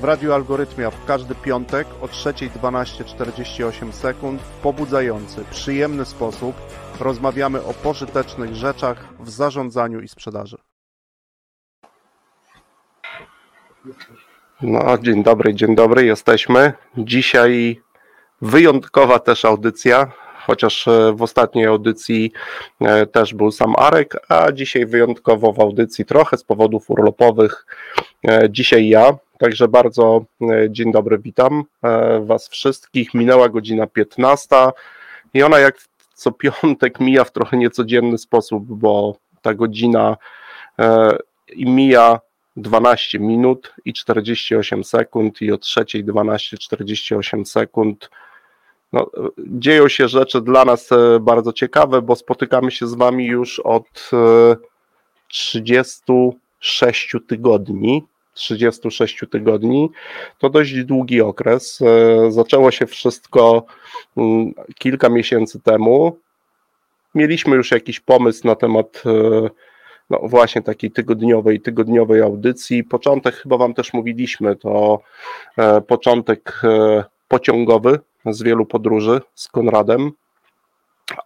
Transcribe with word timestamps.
W 0.00 0.04
Radiu 0.04 0.32
Algorytmia 0.32 0.90
w 0.90 1.04
każdy 1.04 1.34
piątek 1.34 1.86
o 2.00 2.06
3.12.48 2.06 3.92
sekund 3.92 4.42
w 4.42 4.50
pobudzający, 4.50 5.44
przyjemny 5.50 6.04
sposób 6.04 6.56
rozmawiamy 7.00 7.64
o 7.64 7.74
pożytecznych 7.74 8.54
rzeczach 8.54 9.08
w 9.20 9.30
zarządzaniu 9.30 10.00
i 10.00 10.08
sprzedaży. 10.08 10.56
No, 14.62 14.98
dzień 14.98 15.22
dobry, 15.22 15.54
dzień 15.54 15.74
dobry, 15.74 16.04
jesteśmy. 16.04 16.72
Dzisiaj 16.98 17.80
wyjątkowa 18.42 19.18
też 19.18 19.44
audycja, 19.44 20.12
chociaż 20.46 20.88
e, 20.88 21.12
w 21.12 21.22
ostatniej 21.22 21.66
audycji 21.66 22.32
e, 22.80 23.06
też 23.06 23.34
był 23.34 23.50
sam 23.50 23.74
Arek, 23.78 24.16
a 24.28 24.52
dzisiaj 24.52 24.86
wyjątkowo 24.86 25.52
w 25.52 25.60
audycji 25.60 26.04
trochę 26.04 26.36
z 26.36 26.44
powodów 26.44 26.90
urlopowych. 26.90 27.66
E, 28.28 28.50
dzisiaj 28.50 28.88
ja, 28.88 29.18
także 29.38 29.68
bardzo 29.68 30.24
dzień 30.68 30.92
dobry, 30.92 31.18
witam 31.18 31.64
Was 32.20 32.48
wszystkich. 32.48 33.14
Minęła 33.14 33.48
godzina 33.48 33.86
15 33.86 34.56
i 35.34 35.42
ona 35.42 35.58
jak 35.58 35.78
co 36.14 36.32
piątek 36.32 37.00
mija 37.00 37.24
w 37.24 37.32
trochę 37.32 37.56
niecodzienny 37.56 38.18
sposób, 38.18 38.64
bo 38.66 39.16
ta 39.42 39.54
godzina 39.54 40.16
mija 41.56 42.20
12 42.56 43.18
minut 43.18 43.74
i 43.84 43.92
48 43.92 44.84
sekund 44.84 45.42
i 45.42 45.52
o 45.52 45.56
3.12 45.56 46.58
48 46.58 47.46
sekund 47.46 48.10
no, 48.92 49.10
dzieją 49.38 49.88
się 49.88 50.08
rzeczy 50.08 50.40
dla 50.40 50.64
nas 50.64 50.92
e, 50.92 51.20
bardzo 51.20 51.52
ciekawe, 51.52 52.02
bo 52.02 52.16
spotykamy 52.16 52.70
się 52.70 52.86
z 52.86 52.94
Wami 52.94 53.26
już 53.26 53.60
od 53.60 54.10
36 55.28 57.14
e, 57.14 57.18
tygodni. 57.20 58.04
36 58.34 59.24
tygodni. 59.30 59.90
To 60.38 60.50
dość 60.50 60.84
długi 60.84 61.20
okres. 61.20 61.78
E, 61.82 62.30
zaczęło 62.30 62.70
się 62.70 62.86
wszystko 62.86 63.64
mm, 64.16 64.52
kilka 64.78 65.08
miesięcy 65.08 65.60
temu. 65.60 66.18
Mieliśmy 67.14 67.56
już 67.56 67.70
jakiś 67.70 68.00
pomysł 68.00 68.46
na 68.46 68.54
temat 68.54 69.02
no 70.10 70.20
właśnie 70.22 70.62
takiej 70.62 70.90
tygodniowej, 70.90 71.60
tygodniowej 71.60 72.22
audycji. 72.22 72.84
Początek 72.84 73.34
chyba 73.34 73.56
Wam 73.56 73.74
też 73.74 73.92
mówiliśmy, 73.92 74.56
to 74.56 75.00
początek 75.86 76.62
pociągowy, 77.28 77.98
z 78.26 78.42
wielu 78.42 78.66
podróży 78.66 79.20
z 79.34 79.48
Konradem, 79.48 80.12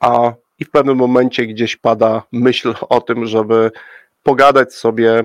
a 0.01 0.33
i 0.59 0.65
w 0.65 0.71
pewnym 0.71 0.97
momencie 0.97 1.47
gdzieś 1.47 1.77
pada 1.77 2.23
myśl 2.33 2.75
o 2.89 3.01
tym, 3.01 3.27
żeby 3.27 3.71
pogadać 4.23 4.75
sobie 4.75 5.25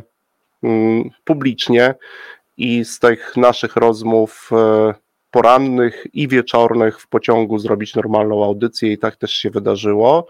mm, 0.63 1.09
publicznie 1.23 1.95
i 2.57 2.85
z 2.85 2.99
tych 2.99 3.37
naszych 3.37 3.75
rozmów 3.75 4.49
e, 4.51 4.93
porannych 5.31 6.07
i 6.13 6.27
wieczornych 6.27 7.01
w 7.01 7.07
pociągu 7.07 7.59
zrobić 7.59 7.95
normalną 7.95 8.43
audycję 8.43 8.93
i 8.93 8.97
tak 8.97 9.15
też 9.15 9.31
się 9.31 9.49
wydarzyło. 9.49 10.27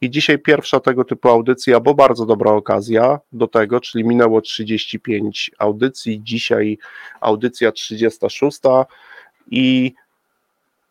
I 0.00 0.10
dzisiaj 0.10 0.38
pierwsza 0.38 0.80
tego 0.80 1.04
typu 1.04 1.28
audycja, 1.28 1.80
bo 1.80 1.94
bardzo 1.94 2.26
dobra 2.26 2.52
okazja 2.52 3.18
do 3.32 3.48
tego, 3.48 3.80
czyli 3.80 4.04
minęło 4.04 4.40
35 4.40 5.50
audycji, 5.58 6.20
dzisiaj 6.22 6.78
audycja 7.20 7.72
36 7.72 8.60
i 9.50 9.94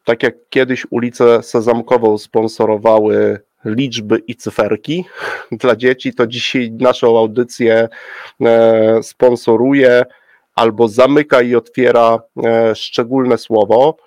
tak 0.10 0.24
jak 0.24 0.36
kiedyś 0.50 0.86
ulicę 0.90 1.44
Sezamkową 1.44 2.18
sponsorowały 2.18 3.40
liczby 3.66 4.22
i 4.28 4.36
cyferki 4.36 5.06
dla 5.62 5.76
dzieci, 5.76 6.14
to 6.14 6.28
dzisiaj 6.28 6.72
naszą 6.72 7.18
audycję 7.18 7.90
e, 8.42 9.04
sponsoruje 9.04 10.06
albo 10.56 10.88
zamyka 10.88 11.42
i 11.42 11.56
otwiera 11.56 12.20
e, 12.44 12.76
szczególne 12.76 13.38
słowo, 13.38 13.98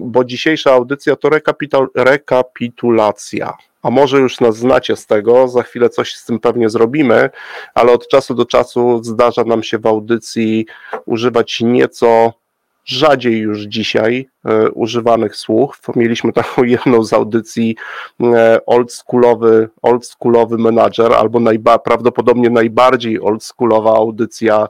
bo 0.00 0.24
dzisiejsza 0.24 0.72
audycja 0.72 1.16
to 1.16 1.30
rekapitulacja. 1.94 3.54
A 3.82 3.90
może 3.90 4.18
już 4.18 4.40
nas 4.40 4.56
znacie 4.56 4.96
z 4.96 5.06
tego, 5.06 5.48
za 5.48 5.62
chwilę 5.62 5.88
coś 5.88 6.14
z 6.14 6.24
tym 6.24 6.40
pewnie 6.40 6.70
zrobimy, 6.70 7.30
ale 7.74 7.92
od 7.92 8.08
czasu 8.08 8.34
do 8.34 8.44
czasu 8.44 9.04
zdarza 9.04 9.44
nam 9.44 9.62
się 9.62 9.78
w 9.78 9.86
audycji 9.86 10.66
używać 11.06 11.60
nieco 11.60 12.32
rzadziej 12.88 13.38
już 13.38 13.62
dzisiaj 13.62 14.28
e, 14.44 14.70
używanych 14.70 15.36
słów. 15.36 15.80
Mieliśmy 15.96 16.32
taką 16.32 16.64
jedną 16.76 17.04
z 17.04 17.12
audycji 17.12 17.76
e, 18.22 18.66
oldschoolowy, 18.66 19.68
oldschoolowy 19.82 20.58
menadżer, 20.58 21.12
albo 21.12 21.40
najba, 21.40 21.78
prawdopodobnie 21.78 22.50
najbardziej 22.50 23.20
oldschoolowa 23.20 23.96
audycja, 23.96 24.68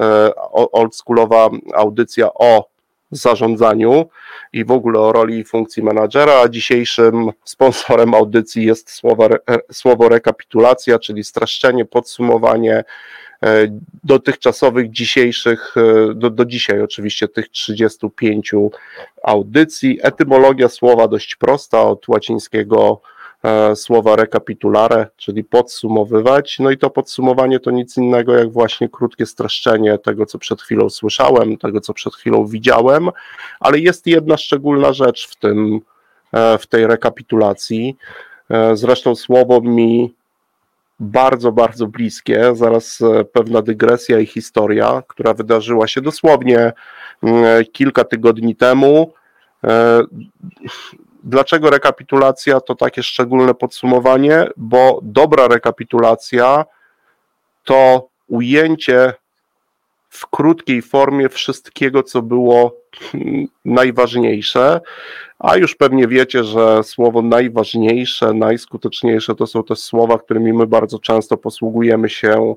e, 0.00 0.34
oldschoolowa 0.52 1.50
audycja 1.74 2.34
o 2.34 2.70
zarządzaniu 3.10 4.08
i 4.52 4.64
w 4.64 4.70
ogóle 4.70 5.00
o 5.00 5.12
roli 5.12 5.38
i 5.38 5.44
funkcji 5.44 5.82
menadżera, 5.82 6.40
a 6.40 6.48
dzisiejszym 6.48 7.30
sponsorem 7.44 8.14
audycji 8.14 8.64
jest 8.64 8.90
słowo, 8.90 9.28
słowo 9.72 10.08
rekapitulacja, 10.08 10.98
czyli 10.98 11.24
streszczenie, 11.24 11.84
podsumowanie 11.84 12.84
E, 12.84 12.84
dotychczasowych, 14.04 14.90
dzisiejszych, 14.90 15.74
e, 15.76 16.14
do, 16.14 16.30
do 16.30 16.44
dzisiaj 16.44 16.82
oczywiście 16.82 17.28
tych 17.28 17.48
35 17.48 18.52
audycji. 19.22 19.98
Etymologia 20.02 20.68
słowa 20.68 21.08
dość 21.08 21.36
prosta, 21.36 21.82
od 21.82 22.08
łacińskiego 22.08 23.00
e, 23.44 23.76
słowa 23.76 24.16
recapitulare, 24.16 25.06
czyli 25.16 25.44
podsumowywać. 25.44 26.58
No 26.58 26.70
i 26.70 26.78
to 26.78 26.90
podsumowanie 26.90 27.60
to 27.60 27.70
nic 27.70 27.96
innego 27.96 28.34
jak 28.34 28.52
właśnie 28.52 28.88
krótkie 28.88 29.26
streszczenie 29.26 29.98
tego, 29.98 30.26
co 30.26 30.38
przed 30.38 30.62
chwilą 30.62 30.90
słyszałem, 30.90 31.56
tego, 31.56 31.80
co 31.80 31.94
przed 31.94 32.14
chwilą 32.14 32.46
widziałem, 32.46 33.10
ale 33.60 33.78
jest 33.78 34.06
jedna 34.06 34.36
szczególna 34.36 34.92
rzecz 34.92 35.28
w 35.28 35.36
tym, 35.36 35.80
w 36.60 36.66
tej 36.66 36.86
rekapitulacji. 36.86 37.96
Zresztą 38.74 39.14
słowo 39.14 39.60
mi 39.60 40.14
bardzo, 41.00 41.52
bardzo 41.52 41.86
bliskie. 41.86 42.54
Zaraz 42.54 43.00
e, 43.00 43.24
pewna 43.24 43.62
dygresja 43.62 44.18
i 44.18 44.26
historia, 44.26 45.02
która 45.08 45.34
wydarzyła 45.34 45.88
się 45.88 46.00
dosłownie 46.00 46.72
mm, 47.22 47.64
kilka 47.72 48.04
tygodni 48.04 48.56
temu. 48.56 49.12
E, 49.64 50.02
dlaczego 51.24 51.70
rekapitulacja 51.70 52.60
to 52.60 52.74
takie 52.74 53.02
szczególne 53.02 53.54
podsumowanie? 53.54 54.46
Bo 54.56 55.00
dobra 55.02 55.48
rekapitulacja 55.48 56.64
to 57.64 58.08
ujęcie 58.28 59.12
w 60.08 60.26
krótkiej 60.26 60.82
formie 60.82 61.28
wszystkiego, 61.28 62.02
co 62.02 62.22
było 62.22 62.79
najważniejsze, 63.64 64.80
a 65.38 65.56
już 65.56 65.74
pewnie 65.74 66.08
wiecie, 66.08 66.44
że 66.44 66.82
słowo 66.84 67.22
najważniejsze, 67.22 68.34
najskuteczniejsze 68.34 69.34
to 69.34 69.46
są 69.46 69.64
też 69.64 69.78
słowa, 69.78 70.18
którymi 70.18 70.52
my 70.52 70.66
bardzo 70.66 70.98
często 70.98 71.36
posługujemy 71.36 72.08
się 72.08 72.54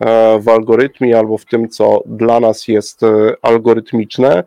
e, 0.00 0.38
w 0.40 0.48
algorytmie 0.48 1.18
albo 1.18 1.38
w 1.38 1.44
tym, 1.44 1.68
co 1.68 2.02
dla 2.06 2.40
nas 2.40 2.68
jest 2.68 3.02
e, 3.02 3.34
algorytmiczne. 3.42 4.44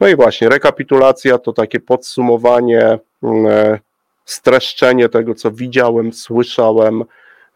No 0.00 0.08
i 0.08 0.16
właśnie, 0.16 0.48
rekapitulacja 0.48 1.38
to 1.38 1.52
takie 1.52 1.80
podsumowanie, 1.80 2.98
e, 3.24 3.78
streszczenie 4.24 5.08
tego, 5.08 5.34
co 5.34 5.50
widziałem, 5.50 6.12
słyszałem, 6.12 7.04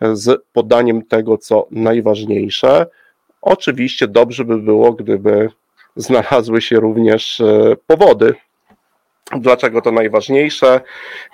z 0.01 0.43
podaniem 0.53 1.03
tego, 1.03 1.39
co 1.39 1.67
najważniejsze. 1.71 2.87
Oczywiście 3.43 4.09
dobrze 4.09 4.45
by 4.45 4.59
było, 4.59 4.93
gdyby 4.93 5.49
znalazły 5.97 6.63
się 6.63 6.81
również 6.81 7.41
e, 7.41 7.77
powody, 7.87 8.35
Dlaczego 9.33 9.83
to 9.83 9.93
najważniejsze? 9.93 10.81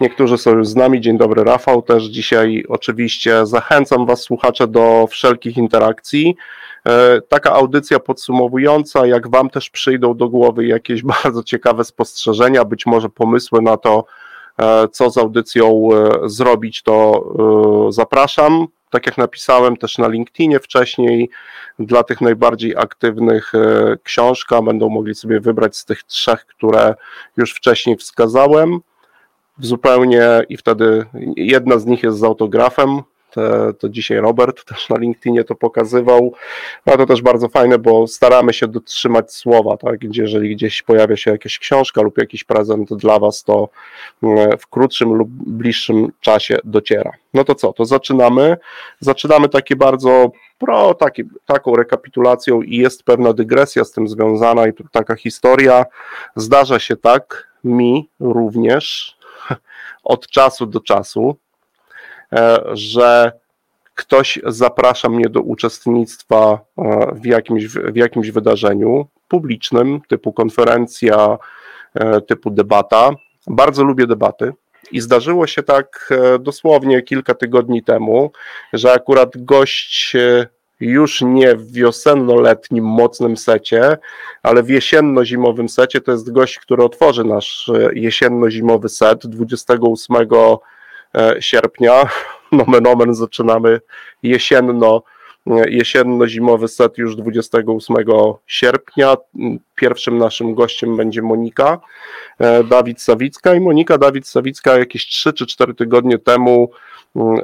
Niektórzy 0.00 0.38
są 0.38 0.50
już 0.50 0.68
z 0.68 0.76
nami. 0.76 1.00
Dzień 1.00 1.18
dobry, 1.18 1.44
Rafał. 1.44 1.82
Też 1.82 2.04
dzisiaj 2.04 2.64
oczywiście 2.68 3.46
zachęcam 3.46 4.06
Was, 4.06 4.22
słuchacze, 4.22 4.68
do 4.68 5.06
wszelkich 5.10 5.56
interakcji. 5.56 6.36
E, 6.86 7.20
taka 7.20 7.52
audycja 7.52 7.98
podsumowująca, 7.98 9.06
jak 9.06 9.30
Wam 9.30 9.50
też 9.50 9.70
przyjdą 9.70 10.16
do 10.16 10.28
głowy 10.28 10.66
jakieś 10.66 11.02
bardzo 11.22 11.42
ciekawe 11.42 11.84
spostrzeżenia, 11.84 12.64
być 12.64 12.86
może 12.86 13.08
pomysły 13.08 13.62
na 13.62 13.76
to, 13.76 14.04
e, 14.58 14.88
co 14.88 15.10
z 15.10 15.18
audycją 15.18 15.88
zrobić, 16.24 16.82
to 16.82 17.24
zapraszam 17.90 18.66
tak 18.92 19.06
jak 19.06 19.18
napisałem 19.18 19.76
też 19.76 19.98
na 19.98 20.08
LinkedInie 20.08 20.60
wcześniej, 20.60 21.30
dla 21.78 22.02
tych 22.02 22.20
najbardziej 22.20 22.76
aktywnych 22.76 23.54
e, 23.54 23.96
książka 24.02 24.62
będą 24.62 24.88
mogli 24.88 25.14
sobie 25.14 25.40
wybrać 25.40 25.76
z 25.76 25.84
tych 25.84 26.02
trzech, 26.02 26.46
które 26.46 26.94
już 27.36 27.52
wcześniej 27.54 27.96
wskazałem. 27.96 28.80
Zupełnie 29.58 30.24
i 30.48 30.56
wtedy 30.56 31.06
jedna 31.36 31.78
z 31.78 31.86
nich 31.86 32.02
jest 32.02 32.18
z 32.18 32.24
autografem, 32.24 33.02
to 33.78 33.88
dzisiaj 33.88 34.18
Robert 34.18 34.64
też 34.64 34.88
na 34.88 34.98
LinkedInie 34.98 35.44
to 35.44 35.54
pokazywał. 35.54 36.32
No 36.86 36.96
to 36.96 37.06
też 37.06 37.22
bardzo 37.22 37.48
fajne, 37.48 37.78
bo 37.78 38.06
staramy 38.06 38.52
się 38.52 38.68
dotrzymać 38.68 39.32
słowa, 39.32 39.76
tak? 39.76 40.00
Jeżeli 40.14 40.56
gdzieś 40.56 40.82
pojawia 40.82 41.16
się 41.16 41.30
jakaś 41.30 41.58
książka 41.58 42.02
lub 42.02 42.18
jakiś 42.18 42.44
prezent 42.44 42.94
dla 42.94 43.18
Was, 43.18 43.44
to 43.44 43.68
mm, 44.22 44.58
w 44.58 44.66
krótszym 44.66 45.14
lub 45.14 45.28
bliższym 45.28 46.12
czasie 46.20 46.58
dociera. 46.64 47.10
No 47.34 47.44
to 47.44 47.54
co, 47.54 47.72
to 47.72 47.84
zaczynamy. 47.84 48.56
Zaczynamy 49.00 49.48
takie 49.48 49.76
bardzo 49.76 50.30
pro, 50.58 50.94
taki, 50.94 51.22
taką 51.46 51.76
rekapitulacją 51.76 52.62
i 52.62 52.76
jest 52.76 53.02
pewna 53.02 53.32
dygresja 53.32 53.84
z 53.84 53.92
tym 53.92 54.08
związana 54.08 54.66
i 54.68 54.72
taka 54.92 55.16
historia. 55.16 55.84
Zdarza 56.36 56.78
się 56.78 56.96
tak 56.96 57.52
mi 57.64 58.08
również 58.20 59.16
od 60.04 60.26
czasu 60.28 60.66
do 60.66 60.80
czasu, 60.80 61.30
e, 61.30 61.51
że 62.72 63.32
ktoś 63.94 64.38
zaprasza 64.46 65.08
mnie 65.08 65.28
do 65.28 65.40
uczestnictwa 65.40 66.58
e, 66.78 67.14
w 67.14 67.26
jakimś, 67.26 67.64
w 67.66 67.96
jakimś 67.96 68.30
wydarzeniu 68.30 69.06
publicznym, 69.28 70.00
typu 70.08 70.32
konferencja, 70.32 71.38
e, 71.94 72.20
typu 72.20 72.50
debata. 72.50 73.10
Bardzo 73.46 73.84
lubię 73.84 74.06
debaty. 74.06 74.52
I 74.92 75.00
zdarzyło 75.00 75.46
się 75.46 75.62
tak 75.62 76.14
dosłownie 76.40 77.02
kilka 77.02 77.34
tygodni 77.34 77.82
temu, 77.82 78.32
że 78.72 78.92
akurat 78.92 79.44
gość 79.44 80.16
już 80.82 81.22
nie 81.22 81.56
w 81.56 81.72
wiosenno-letnim 81.72 82.84
mocnym 82.84 83.36
secie, 83.36 83.98
ale 84.42 84.62
w 84.62 84.68
jesienno-zimowym 84.68 85.68
secie 85.68 86.00
to 86.00 86.12
jest 86.12 86.32
gość, 86.32 86.58
który 86.58 86.84
otworzy 86.84 87.24
nasz 87.24 87.68
e, 87.68 87.90
jesienno-zimowy 87.94 88.88
set 88.88 89.26
28 89.26 90.16
e, 90.16 90.26
sierpnia. 91.40 92.04
Nomen 92.52 92.86
omen 92.86 93.14
zaczynamy 93.14 93.80
jesienno 94.22 95.02
e, 95.46 95.70
jesienno-zimowy 95.70 96.68
set 96.68 96.98
już 96.98 97.16
28 97.16 97.96
sierpnia. 98.46 99.16
Pierwszym 99.74 100.18
naszym 100.18 100.54
gościem 100.54 100.96
będzie 100.96 101.22
Monika 101.22 101.80
Dawid 102.70 103.02
Sawicka 103.02 103.54
i 103.54 103.60
Monika 103.60 103.98
Dawid 103.98 104.28
Sawicka 104.28 104.78
jakieś 104.78 105.06
3 105.06 105.32
czy 105.32 105.46
4 105.46 105.74
tygodnie 105.74 106.18
temu 106.18 106.70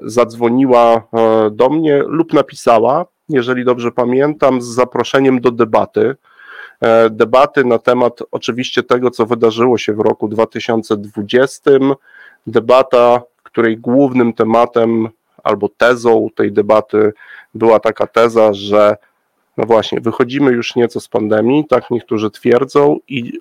zadzwoniła 0.02 1.02
do 1.50 1.68
mnie 1.68 2.02
lub 2.06 2.32
napisała 2.32 3.06
jeżeli 3.28 3.64
dobrze 3.64 3.92
pamiętam, 3.92 4.62
z 4.62 4.66
zaproszeniem 4.66 5.40
do 5.40 5.50
debaty. 5.50 6.16
E, 6.80 7.10
debaty 7.10 7.64
na 7.64 7.78
temat 7.78 8.22
oczywiście 8.30 8.82
tego, 8.82 9.10
co 9.10 9.26
wydarzyło 9.26 9.78
się 9.78 9.92
w 9.92 10.00
roku 10.00 10.28
2020. 10.28 11.70
Debata, 12.46 13.22
której 13.48 13.78
głównym 13.78 14.32
tematem 14.32 15.08
albo 15.44 15.68
tezą 15.68 16.28
tej 16.34 16.52
debaty 16.52 17.12
była 17.54 17.80
taka 17.80 18.06
teza, 18.06 18.52
że 18.52 18.96
no 19.56 19.64
właśnie, 19.66 20.00
wychodzimy 20.00 20.50
już 20.50 20.76
nieco 20.76 21.00
z 21.00 21.08
pandemii, 21.08 21.64
tak 21.68 21.90
niektórzy 21.90 22.30
twierdzą, 22.30 22.96
i 23.08 23.40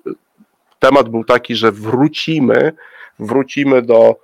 temat 0.78 1.08
był 1.08 1.24
taki, 1.24 1.54
że 1.54 1.72
wrócimy, 1.72 2.72
wrócimy 3.18 3.82
do 3.82 4.16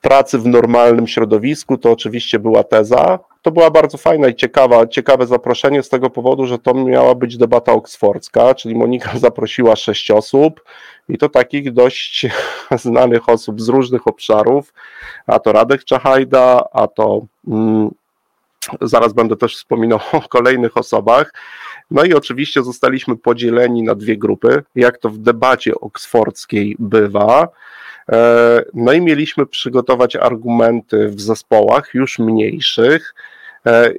pracy 0.00 0.38
w 0.38 0.46
normalnym 0.46 1.06
środowisku, 1.06 1.78
to 1.78 1.92
oczywiście 1.92 2.38
była 2.38 2.64
teza, 2.64 3.18
to 3.44 3.50
była 3.50 3.70
bardzo 3.70 3.98
fajna 3.98 4.28
i 4.28 4.34
ciekawa, 4.34 4.86
ciekawe 4.86 5.26
zaproszenie 5.26 5.82
z 5.82 5.88
tego 5.88 6.10
powodu, 6.10 6.46
że 6.46 6.58
to 6.58 6.74
miała 6.74 7.14
być 7.14 7.36
debata 7.36 7.72
oksfordzka, 7.72 8.54
czyli 8.54 8.74
Monika 8.74 9.18
zaprosiła 9.18 9.76
sześć 9.76 10.10
osób 10.10 10.64
i 11.08 11.18
to 11.18 11.28
takich 11.28 11.72
dość 11.72 12.26
znanych 12.84 13.28
osób 13.28 13.60
z 13.60 13.68
różnych 13.68 14.06
obszarów, 14.06 14.72
a 15.26 15.38
to 15.38 15.52
Radek 15.52 15.84
Czachajda, 15.84 16.64
a 16.72 16.86
to 16.86 17.26
mm, 17.48 17.90
zaraz 18.80 19.12
będę 19.12 19.36
też 19.36 19.56
wspominał 19.56 19.98
o 20.12 20.20
kolejnych 20.20 20.76
osobach. 20.76 21.32
No 21.90 22.04
i 22.04 22.14
oczywiście 22.14 22.62
zostaliśmy 22.62 23.16
podzieleni 23.16 23.82
na 23.82 23.94
dwie 23.94 24.16
grupy, 24.16 24.62
jak 24.74 24.98
to 24.98 25.10
w 25.10 25.18
debacie 25.18 25.74
oksfordzkiej 25.80 26.76
bywa. 26.78 27.48
E, 28.12 28.62
no 28.74 28.92
i 28.92 29.00
mieliśmy 29.00 29.46
przygotować 29.46 30.16
argumenty 30.16 31.08
w 31.08 31.20
zespołach 31.20 31.94
już 31.94 32.18
mniejszych, 32.18 33.14
E, 33.66 33.92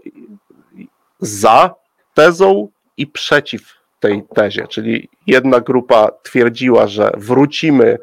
za 1.20 1.76
tezą 2.14 2.68
i 2.98 3.08
przeciw 3.08 3.74
tej 4.00 4.24
tezie. 4.36 4.68
Czyli 4.68 5.10
jedna 5.28 5.60
grupa 5.60 6.12
twierdziła, 6.24 6.88
że 6.88 7.12
wrócimy 7.18 7.98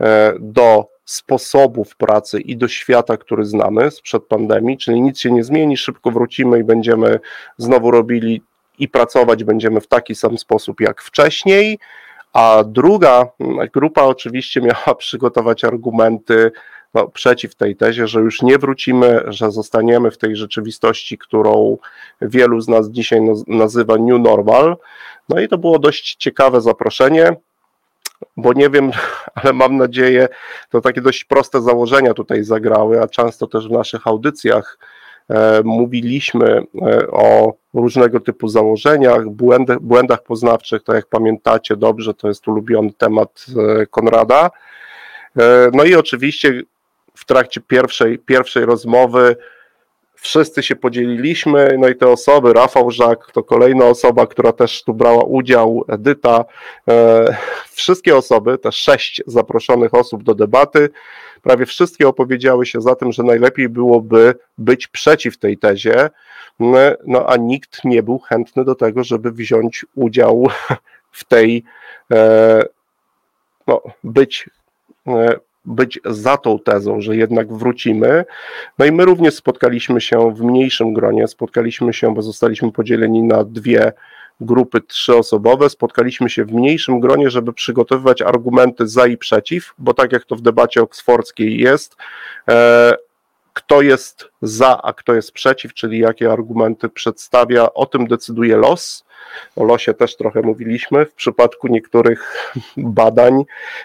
e, 0.00 0.34
do 0.40 0.86
sposobów 1.04 1.96
pracy 1.96 2.40
i 2.40 2.56
do 2.56 2.68
świata, 2.68 3.16
który 3.16 3.44
znamy 3.44 3.90
sprzed 3.90 4.24
pandemii, 4.24 4.78
czyli 4.78 5.00
nic 5.00 5.20
się 5.20 5.30
nie 5.30 5.44
zmieni, 5.44 5.76
szybko 5.76 6.10
wrócimy 6.10 6.58
i 6.58 6.64
będziemy 6.64 7.20
znowu 7.58 7.90
robili 7.90 8.42
i 8.78 8.88
pracować 8.88 9.44
będziemy 9.44 9.80
w 9.80 9.86
taki 9.86 10.14
sam 10.14 10.38
sposób 10.38 10.80
jak 10.80 11.02
wcześniej. 11.02 11.78
A 12.32 12.64
druga 12.66 13.26
grupa 13.72 14.02
oczywiście 14.02 14.60
miała 14.60 14.94
przygotować 14.98 15.64
argumenty 15.64 16.52
no, 16.94 17.08
przeciw 17.08 17.54
tej 17.54 17.76
tezie, 17.76 18.06
że 18.06 18.20
już 18.20 18.42
nie 18.42 18.58
wrócimy, 18.58 19.22
że 19.26 19.50
zostaniemy 19.50 20.10
w 20.10 20.18
tej 20.18 20.36
rzeczywistości, 20.36 21.18
którą 21.18 21.78
wielu 22.22 22.60
z 22.60 22.68
nas 22.68 22.88
dzisiaj 22.88 23.20
nazywa 23.46 23.96
New 23.96 24.20
Normal. 24.20 24.76
No 25.28 25.40
i 25.40 25.48
to 25.48 25.58
było 25.58 25.78
dość 25.78 26.16
ciekawe 26.16 26.60
zaproszenie, 26.60 27.36
bo 28.36 28.52
nie 28.52 28.70
wiem, 28.70 28.90
ale 29.34 29.52
mam 29.52 29.76
nadzieję, 29.76 30.28
to 30.70 30.80
takie 30.80 31.00
dość 31.00 31.24
proste 31.24 31.62
założenia 31.62 32.14
tutaj 32.14 32.44
zagrały, 32.44 33.02
a 33.02 33.08
często 33.08 33.46
też 33.46 33.68
w 33.68 33.72
naszych 33.72 34.06
audycjach 34.06 34.78
mówiliśmy 35.64 36.62
e, 36.82 37.06
o 37.10 37.54
różnego 37.74 38.20
typu 38.20 38.48
założeniach, 38.48 39.28
błędach, 39.28 39.80
błędach 39.80 40.22
poznawczych, 40.22 40.84
tak 40.84 40.96
jak 40.96 41.06
pamiętacie 41.06 41.76
dobrze, 41.76 42.14
to 42.14 42.28
jest 42.28 42.48
ulubiony 42.48 42.92
temat 42.92 43.46
e, 43.80 43.86
Konrada. 43.86 44.50
No 45.72 45.84
i 45.84 45.94
oczywiście 45.94 46.62
w 47.14 47.24
trakcie 47.24 47.60
pierwszej, 47.60 48.18
pierwszej 48.18 48.64
rozmowy 48.64 49.36
wszyscy 50.20 50.62
się 50.62 50.76
podzieliliśmy, 50.76 51.76
no 51.78 51.88
i 51.88 51.96
te 51.96 52.08
osoby, 52.08 52.52
Rafał 52.52 52.90
Żak, 52.90 53.32
to 53.32 53.42
kolejna 53.42 53.84
osoba, 53.84 54.26
która 54.26 54.52
też 54.52 54.82
tu 54.84 54.94
brała 54.94 55.24
udział, 55.24 55.84
Edyta, 55.88 56.44
e, 56.88 57.36
wszystkie 57.70 58.16
osoby, 58.16 58.58
te 58.58 58.72
sześć 58.72 59.22
zaproszonych 59.26 59.94
osób 59.94 60.22
do 60.22 60.34
debaty, 60.34 60.90
prawie 61.42 61.66
wszystkie 61.66 62.08
opowiedziały 62.08 62.66
się 62.66 62.80
za 62.80 62.94
tym, 62.94 63.12
że 63.12 63.22
najlepiej 63.22 63.68
byłoby 63.68 64.34
być 64.58 64.86
przeciw 64.86 65.38
tej 65.38 65.58
tezie, 65.58 66.10
no 67.06 67.26
a 67.26 67.36
nikt 67.36 67.84
nie 67.84 68.02
był 68.02 68.18
chętny 68.18 68.64
do 68.64 68.74
tego, 68.74 69.04
żeby 69.04 69.32
wziąć 69.32 69.86
udział 69.94 70.48
w 71.10 71.24
tej, 71.24 71.64
e, 72.12 72.62
no, 73.66 73.82
być 74.04 74.50
e, 75.06 75.36
być 75.64 76.00
za 76.04 76.36
tą 76.36 76.58
tezą, 76.58 77.00
że 77.00 77.16
jednak 77.16 77.52
wrócimy. 77.52 78.24
No 78.78 78.84
i 78.84 78.92
my 78.92 79.04
również 79.04 79.34
spotkaliśmy 79.34 80.00
się 80.00 80.34
w 80.34 80.42
mniejszym 80.42 80.94
gronie, 80.94 81.28
spotkaliśmy 81.28 81.92
się, 81.92 82.14
bo 82.14 82.22
zostaliśmy 82.22 82.72
podzieleni 82.72 83.22
na 83.22 83.44
dwie 83.44 83.92
grupy 84.40 84.80
trzyosobowe, 84.80 85.70
spotkaliśmy 85.70 86.30
się 86.30 86.44
w 86.44 86.52
mniejszym 86.52 87.00
gronie, 87.00 87.30
żeby 87.30 87.52
przygotowywać 87.52 88.22
argumenty 88.22 88.88
za 88.88 89.06
i 89.06 89.16
przeciw, 89.16 89.74
bo 89.78 89.94
tak 89.94 90.12
jak 90.12 90.24
to 90.24 90.36
w 90.36 90.40
debacie 90.40 90.82
oksfordzkiej 90.82 91.58
jest, 91.58 91.96
e, 92.48 92.96
kto 93.52 93.82
jest 93.82 94.28
za, 94.42 94.82
a 94.82 94.92
kto 94.92 95.14
jest 95.14 95.32
przeciw, 95.32 95.74
czyli 95.74 95.98
jakie 95.98 96.32
argumenty 96.32 96.88
przedstawia, 96.88 97.74
o 97.74 97.86
tym 97.86 98.06
decyduje 98.06 98.56
los. 98.56 99.04
O 99.56 99.64
losie 99.64 99.94
też 99.94 100.16
trochę 100.16 100.42
mówiliśmy. 100.42 101.06
W 101.06 101.14
przypadku 101.14 101.68
niektórych 101.68 102.52
badań 102.76 103.44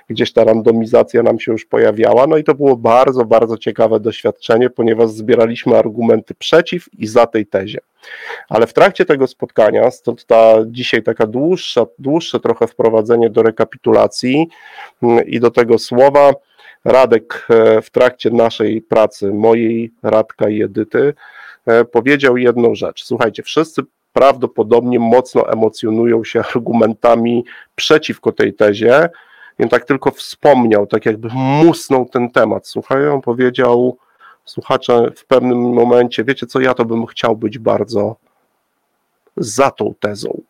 gdzieś 0.09 0.33
ta 0.33 0.43
randomizacja 0.43 1.23
nam 1.23 1.39
się 1.39 1.51
już 1.51 1.65
pojawiała. 1.65 2.27
No 2.27 2.37
i 2.37 2.43
to 2.43 2.55
było 2.55 2.77
bardzo, 2.77 3.25
bardzo 3.25 3.57
ciekawe 3.57 3.99
doświadczenie, 3.99 4.69
ponieważ 4.69 5.09
zbieraliśmy 5.09 5.77
argumenty 5.77 6.35
przeciw 6.35 6.89
i 6.97 7.07
za 7.07 7.27
tej 7.27 7.45
tezie. 7.45 7.79
Ale 8.49 8.67
w 8.67 8.73
trakcie 8.73 9.05
tego 9.05 9.27
spotkania, 9.27 9.91
stąd 9.91 10.25
ta 10.25 10.55
dzisiaj 10.65 11.03
taka 11.03 11.27
dłuższa, 11.27 11.85
dłuższe 11.99 12.39
trochę 12.39 12.67
wprowadzenie 12.67 13.29
do 13.29 13.43
rekapitulacji 13.43 14.47
mm, 15.03 15.25
i 15.27 15.39
do 15.39 15.51
tego 15.51 15.79
słowa, 15.79 16.33
Radek 16.85 17.47
e, 17.49 17.81
w 17.81 17.89
trakcie 17.89 18.29
naszej 18.29 18.81
pracy, 18.81 19.33
mojej, 19.33 19.91
Radka 20.03 20.49
i 20.49 20.61
Edyty, 20.61 21.13
e, 21.65 21.85
powiedział 21.85 22.37
jedną 22.37 22.75
rzecz. 22.75 23.03
Słuchajcie, 23.05 23.43
wszyscy 23.43 23.81
prawdopodobnie 24.15 24.99
mocno 24.99 25.49
emocjonują 25.49 26.23
się 26.23 26.39
argumentami 26.55 27.45
przeciwko 27.75 28.31
tej 28.31 28.53
tezie. 28.53 29.09
I 29.59 29.69
tak 29.69 29.85
tylko 29.85 30.11
wspomniał, 30.11 30.87
tak 30.87 31.05
jakby 31.05 31.29
musnął 31.33 32.05
ten 32.05 32.31
temat. 32.31 32.67
Słuchaj, 32.67 33.09
on 33.09 33.21
powiedział, 33.21 33.97
słuchacze 34.45 35.11
w 35.15 35.25
pewnym 35.25 35.73
momencie, 35.73 36.23
wiecie 36.23 36.45
co, 36.45 36.59
ja 36.59 36.73
to 36.73 36.85
bym 36.85 37.05
chciał 37.05 37.35
być 37.35 37.59
bardzo 37.59 38.15
za 39.37 39.71
tą 39.71 39.93
tezą. 39.99 40.41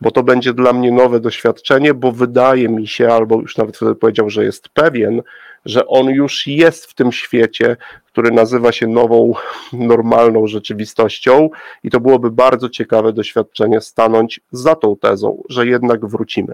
Bo 0.00 0.10
to 0.10 0.22
będzie 0.22 0.54
dla 0.54 0.72
mnie 0.72 0.92
nowe 0.92 1.20
doświadczenie, 1.20 1.94
bo 1.94 2.12
wydaje 2.12 2.68
mi 2.68 2.86
się, 2.86 3.08
albo 3.08 3.40
już 3.40 3.56
nawet 3.56 3.78
powiedział, 4.00 4.30
że 4.30 4.44
jest 4.44 4.68
pewien, 4.68 5.22
że 5.64 5.86
on 5.86 6.06
już 6.06 6.46
jest 6.46 6.86
w 6.86 6.94
tym 6.94 7.12
świecie, 7.12 7.76
który 8.06 8.30
nazywa 8.30 8.72
się 8.72 8.86
nową, 8.86 9.32
normalną 9.72 10.46
rzeczywistością, 10.46 11.50
i 11.84 11.90
to 11.90 12.00
byłoby 12.00 12.30
bardzo 12.30 12.68
ciekawe 12.68 13.12
doświadczenie 13.12 13.80
stanąć 13.80 14.40
za 14.52 14.74
tą 14.74 14.96
tezą, 14.96 15.42
że 15.48 15.66
jednak 15.66 16.06
wrócimy. 16.06 16.52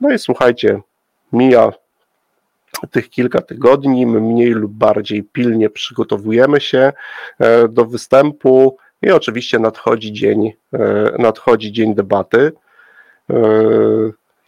No 0.00 0.12
i 0.12 0.18
słuchajcie, 0.18 0.80
mija 1.32 1.72
tych 2.90 3.10
kilka 3.10 3.42
tygodni, 3.42 4.06
my 4.06 4.20
mniej 4.20 4.50
lub 4.50 4.72
bardziej 4.72 5.22
pilnie 5.22 5.70
przygotowujemy 5.70 6.60
się 6.60 6.92
e, 7.38 7.68
do 7.68 7.84
występu 7.84 8.76
i 9.02 9.10
oczywiście 9.10 9.58
nadchodzi 9.58 10.12
dzień, 10.12 10.52
e, 10.72 11.12
nadchodzi 11.18 11.72
dzień 11.72 11.94
debaty. 11.94 12.52
E, 13.30 13.34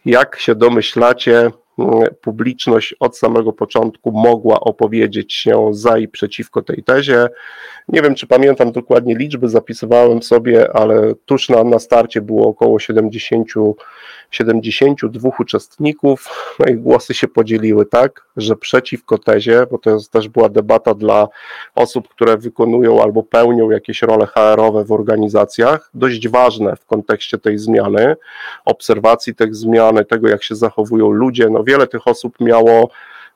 jak 0.05 0.39
się 0.39 0.55
domyślacie, 0.55 1.51
publiczność 2.21 2.95
od 2.99 3.17
samego 3.17 3.53
początku 3.53 4.11
mogła 4.11 4.59
opowiedzieć 4.59 5.33
się 5.33 5.69
za 5.71 5.97
i 5.97 6.07
przeciwko 6.07 6.61
tej 6.61 6.83
tezie. 6.83 7.27
Nie 7.87 8.01
wiem, 8.01 8.15
czy 8.15 8.27
pamiętam 8.27 8.71
dokładnie 8.71 9.15
liczby, 9.15 9.49
zapisywałem 9.49 10.23
sobie, 10.23 10.75
ale 10.75 11.13
tuż 11.25 11.49
na, 11.49 11.63
na 11.63 11.79
starcie 11.79 12.21
było 12.21 12.47
około 12.47 12.79
70 12.79 13.47
72 14.31 15.29
uczestników, 15.39 16.29
no 16.59 16.65
i 16.65 16.75
głosy 16.75 17.13
się 17.13 17.27
podzieliły 17.27 17.85
tak, 17.85 18.25
że 18.37 18.55
przeciwko 18.55 19.17
tezie, 19.17 19.65
bo 19.71 19.77
to 19.77 19.89
jest, 19.89 20.11
też 20.11 20.29
była 20.29 20.49
debata 20.49 20.93
dla 20.93 21.27
osób, 21.75 22.07
które 22.07 22.37
wykonują 22.37 23.03
albo 23.03 23.23
pełnią 23.23 23.71
jakieś 23.71 24.01
role 24.01 24.25
HR-owe 24.25 24.85
w 24.85 24.91
organizacjach, 24.91 25.89
dość 25.93 26.27
ważne 26.27 26.75
w 26.75 26.85
kontekście 26.85 27.37
tej 27.37 27.57
zmiany, 27.57 28.15
obserwacji 28.65 29.35
tych 29.35 29.55
zmian, 29.55 30.05
tego 30.09 30.27
jak 30.29 30.43
się 30.43 30.55
zachowują 30.55 31.11
ludzie, 31.11 31.49
no 31.49 31.62
wiele 31.63 31.87
tych 31.87 32.07
osób 32.07 32.39
miało 32.39 32.89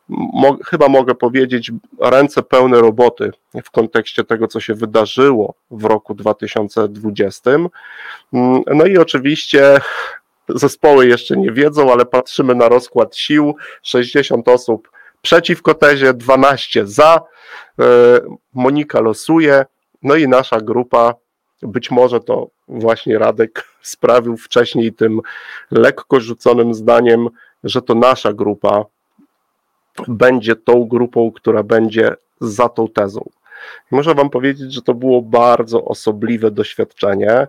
Mo, 0.10 0.58
chyba 0.66 0.88
mogę 0.88 1.16
powiedzieć, 1.16 1.72
ręce 2.02 2.44
pełne 2.44 2.82
roboty 2.82 3.32
w 3.64 3.72
kontekście 3.72 4.24
tego, 4.24 4.48
co 4.48 4.60
się 4.60 4.74
wydarzyło 4.74 5.54
w 5.72 5.86
roku 5.86 6.14
2020. 6.14 7.52
Mm, 7.52 8.62
no 8.68 8.86
i 8.86 8.98
oczywiście 8.98 9.78
zespoły 10.50 11.08
jeszcze 11.08 11.38
nie 11.38 11.52
wiedzą, 11.52 11.92
ale 11.92 12.06
patrzymy 12.06 12.56
na 12.56 12.70
rozkład 12.70 13.16
sił. 13.16 13.56
60 13.84 14.48
osób 14.48 14.90
przeciwko 15.22 15.74
tezie, 15.74 16.14
12 16.14 16.88
za. 16.88 17.22
E, 17.80 17.84
Monika 18.54 19.02
losuje, 19.02 19.66
no 20.04 20.16
i 20.16 20.28
nasza 20.28 20.62
grupa, 20.62 21.14
być 21.62 21.92
może 21.92 22.20
to 22.20 22.48
właśnie 22.68 23.20
Radek 23.20 23.68
sprawił 23.82 24.38
wcześniej 24.38 24.94
tym 24.94 25.22
lekko 25.72 26.20
rzuconym 26.20 26.74
zdaniem, 26.74 27.30
że 27.70 27.82
to 27.82 27.96
nasza 27.96 28.34
grupa 28.34 28.86
będzie 30.08 30.56
tą 30.56 30.86
grupą, 30.86 31.32
która 31.32 31.64
będzie 31.64 32.16
za 32.42 32.70
tą 32.70 32.88
tezą. 32.88 33.30
Muszę 33.92 34.16
Wam 34.16 34.30
powiedzieć, 34.30 34.74
że 34.74 34.82
to 34.82 34.94
było 34.94 35.22
bardzo 35.22 35.86
osobliwe 35.86 36.52
doświadczenie, 36.52 37.48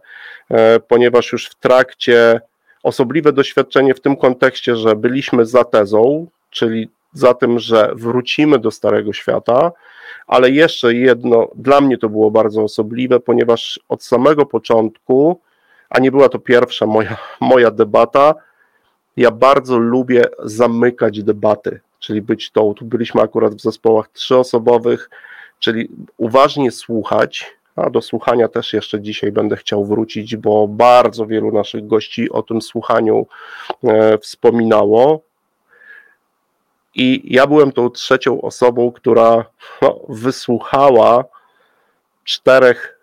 e, 0.51 0.81
ponieważ 0.81 1.33
już 1.33 1.47
w 1.49 1.55
trakcie 1.55 2.41
osobliwe 2.83 3.33
doświadczenie 3.33 3.95
w 3.95 4.01
tym 4.01 4.17
kontekście, 4.17 4.77
że 4.77 4.97
byliśmy 4.97 5.47
za 5.47 5.65
tezą, 5.65 6.27
czyli 6.51 6.91
za 7.13 7.35
tym, 7.35 7.59
że 7.59 7.93
wrócimy 7.95 8.59
do 8.59 8.71
Starego 8.71 9.13
Świata, 9.13 9.73
ale 10.27 10.51
jeszcze 10.51 10.95
jedno, 10.95 11.49
dla 11.55 11.81
mnie 11.81 11.99
to 11.99 12.09
było 12.09 12.31
bardzo 12.31 12.63
osobliwe, 12.63 13.21
ponieważ 13.21 13.81
od 13.89 14.03
samego 14.03 14.47
początku, 14.47 15.41
a 15.91 16.01
nie 16.01 16.11
była 16.11 16.29
to 16.29 16.39
pierwsza 16.39 16.87
moja, 16.87 17.17
moja 17.41 17.71
debata, 17.71 18.35
ja 19.19 19.31
bardzo 19.31 19.79
lubię 19.79 20.25
zamykać 20.39 21.23
debaty, 21.23 21.81
czyli 21.99 22.23
być 22.23 22.51
tą, 22.51 22.75
tu 22.75 22.85
byliśmy 22.85 23.23
akurat 23.23 23.55
w 23.55 23.61
zespołach 23.61 24.09
trzyosobowych, 24.09 25.11
czyli 25.59 25.89
uważnie 26.17 26.71
słuchać, 26.71 27.57
a 27.77 27.91
do 27.91 28.03
słuchania 28.03 28.49
też 28.49 28.73
jeszcze 28.73 29.01
dzisiaj 29.01 29.33
będę 29.33 29.57
chciał 29.57 29.85
wrócić, 29.85 30.37
bo 30.37 30.69
bardzo 30.69 31.27
wielu 31.27 31.53
naszych 31.53 31.87
gości 31.87 32.31
o 32.31 32.43
tym 32.43 32.63
słuchaniu 32.63 33.27
e, 33.85 34.19
wspominało. 34.19 35.21
I 36.95 37.23
ja 37.25 37.47
byłem 37.47 37.73
tą 37.73 37.91
trzecią 37.91 38.41
osobą, 38.41 38.93
która 38.93 39.45
no, 39.83 40.01
wysłuchała 40.09 41.25
czterech 42.25 42.98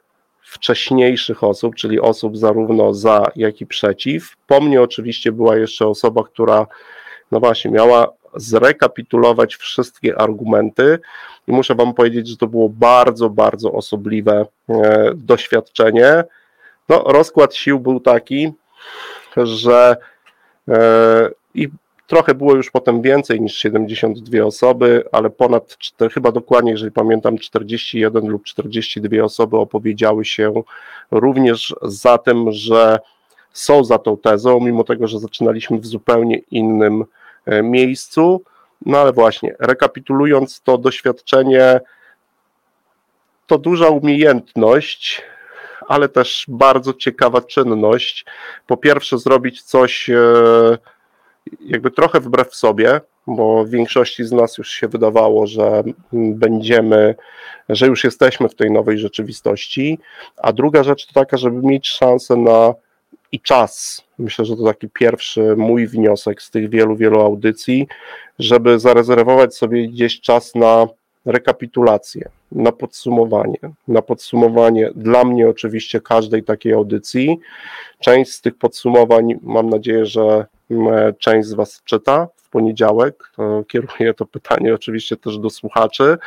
wcześniejszych 0.55 1.43
osób, 1.43 1.75
czyli 1.75 1.99
osób 1.99 2.37
zarówno 2.37 2.93
za, 2.93 3.23
jak 3.35 3.61
i 3.61 3.65
przeciw. 3.65 4.35
Po 4.47 4.61
mnie 4.61 4.81
oczywiście 4.81 5.31
była 5.31 5.55
jeszcze 5.55 5.87
osoba, 5.87 6.23
która, 6.23 6.67
no 7.31 7.39
właśnie, 7.39 7.71
miała 7.71 8.07
zrekapitulować 8.35 9.55
wszystkie 9.55 10.21
argumenty 10.21 10.99
i 11.47 11.51
muszę 11.51 11.75
Wam 11.75 11.93
powiedzieć, 11.93 12.27
że 12.27 12.37
to 12.37 12.47
było 12.47 12.69
bardzo, 12.69 13.29
bardzo 13.29 13.71
osobliwe 13.71 14.45
e, 14.69 15.11
doświadczenie. 15.15 16.23
No, 16.89 17.03
rozkład 17.05 17.55
sił 17.55 17.79
był 17.79 17.99
taki, 17.99 18.53
że 19.37 19.97
e, 20.67 21.29
i 21.53 21.69
trochę 22.07 22.35
było 22.35 22.55
już 22.55 22.71
potem 22.71 23.01
więcej 23.01 23.41
niż 23.41 23.57
72 23.57 24.45
osoby, 24.45 25.03
ale 25.11 25.29
ponad, 25.29 25.77
chyba 26.13 26.31
dokładnie, 26.31 26.71
jeżeli 26.71 26.91
pamiętam, 26.91 27.37
41 27.37 28.27
lub 28.27 28.43
42 28.43 29.23
osoby 29.23 29.57
opowiedziały 29.57 30.25
się 30.25 30.53
również 31.11 31.75
za 31.81 32.17
tym, 32.17 32.51
że 32.51 32.99
są 33.53 33.83
za 33.83 33.97
tą 33.97 34.17
tezą, 34.17 34.59
mimo 34.59 34.83
tego, 34.83 35.07
że 35.07 35.19
zaczynaliśmy 35.19 35.79
w 35.79 35.85
zupełnie 35.85 36.37
innym 36.51 37.05
e, 37.45 37.63
miejscu. 37.63 38.41
No 38.85 38.97
ale 38.97 39.13
właśnie, 39.13 39.55
rekapitulując 39.59 40.61
to 40.61 40.77
doświadczenie, 40.77 41.79
to 43.47 43.57
duża 43.57 43.87
umiejętność, 43.89 45.21
ale 45.87 46.09
też 46.09 46.45
bardzo 46.47 46.93
ciekawa 46.93 47.41
czynność. 47.41 48.25
Po 48.67 48.77
pierwsze, 48.77 49.17
zrobić 49.17 49.61
coś 49.61 50.09
e, 50.09 50.15
jakby 51.61 51.91
trochę 51.91 52.19
wbrew 52.19 52.55
sobie, 52.55 53.01
bo 53.27 53.65
większości 53.65 54.23
z 54.23 54.31
nas 54.31 54.57
już 54.57 54.69
się 54.69 54.87
wydawało, 54.87 55.47
że 55.47 55.83
będziemy, 56.13 57.15
że 57.69 57.87
już 57.87 58.03
jesteśmy 58.03 58.49
w 58.49 58.55
tej 58.55 58.71
nowej 58.71 58.97
rzeczywistości. 58.99 59.99
A 60.37 60.53
druga 60.53 60.83
rzecz 60.83 61.05
to 61.07 61.13
taka, 61.13 61.37
żeby 61.37 61.67
mieć 61.67 61.87
szansę 61.87 62.35
na 62.35 62.73
i 63.31 63.39
czas. 63.39 64.03
Myślę, 64.19 64.45
że 64.45 64.55
to 64.55 64.63
taki 64.63 64.89
pierwszy 64.89 65.55
mój 65.55 65.87
wniosek 65.87 66.41
z 66.41 66.51
tych 66.51 66.69
wielu, 66.69 66.95
wielu 66.95 67.21
audycji, 67.21 67.87
żeby 68.39 68.79
zarezerwować 68.79 69.55
sobie 69.55 69.87
gdzieś 69.87 70.21
czas 70.21 70.55
na 70.55 70.87
rekapitulację, 71.25 72.29
na 72.51 72.71
podsumowanie. 72.71 73.59
Na 73.87 74.01
podsumowanie 74.01 74.89
dla 74.95 75.23
mnie 75.23 75.49
oczywiście 75.49 76.01
każdej 76.01 76.43
takiej 76.43 76.73
audycji. 76.73 77.39
Część 77.99 78.31
z 78.31 78.41
tych 78.41 78.57
podsumowań 78.57 79.33
mam 79.41 79.69
nadzieję, 79.69 80.05
że 80.05 80.45
część 81.19 81.47
z 81.47 81.53
Was 81.53 81.81
czyta 81.83 82.27
w 82.35 82.49
poniedziałek. 82.49 83.31
Kieruję 83.67 84.13
to 84.13 84.25
pytanie 84.25 84.73
oczywiście 84.73 85.17
też 85.17 85.37
do 85.37 85.49
słuchaczy, 85.49 86.17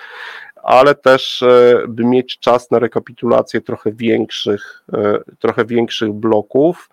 ale 0.62 0.94
też 0.94 1.42
e, 1.42 1.82
by 1.88 2.04
mieć 2.04 2.38
czas 2.38 2.70
na 2.70 2.78
rekapitulację 2.78 3.60
trochę 3.60 3.92
większych, 3.92 4.84
e, 4.92 5.18
trochę 5.38 5.64
większych 5.64 6.12
bloków. 6.12 6.90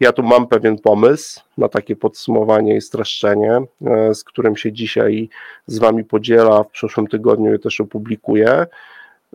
Ja 0.00 0.12
tu 0.12 0.22
mam 0.22 0.46
pewien 0.46 0.78
pomysł 0.78 1.40
na 1.58 1.68
takie 1.68 1.96
podsumowanie 1.96 2.76
i 2.76 2.80
streszczenie, 2.80 3.60
e, 3.86 4.14
z 4.14 4.24
którym 4.24 4.56
się 4.56 4.72
dzisiaj 4.72 5.28
z 5.66 5.78
Wami 5.78 6.04
podziela, 6.04 6.62
w 6.62 6.70
przyszłym 6.70 7.06
tygodniu 7.06 7.52
je 7.52 7.58
też 7.58 7.80
opublikuję. 7.80 8.66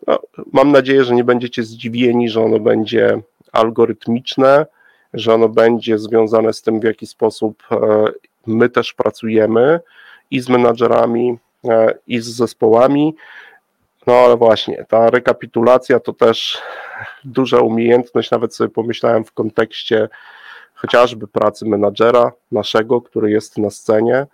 No, 0.07 0.19
mam 0.53 0.71
nadzieję, 0.71 1.03
że 1.03 1.15
nie 1.15 1.23
będziecie 1.23 1.63
zdziwieni, 1.63 2.29
że 2.29 2.41
ono 2.41 2.59
będzie 2.59 3.21
algorytmiczne, 3.51 4.65
że 5.13 5.33
ono 5.33 5.49
będzie 5.49 5.99
związane 5.99 6.53
z 6.53 6.61
tym, 6.61 6.79
w 6.79 6.83
jaki 6.83 7.07
sposób 7.07 7.63
my 8.47 8.69
też 8.69 8.93
pracujemy 8.93 9.79
i 10.31 10.39
z 10.39 10.49
menadżerami, 10.49 11.37
i 12.07 12.19
z 12.19 12.25
zespołami. 12.25 13.15
No 14.07 14.13
ale 14.13 14.37
właśnie, 14.37 14.85
ta 14.89 15.09
rekapitulacja 15.09 15.99
to 15.99 16.13
też 16.13 16.61
duża 17.23 17.59
umiejętność, 17.59 18.31
nawet 18.31 18.55
sobie 18.55 18.69
pomyślałem 18.69 19.25
w 19.25 19.31
kontekście 19.31 20.09
chociażby 20.73 21.27
pracy 21.27 21.65
menadżera 21.65 22.31
naszego, 22.51 23.01
który 23.01 23.31
jest 23.31 23.57
na 23.57 23.69
scenie, 23.69 24.25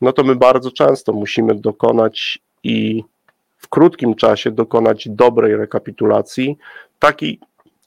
no 0.00 0.12
to 0.12 0.24
my 0.24 0.36
bardzo 0.36 0.70
często 0.70 1.12
musimy 1.12 1.54
dokonać 1.54 2.38
i 2.64 3.04
w 3.58 3.68
krótkim 3.68 4.14
czasie 4.14 4.50
dokonać 4.50 5.08
dobrej 5.08 5.56
rekapitulacji, 5.56 6.58
takiej, 6.98 7.40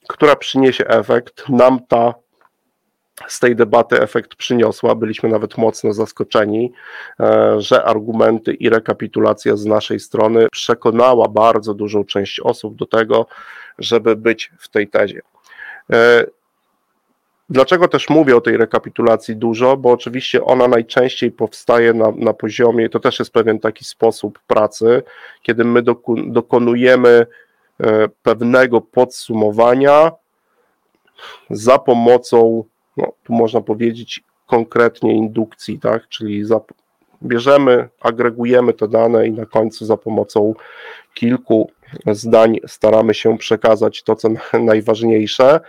która 0.08 0.36
przyniesie 0.36 0.88
efekt. 0.88 1.50
Nam 1.50 1.80
ta 1.88 2.14
z 3.28 3.40
tej 3.40 3.56
debaty 3.56 4.02
efekt 4.02 4.36
przyniosła. 4.36 4.96
Byliśmy 4.96 5.30
nawet 5.30 5.58
mocno 5.58 5.94
zaskoczeni, 5.94 6.74
e, 7.20 7.56
że 7.62 7.84
argumenty 7.84 8.54
i 8.54 8.70
rekapitulacja 8.70 9.56
z 9.56 9.66
naszej 9.66 10.00
strony 10.00 10.48
przekonała 10.52 11.28
bardzo 11.28 11.74
dużą 11.74 12.04
część 12.04 12.40
osób 12.40 12.76
do 12.76 12.86
tego, 12.86 13.26
żeby 13.80 14.16
być 14.16 14.52
w 14.60 14.70
tej 14.70 14.88
tezie. 14.88 15.22
E, 15.94 16.26
Dlaczego 17.50 17.88
też 17.88 18.10
mówię 18.10 18.36
o 18.36 18.42
tej 18.42 18.58
rekapitulacji 18.58 19.36
dużo? 19.36 19.78
Bo 19.78 19.92
oczywiście 19.92 20.44
ona 20.44 20.68
najczęściej 20.68 21.32
powstaje 21.32 21.94
na, 21.94 22.12
na 22.12 22.34
poziomie, 22.34 22.90
to 22.90 23.00
też 23.00 23.20
jest 23.20 23.34
pewien 23.34 23.60
taki 23.60 23.86
sposób 23.86 24.40
pracy, 24.48 25.04
kiedy 25.42 25.64
my 25.64 25.84
dokonujemy 26.28 27.26
e, 27.80 28.08
pewnego 28.24 28.82
podsumowania 28.82 30.12
za 31.50 31.80
pomocą, 31.80 32.64
no, 32.98 33.12
tu 33.24 33.34
można 33.34 33.62
powiedzieć, 33.62 34.24
konkretnie 34.48 35.14
indukcji, 35.14 35.80
tak? 35.80 36.08
czyli 36.08 36.44
bierzemy, 37.24 37.90
agregujemy 38.02 38.74
te 38.74 38.88
dane 38.88 39.28
i 39.28 39.32
na 39.32 39.46
końcu 39.46 39.86
za 39.86 39.98
pomocą 39.98 40.54
kilku 41.14 41.72
zdań 42.08 42.60
staramy 42.68 43.14
się 43.14 43.38
przekazać 43.38 44.04
to, 44.04 44.16
co 44.16 44.30
najważniejsze. 44.60 45.60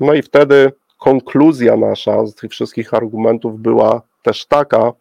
No 0.00 0.14
i 0.14 0.22
wtedy 0.22 0.72
konkluzja 0.98 1.76
nasza 1.76 2.26
z 2.26 2.34
tych 2.34 2.50
wszystkich 2.50 2.94
argumentów 2.94 3.60
była 3.60 4.02
też 4.22 4.46
taka, 4.46 4.92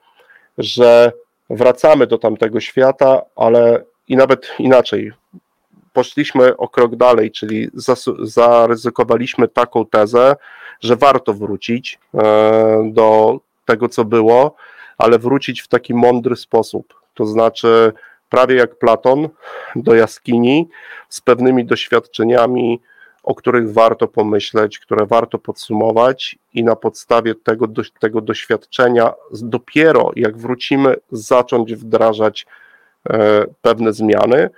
że 0.57 1.11
wracamy 1.49 2.07
do 2.07 2.17
tamtego 2.17 2.59
świata, 2.59 3.21
ale 3.35 3.83
i 4.07 4.15
nawet 4.15 4.47
inaczej. 4.59 5.11
Poszliśmy 5.93 6.57
o 6.57 6.67
krok 6.67 6.95
dalej, 6.95 7.31
czyli 7.31 7.69
zaryzykowaliśmy 8.23 9.47
taką 9.47 9.85
tezę, 9.85 10.35
że 10.81 10.95
warto 10.95 11.33
wrócić 11.33 11.99
e, 12.13 12.91
do 12.93 13.39
tego, 13.65 13.89
co 13.89 14.05
było, 14.05 14.55
ale 14.97 15.19
wrócić 15.19 15.61
w 15.61 15.67
taki 15.67 15.93
mądry 15.93 16.35
sposób. 16.35 16.93
To 17.13 17.25
znaczy, 17.25 17.93
prawie 18.29 18.55
jak 18.55 18.75
Platon, 18.75 19.29
do 19.75 19.95
jaskini 19.95 20.69
z 21.09 21.21
pewnymi 21.21 21.65
doświadczeniami, 21.65 22.79
o 23.23 23.35
których 23.35 23.73
warto 23.73 24.07
pomyśleć, 24.07 24.79
które 24.79 25.05
warto 25.05 25.39
podsumować 25.39 26.37
i 26.53 26.63
na 26.63 26.75
podstawie 26.75 27.35
tego, 27.35 27.67
tego 27.99 28.21
doświadczenia 28.21 29.13
dopiero 29.31 30.11
jak 30.15 30.37
wrócimy, 30.37 30.95
zacząć 31.11 31.75
wdrażać 31.75 32.45
e, 33.09 33.45
pewne 33.61 33.93
zmiany. 33.93 34.49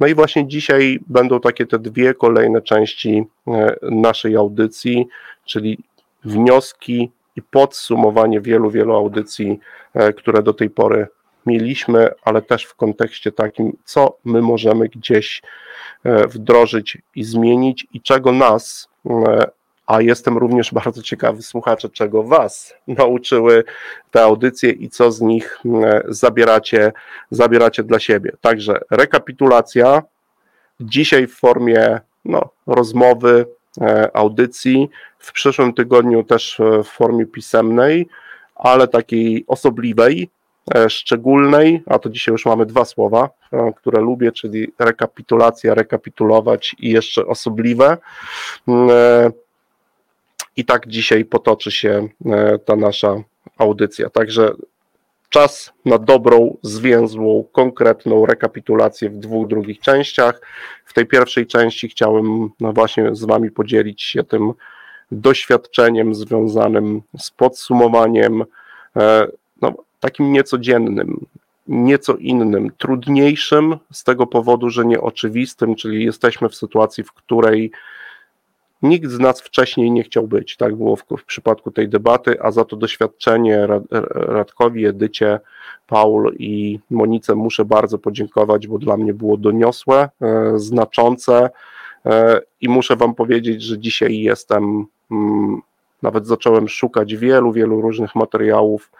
No 0.00 0.06
i 0.06 0.14
właśnie 0.14 0.48
dzisiaj 0.48 1.00
będą 1.06 1.40
takie 1.40 1.66
te 1.66 1.78
dwie 1.78 2.14
kolejne 2.14 2.62
części 2.62 3.24
e, 3.48 3.76
naszej 3.82 4.36
audycji, 4.36 5.08
czyli 5.50 5.78
wnioski 6.24 7.10
i 7.36 7.42
podsumowanie 7.42 8.40
wielu, 8.40 8.70
wielu 8.70 8.94
audycji, 8.94 9.60
e, 9.94 10.12
które 10.12 10.42
do 10.42 10.54
tej 10.54 10.70
pory 10.70 11.06
mieliśmy, 11.46 12.10
ale 12.24 12.42
też 12.42 12.64
w 12.64 12.74
kontekście 12.74 13.32
takim, 13.32 13.76
co 13.84 14.16
my 14.24 14.42
możemy 14.42 14.88
gdzieś 14.88 15.42
e, 16.04 16.26
wdrożyć 16.26 16.98
i 17.14 17.24
zmienić 17.24 17.86
i 17.92 18.00
czego 18.00 18.32
nas, 18.32 18.88
e, 19.06 19.50
a 19.86 20.00
jestem 20.00 20.38
również 20.38 20.72
bardzo 20.84 21.02
ciekawy 21.02 21.42
słuchacze, 21.42 21.88
czego 21.88 22.22
Was 22.22 22.74
nauczyły 22.88 23.64
te 24.10 24.22
audycje 24.22 24.70
i 24.70 24.88
co 24.88 25.12
z 25.12 25.20
nich 25.20 25.58
zabieracie, 26.08 26.92
zabieracie 27.30 27.82
dla 27.82 27.98
siebie. 27.98 28.32
Także 28.40 28.80
rekapitulacja 28.90 30.02
dzisiaj 30.80 31.26
w 31.26 31.34
formie 31.34 32.00
no, 32.24 32.50
rozmowy, 32.66 33.46
audycji. 34.12 34.90
W 35.18 35.32
przyszłym 35.32 35.72
tygodniu 35.72 36.24
też 36.24 36.60
e, 36.60 36.82
w 36.82 36.88
formie 36.88 37.26
pisemnej, 37.26 38.08
ale 38.54 38.88
takiej 38.88 39.44
osobliwej, 39.46 40.30
e, 40.74 40.90
szczególnej, 40.90 41.82
a 41.86 41.98
to 41.98 42.10
dzisiaj 42.10 42.32
już 42.32 42.46
mamy 42.46 42.66
dwa 42.66 42.84
słowa, 42.84 43.30
które 43.76 44.00
lubię, 44.00 44.32
czyli 44.32 44.72
rekapitulacja, 44.78 45.74
rekapitulować 45.74 46.76
i 46.78 46.90
jeszcze 46.90 47.26
osobliwe. 47.26 47.98
I 50.56 50.64
tak 50.64 50.88
dzisiaj 50.88 51.24
potoczy 51.24 51.70
się 51.70 52.08
ta 52.64 52.76
nasza 52.76 53.16
audycja. 53.58 54.10
Także 54.10 54.52
czas 55.30 55.72
na 55.84 55.98
dobrą, 55.98 56.56
zwięzłą, 56.62 57.44
konkretną 57.52 58.26
rekapitulację 58.26 59.10
w 59.10 59.16
dwóch 59.16 59.48
drugich 59.48 59.80
częściach. 59.80 60.40
W 60.84 60.92
tej 60.92 61.06
pierwszej 61.06 61.46
części 61.46 61.88
chciałem 61.88 62.50
no 62.60 62.72
właśnie 62.72 63.14
z 63.14 63.24
Wami 63.24 63.50
podzielić 63.50 64.02
się 64.02 64.24
tym 64.24 64.52
doświadczeniem 65.12 66.14
związanym 66.14 67.02
z 67.18 67.30
podsumowaniem, 67.30 68.44
e, 68.96 69.26
no, 69.62 69.74
takim 70.00 70.32
niecodziennym, 70.32 71.26
nieco 71.68 72.16
innym, 72.16 72.70
trudniejszym 72.78 73.76
z 73.92 74.04
tego 74.04 74.26
powodu, 74.26 74.70
że 74.70 74.84
nieoczywistym, 74.84 75.74
czyli 75.74 76.04
jesteśmy 76.04 76.48
w 76.48 76.54
sytuacji, 76.54 77.04
w 77.04 77.12
której 77.12 77.72
Nikt 78.82 79.10
z 79.10 79.18
nas 79.18 79.40
wcześniej 79.40 79.90
nie 79.90 80.02
chciał 80.02 80.28
być, 80.28 80.56
tak 80.56 80.76
było 80.76 80.96
w, 80.96 81.04
w 81.18 81.24
przypadku 81.24 81.70
tej 81.70 81.88
debaty, 81.88 82.42
a 82.42 82.50
za 82.50 82.64
to 82.64 82.76
doświadczenie 82.76 83.68
Radkowi, 84.14 84.86
Edycie, 84.86 85.40
Paul 85.86 86.34
i 86.38 86.80
Monice 86.90 87.34
muszę 87.34 87.64
bardzo 87.64 87.98
podziękować, 87.98 88.66
bo 88.66 88.78
dla 88.78 88.96
mnie 88.96 89.14
było 89.14 89.36
doniosłe, 89.36 90.08
e, 90.20 90.52
znaczące 90.58 91.50
e, 92.06 92.40
i 92.60 92.68
muszę 92.68 92.96
Wam 92.96 93.14
powiedzieć, 93.14 93.62
że 93.62 93.78
dzisiaj 93.78 94.18
jestem, 94.18 94.86
mm, 95.10 95.62
nawet 96.02 96.26
zacząłem 96.26 96.68
szukać 96.68 97.16
wielu, 97.16 97.52
wielu 97.52 97.80
różnych 97.80 98.14
materiałów 98.14 98.90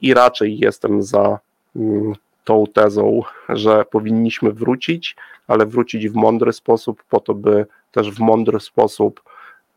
i 0.00 0.14
raczej 0.14 0.58
jestem 0.58 1.02
za 1.02 1.38
mm, 1.76 2.12
tą 2.44 2.64
tezą, 2.72 3.20
że 3.48 3.84
powinniśmy 3.84 4.52
wrócić, 4.52 5.16
ale 5.48 5.66
wrócić 5.66 6.08
w 6.08 6.14
mądry 6.14 6.52
sposób, 6.52 7.02
po 7.10 7.20
to, 7.20 7.34
by 7.34 7.66
też 7.90 8.10
w 8.10 8.20
mądry 8.20 8.60
sposób 8.60 9.22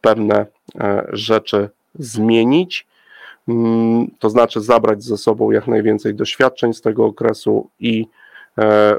pewne 0.02 0.46
e, 0.80 1.08
rzeczy 1.12 1.70
zmienić, 1.96 2.88
mm, 3.48 4.08
to 4.20 4.30
znaczy 4.30 4.62
zabrać 4.62 5.04
ze 5.04 5.18
sobą 5.18 5.52
jak 5.52 5.68
najwięcej 5.68 6.16
doświadczeń 6.16 6.74
z 6.74 6.82
tego 6.82 7.06
okresu 7.06 7.70
i 7.80 8.08
e, 8.58 8.98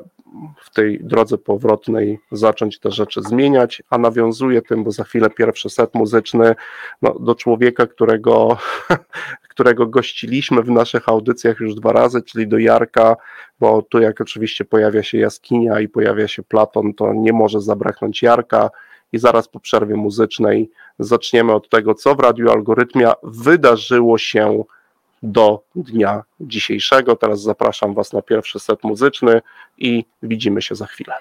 w 0.56 0.70
tej 0.70 0.98
drodze 1.00 1.38
powrotnej 1.38 2.18
zacząć 2.32 2.78
te 2.78 2.90
rzeczy 2.90 3.22
zmieniać, 3.22 3.82
a 3.90 3.98
nawiązuje 3.98 4.62
tym, 4.62 4.84
bo 4.84 4.90
za 4.90 5.04
chwilę 5.04 5.30
pierwszy 5.30 5.70
set 5.70 5.94
muzyczny 5.94 6.54
no, 7.02 7.18
do 7.20 7.34
człowieka, 7.34 7.86
którego, 7.86 8.58
którego 9.50 9.86
gościliśmy 9.86 10.62
w 10.62 10.70
naszych 10.70 11.08
audycjach 11.08 11.60
już 11.60 11.74
dwa 11.74 11.92
razy, 11.92 12.22
czyli 12.22 12.48
do 12.48 12.58
Jarka, 12.58 13.16
bo 13.60 13.82
tu 13.82 14.00
jak 14.00 14.20
oczywiście 14.20 14.64
pojawia 14.64 15.02
się 15.02 15.18
jaskinia 15.18 15.80
i 15.80 15.88
pojawia 15.88 16.28
się 16.28 16.42
Platon, 16.42 16.94
to 16.94 17.12
nie 17.12 17.32
może 17.32 17.60
zabraknąć 17.60 18.22
Jarka 18.22 18.70
i 19.14 19.18
zaraz 19.18 19.48
po 19.48 19.60
przerwie 19.60 19.96
muzycznej 19.96 20.70
zaczniemy 20.98 21.52
od 21.52 21.68
tego, 21.68 21.94
co 21.94 22.14
w 22.14 22.20
Radiu 22.20 22.50
Algorytmia 22.50 23.14
wydarzyło 23.22 24.18
się 24.18 24.64
do 25.22 25.62
dnia 25.74 26.22
dzisiejszego. 26.40 27.16
Teraz 27.16 27.42
zapraszam 27.42 27.94
Was 27.94 28.12
na 28.12 28.22
pierwszy 28.22 28.60
set 28.60 28.84
muzyczny 28.84 29.42
i 29.78 30.04
widzimy 30.22 30.62
się 30.62 30.74
za 30.74 30.86
chwilę. 30.86 31.14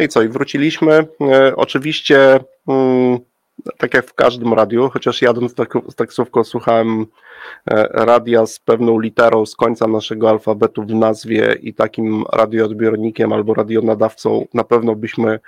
No 0.00 0.04
i 0.04 0.08
co, 0.08 0.22
i 0.22 0.28
wróciliśmy. 0.28 1.06
Oczywiście 1.56 2.40
mm, 2.68 3.18
tak 3.78 3.94
jak 3.94 4.06
w 4.06 4.14
każdym 4.14 4.54
radiu, 4.54 4.90
chociaż 4.90 5.22
jadąc 5.22 5.54
tak, 5.54 5.72
taksówką 5.96 6.44
słuchałem 6.44 7.06
e, 7.70 7.88
radia 7.90 8.46
z 8.46 8.58
pewną 8.58 8.98
literą 8.98 9.46
z 9.46 9.56
końca 9.56 9.86
naszego 9.86 10.30
alfabetu 10.30 10.82
w 10.82 10.94
nazwie 10.94 11.56
i 11.62 11.74
takim 11.74 12.24
radioodbiornikiem 12.32 13.32
albo 13.32 13.54
radionadawcą 13.54 14.46
na 14.54 14.64
pewno 14.64 14.96
byśmy, 14.96 15.40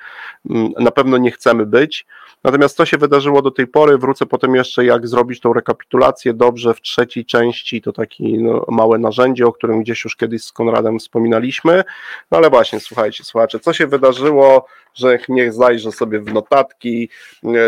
mm, 0.50 0.72
na 0.78 0.90
pewno 0.90 1.18
nie 1.18 1.30
chcemy 1.30 1.66
być. 1.66 2.06
Natomiast 2.44 2.76
co 2.76 2.86
się 2.86 2.98
wydarzyło 2.98 3.42
do 3.42 3.50
tej 3.50 3.66
pory, 3.66 3.98
wrócę 3.98 4.26
potem 4.26 4.54
jeszcze 4.54 4.84
jak 4.84 5.08
zrobić 5.08 5.40
tą 5.40 5.52
rekapitulację. 5.52 6.34
Dobrze 6.34 6.74
w 6.74 6.80
trzeciej 6.80 7.24
części, 7.24 7.82
to 7.82 7.92
takie 7.92 8.24
no, 8.24 8.64
małe 8.68 8.98
narzędzie, 8.98 9.46
o 9.46 9.52
którym 9.52 9.82
gdzieś 9.82 10.04
już 10.04 10.16
kiedyś 10.16 10.44
z 10.44 10.52
Konradem 10.52 10.98
wspominaliśmy, 10.98 11.84
no 12.30 12.38
ale 12.38 12.50
właśnie, 12.50 12.80
słuchajcie, 12.80 13.24
słuchacze, 13.24 13.58
co 13.60 13.72
się 13.72 13.86
wydarzyło, 13.86 14.66
że 14.94 15.18
niech 15.28 15.52
zajrzę 15.52 15.92
sobie 15.92 16.20
w 16.20 16.32
notatki, 16.32 17.08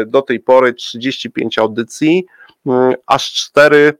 do 0.06 0.22
tej 0.22 0.40
pory 0.40 0.74
35 0.74 1.58
audycji, 1.58 2.26
mm, 2.66 2.94
aż 3.06 3.32
4, 3.32 3.92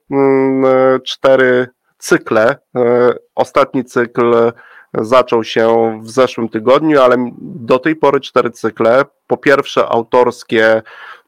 4 1.05 1.45
mm, 1.45 1.67
cykle, 1.99 2.57
e, 2.77 3.15
ostatni 3.35 3.85
cykl 3.85 4.53
zaczął 5.01 5.45
się 5.45 5.99
w 6.03 6.11
zeszłym 6.11 6.49
tygodniu, 6.49 7.01
ale 7.01 7.17
do 7.41 7.79
tej 7.79 7.97
pory 7.97 8.21
cztery 8.21 8.51
cykle. 8.51 9.05
Po 9.27 9.37
pierwsze, 9.37 9.89
autorskie, 9.89 10.83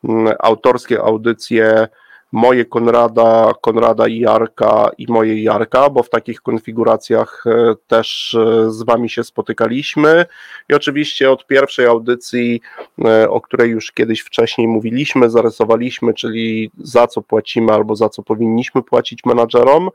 mm, 0.04 0.34
autorskie 0.38 1.00
audycje 1.00 1.88
moje 2.32 2.64
Konrada, 2.64 3.52
Konrada 3.60 4.08
i 4.08 4.18
Jarka 4.18 4.90
i 4.98 5.06
moje 5.08 5.42
Jarka, 5.42 5.90
bo 5.90 6.02
w 6.02 6.10
takich 6.10 6.40
konfiguracjach 6.40 7.44
e, 7.46 7.74
też 7.86 8.34
e, 8.34 8.70
z 8.70 8.82
Wami 8.82 9.10
się 9.10 9.24
spotykaliśmy. 9.24 10.26
I 10.68 10.74
oczywiście 10.74 11.30
od 11.30 11.46
pierwszej 11.46 11.86
audycji, 11.86 12.60
e, 13.04 13.30
o 13.30 13.40
której 13.40 13.70
już 13.70 13.92
kiedyś 13.92 14.20
wcześniej 14.20 14.68
mówiliśmy, 14.68 15.30
zarysowaliśmy, 15.30 16.14
czyli 16.14 16.70
za 16.78 17.06
co 17.06 17.22
płacimy 17.22 17.72
albo 17.72 17.96
za 17.96 18.08
co 18.08 18.22
powinniśmy 18.22 18.82
płacić 18.82 19.24
menadżerom, 19.24 19.90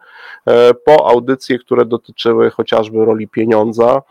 po 0.86 1.10
audycje, 1.10 1.60
które 1.60 1.86
dotyczyły 1.86 2.52
chociażby 2.52 3.06
roli 3.06 3.28
pieniądza, 3.28 4.02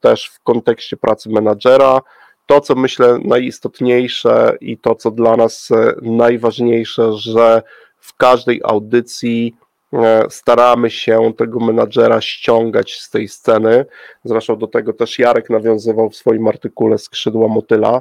też 0.00 0.28
w 0.28 0.40
kontekście 0.42 0.96
pracy 0.96 1.30
menadżera 1.30 2.00
to, 2.46 2.60
co 2.60 2.74
myślę 2.74 3.18
najistotniejsze 3.24 4.56
i 4.60 4.78
to, 4.78 4.94
co 4.94 5.10
dla 5.10 5.36
nas 5.36 5.70
e, 5.70 5.94
najważniejsze, 6.02 7.12
że 7.12 7.62
w 8.00 8.16
każdej 8.16 8.60
audycji 8.64 9.56
E, 9.94 10.26
staramy 10.30 10.90
się 10.90 11.32
tego 11.36 11.60
menadżera 11.60 12.20
ściągać 12.20 12.94
z 12.94 13.10
tej 13.10 13.28
sceny. 13.28 13.86
Zresztą 14.24 14.56
do 14.56 14.66
tego 14.66 14.92
też 14.92 15.18
Jarek 15.18 15.50
nawiązywał 15.50 16.10
w 16.10 16.16
swoim 16.16 16.48
artykule 16.48 16.98
Skrzydła 16.98 17.48
Motyla. 17.48 18.00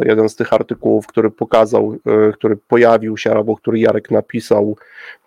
To 0.00 0.08
jeden 0.08 0.28
z 0.28 0.36
tych 0.36 0.52
artykułów, 0.52 1.06
który 1.06 1.30
pokazał, 1.30 1.96
e, 2.06 2.32
który 2.32 2.56
pojawił 2.56 3.16
się, 3.16 3.32
albo 3.32 3.56
który 3.56 3.78
Jarek 3.78 4.10
napisał 4.10 4.76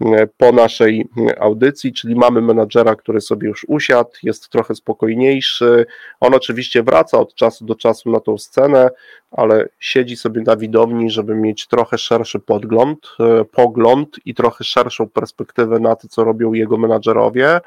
e, 0.02 0.28
po 0.38 0.52
naszej 0.52 1.08
audycji, 1.40 1.94
czyli 1.94 2.16
mamy 2.16 2.42
menadżera, 2.42 2.96
który 2.96 3.22
sobie 3.22 3.48
już 3.48 3.66
usiadł, 3.68 4.10
jest 4.24 4.50
trochę 4.50 4.76
spokojniejszy. 4.76 5.86
On 6.20 6.34
oczywiście 6.34 6.84
wraca 6.84 7.20
od 7.20 7.36
czasu 7.36 7.66
do 7.66 7.76
czasu 7.76 8.12
na 8.12 8.20
tą 8.20 8.38
scenę, 8.38 8.90
ale 9.32 9.70
siedzi 9.80 10.16
sobie 10.16 10.42
na 10.42 10.56
widowni, 10.56 11.10
żeby 11.10 11.36
mieć 11.36 11.68
trochę 11.68 11.98
szerszy 11.98 12.40
podgląd, 12.40 13.08
pogląd 13.52 14.20
i 14.26 14.34
trochę 14.34 14.64
szerszą 14.64 15.10
perspektywę 15.10 15.80
na 15.80 15.96
to, 15.96 16.08
co 16.08 16.24
robią 16.24 16.54
jego 16.54 16.78
menadżerowie. 16.78 17.62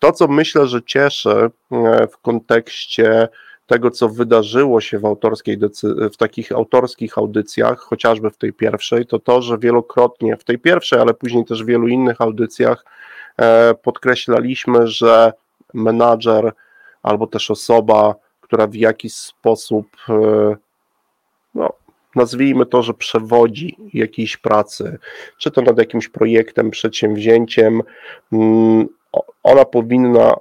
To, 0.00 0.12
co 0.12 0.28
myślę, 0.28 0.66
że 0.66 0.82
cieszy 0.82 1.30
e, 1.30 1.50
w 2.06 2.18
kontekście 2.18 3.28
tego, 3.66 3.90
co 3.90 4.08
wydarzyło 4.08 4.80
się 4.80 4.98
w, 4.98 5.04
autorskiej 5.04 5.58
w 6.12 6.16
takich 6.16 6.52
autorskich 6.52 7.18
audycjach, 7.18 7.78
chociażby 7.78 8.30
w 8.30 8.36
tej 8.36 8.52
pierwszej, 8.52 9.06
to 9.06 9.18
to, 9.18 9.42
że 9.42 9.58
wielokrotnie 9.58 10.36
w 10.36 10.44
tej 10.44 10.58
pierwszej, 10.58 11.00
ale 11.00 11.14
później 11.14 11.44
też 11.44 11.64
w 11.64 11.66
wielu 11.66 11.88
innych 11.88 12.20
audycjach 12.20 12.84
e, 13.36 13.74
podkreślaliśmy, 13.74 14.86
że 14.86 15.32
menadżer 15.74 16.52
albo 17.02 17.26
też 17.26 17.50
osoba, 17.50 18.14
która 18.40 18.66
w 18.66 18.74
jakiś 18.74 19.14
sposób 19.14 19.86
e, 20.08 20.56
no, 21.54 21.72
nazwijmy 22.14 22.66
to, 22.66 22.82
że 22.82 22.94
przewodzi 22.94 23.76
jakiejś 23.94 24.36
pracy, 24.36 24.98
czy 25.38 25.50
to 25.50 25.62
nad 25.62 25.78
jakimś 25.78 26.08
projektem, 26.08 26.70
przedsięwzięciem, 26.70 27.82
mm, 28.32 28.88
ona 29.42 29.64
powinna 29.64 30.34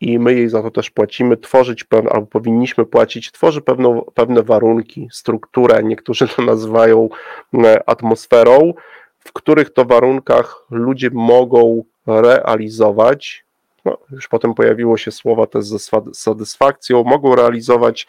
i 0.00 0.18
my 0.18 0.34
jej 0.34 0.48
za 0.48 0.62
to 0.62 0.70
też 0.70 0.90
płacimy, 0.90 1.36
tworzyć 1.36 1.84
albo 2.10 2.26
powinniśmy 2.26 2.86
płacić, 2.86 3.32
tworzy 3.32 3.60
pewną, 3.60 4.02
pewne 4.14 4.42
warunki, 4.42 5.08
strukturę, 5.12 5.82
niektórzy 5.82 6.28
to 6.28 6.42
nazywają 6.42 7.08
e, 7.54 7.88
atmosferą, 7.88 8.74
w 9.18 9.32
których 9.32 9.72
to 9.72 9.84
warunkach 9.84 10.66
ludzie 10.70 11.10
mogą 11.12 11.84
realizować, 12.06 13.44
no, 13.84 13.98
już 14.10 14.28
potem 14.28 14.54
pojawiło 14.54 14.96
się 14.96 15.10
słowa 15.10 15.46
też 15.46 15.64
ze 15.64 15.78
satysfakcją, 16.14 17.04
mogą 17.04 17.34
realizować 17.34 18.06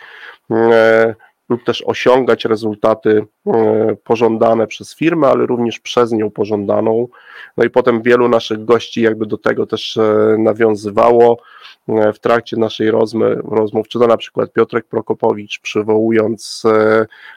e, 0.52 1.15
lub 1.49 1.63
też 1.63 1.84
osiągać 1.88 2.45
rezultaty 2.45 3.25
e, 3.47 3.95
pożądane 4.03 4.67
przez 4.67 4.95
firmę, 4.95 5.27
ale 5.27 5.45
również 5.45 5.79
przez 5.79 6.12
nią 6.12 6.31
pożądaną. 6.31 7.08
No 7.58 7.63
i 7.63 7.69
potem 7.69 8.01
wielu 8.01 8.29
naszych 8.29 8.65
gości 8.65 9.01
jakby 9.01 9.25
do 9.25 9.38
tego 9.38 9.65
też 9.65 9.97
e, 9.97 10.36
nawiązywało 10.39 11.38
e, 11.89 12.13
w 12.13 12.19
trakcie 12.19 12.58
naszej 12.58 12.91
rozmy, 12.91 13.36
rozmów, 13.36 13.88
czy 13.88 13.99
to 13.99 14.08
na 14.08 14.17
przykład 14.17 14.53
Piotrek 14.53 14.86
Prokopowicz, 14.86 15.60
przywołując 15.60 16.63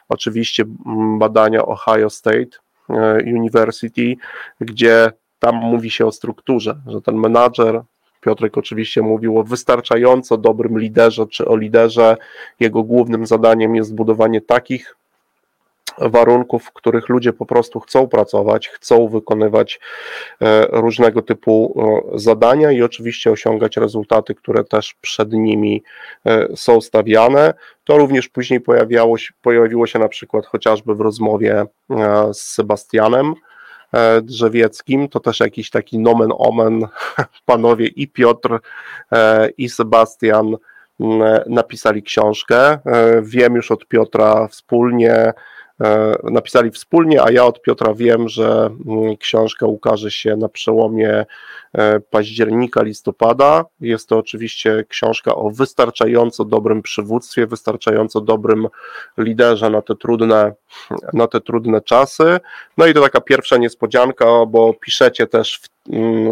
oczywiście 0.09 0.63
badania 1.19 1.65
Ohio 1.65 2.09
State 2.09 2.57
University, 3.25 4.15
gdzie 4.61 5.11
tam 5.39 5.55
mówi 5.55 5.91
się 5.91 6.05
o 6.05 6.11
strukturze, 6.11 6.81
że 6.87 7.01
ten 7.01 7.15
menadżer 7.15 7.81
Piotrek 8.29 8.57
oczywiście 8.57 9.01
mówił 9.01 9.39
o 9.39 9.43
wystarczająco 9.43 10.37
dobrym 10.37 10.79
liderze, 10.79 11.27
czy 11.27 11.45
o 11.45 11.57
liderze. 11.57 12.17
Jego 12.59 12.83
głównym 12.83 13.25
zadaniem 13.25 13.75
jest 13.75 13.95
budowanie 13.95 14.41
takich 14.41 14.95
warunków, 15.97 16.63
w 16.63 16.71
których 16.71 17.09
ludzie 17.09 17.33
po 17.33 17.45
prostu 17.45 17.79
chcą 17.79 18.07
pracować, 18.07 18.69
chcą 18.69 19.07
wykonywać 19.07 19.79
e, 20.41 20.67
różnego 20.71 21.21
typu 21.21 21.83
e, 22.15 22.19
zadania 22.19 22.71
i 22.71 22.81
oczywiście 22.81 23.31
osiągać 23.31 23.77
rezultaty, 23.77 24.35
które 24.35 24.63
też 24.63 24.95
przed 25.01 25.33
nimi 25.33 25.83
e, 26.25 26.47
są 26.55 26.81
stawiane. 26.81 27.53
To 27.83 27.97
również 27.97 28.29
później 28.29 28.61
pojawiało 28.61 29.17
się, 29.17 29.33
pojawiło 29.41 29.87
się 29.87 29.99
na 29.99 30.09
przykład 30.09 30.45
chociażby 30.45 30.95
w 30.95 31.01
rozmowie 31.01 31.65
z 32.33 32.41
Sebastianem, 32.41 33.33
drzewieckim, 34.21 35.09
to 35.09 35.19
też 35.19 35.39
jakiś 35.39 35.69
taki 35.69 35.99
nomen 35.99 36.29
omen, 36.37 36.87
panowie 37.45 37.87
i 37.87 38.07
Piotr 38.07 38.59
e, 39.11 39.49
i 39.49 39.69
Sebastian 39.69 40.57
napisali 41.47 42.03
książkę. 42.03 42.71
E, 42.71 42.79
wiem 43.21 43.55
już 43.55 43.71
od 43.71 43.87
Piotra 43.87 44.47
wspólnie, 44.47 45.13
E, 45.13 45.33
napisali 46.23 46.71
wspólnie, 46.71 47.23
a 47.23 47.31
ja 47.31 47.45
od 47.45 47.61
Piotra 47.61 47.93
wiem, 47.93 48.29
że 48.29 48.69
mm, 48.85 49.17
książka 49.17 49.65
ukaże 49.65 50.11
się 50.11 50.35
na 50.35 50.49
przełomie 50.49 51.25
e, 51.73 51.99
października, 51.99 52.83
listopada. 52.83 53.65
Jest 53.81 54.09
to 54.09 54.17
oczywiście 54.17 54.85
książka 54.89 55.35
o 55.35 55.49
wystarczająco 55.49 56.45
dobrym 56.45 56.81
przywództwie, 56.81 57.47
wystarczająco 57.47 58.21
dobrym 58.21 58.67
liderze 59.17 59.69
na 59.69 59.81
te 59.81 59.95
trudne, 59.95 60.53
na 61.13 61.27
te 61.27 61.41
trudne 61.41 61.81
czasy. 61.81 62.39
No 62.77 62.85
i 62.85 62.93
to 62.93 63.01
taka 63.01 63.21
pierwsza 63.21 63.57
niespodzianka, 63.57 64.25
bo 64.47 64.73
piszecie 64.73 65.27
też 65.27 65.59
w 65.63 65.78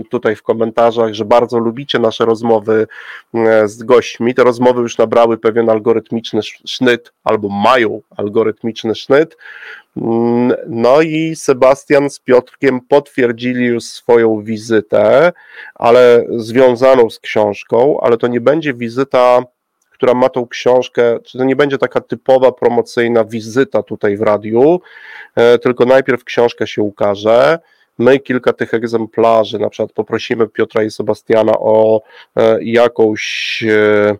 tutaj 0.09 0.35
w 0.35 0.43
komentarzach, 0.43 1.13
że 1.13 1.25
bardzo 1.25 1.59
lubicie 1.59 1.99
nasze 1.99 2.25
rozmowy 2.25 2.87
mm, 3.33 3.69
z 3.69 3.83
gośćmi. 3.83 4.33
Te 4.33 4.43
rozmowy 4.43 4.81
już 4.81 4.97
nabrały 4.97 5.37
pewien 5.37 5.69
algorytmiczny 5.69 6.41
sznyt, 6.65 7.13
albo 7.23 7.49
mają 7.49 8.01
algorytmiczny 8.17 8.95
sznyt. 8.95 9.37
Mm, 9.97 10.53
no 10.67 11.01
i 11.01 11.35
Sebastian 11.35 12.09
z 12.09 12.19
Piotrkiem 12.19 12.81
potwierdzili 12.81 13.65
już 13.65 13.83
swoją 13.83 14.41
wizytę, 14.43 15.33
ale 15.75 16.25
związaną 16.29 17.09
z 17.09 17.19
książką, 17.19 17.99
ale 18.01 18.17
to 18.17 18.27
nie 18.27 18.41
będzie 18.41 18.73
wizyta 18.73 19.43
która 19.91 20.13
ma 20.13 20.29
tą 20.29 20.47
książkę, 20.47 21.19
czy 21.23 21.37
to 21.37 21.43
nie 21.43 21.55
będzie 21.55 21.77
taka 21.77 22.01
typowa 22.01 22.51
promocyjna 22.51 23.25
wizyta 23.25 23.83
tutaj 23.83 24.17
w 24.17 24.21
radiu, 24.21 24.81
e, 25.35 25.59
tylko 25.59 25.85
najpierw 25.85 26.23
książka 26.23 26.67
się 26.67 26.81
ukaże, 26.81 27.59
My 27.97 28.19
kilka 28.19 28.53
tych 28.53 28.73
egzemplarzy, 28.73 29.59
na 29.59 29.69
przykład 29.69 29.93
poprosimy 29.93 30.47
Piotra 30.47 30.83
i 30.83 30.91
Sebastiana 30.91 31.53
o 31.59 32.01
e, 32.35 32.63
jakąś 32.63 33.63
e, 33.63 34.17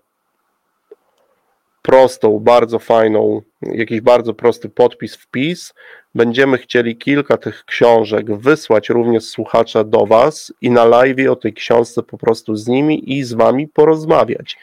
prostą, 1.82 2.40
bardzo 2.40 2.80
fajną, 2.80 3.42
jakiś 3.62 4.02
bardzo 4.02 4.34
prosty 4.34 4.70
podpis, 4.70 5.16
wpis. 5.16 5.74
Będziemy 6.16 6.58
chcieli 6.58 6.98
kilka 6.98 7.38
tych 7.38 7.66
książek 7.66 8.36
wysłać 8.36 8.90
również 8.90 9.24
słuchacza 9.24 9.84
do 9.84 10.06
Was 10.06 10.54
i 10.62 10.72
na 10.72 10.86
live 10.86 11.30
o 11.30 11.36
tej 11.36 11.54
książce 11.54 12.04
po 12.04 12.18
prostu 12.18 12.56
z 12.56 12.68
nimi 12.68 13.18
i 13.18 13.24
z 13.24 13.34
Wami 13.34 13.68
porozmawiać. 13.68 14.58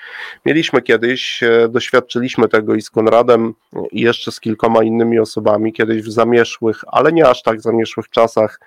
Mieliśmy 0.46 0.82
kiedyś, 0.82 1.42
e, 1.42 1.68
doświadczyliśmy 1.68 2.48
tego 2.48 2.74
i 2.74 2.82
z 2.82 2.90
Konradem, 2.90 3.54
i 3.92 4.00
jeszcze 4.00 4.32
z 4.32 4.40
kilkoma 4.40 4.82
innymi 4.82 5.18
osobami, 5.18 5.72
kiedyś 5.72 6.02
w 6.02 6.10
zamieszłych, 6.10 6.84
ale 6.86 7.12
nie 7.12 7.28
aż 7.28 7.42
tak 7.42 7.60
zamieszłych 7.60 8.08
czasach 8.08 8.60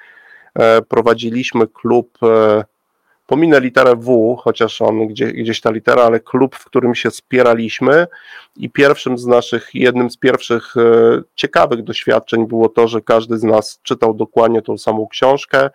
prowadziliśmy 0.87 1.67
klub 1.67 2.17
e, 2.23 2.63
Pominę 3.27 3.59
literę 3.59 3.95
W, 3.95 4.35
chociaż 4.39 4.81
on 4.81 5.07
gdzieś, 5.07 5.33
gdzieś 5.33 5.61
ta 5.61 5.71
litera, 5.71 6.03
ale 6.03 6.19
klub, 6.19 6.55
w 6.55 6.65
którym 6.65 6.95
się 6.95 7.11
spieraliśmy 7.11 8.07
i 8.55 8.69
pierwszym 8.69 9.17
z 9.17 9.25
naszych, 9.25 9.69
jednym 9.73 10.09
z 10.09 10.17
pierwszych 10.17 10.77
e, 10.77 10.81
ciekawych 11.35 11.83
doświadczeń 11.83 12.47
było 12.47 12.69
to, 12.69 12.87
że 12.87 13.01
każdy 13.01 13.37
z 13.37 13.43
nas 13.43 13.79
czytał 13.83 14.13
dokładnie 14.13 14.61
tą 14.61 14.77
samą 14.77 15.07
książkę, 15.07 15.69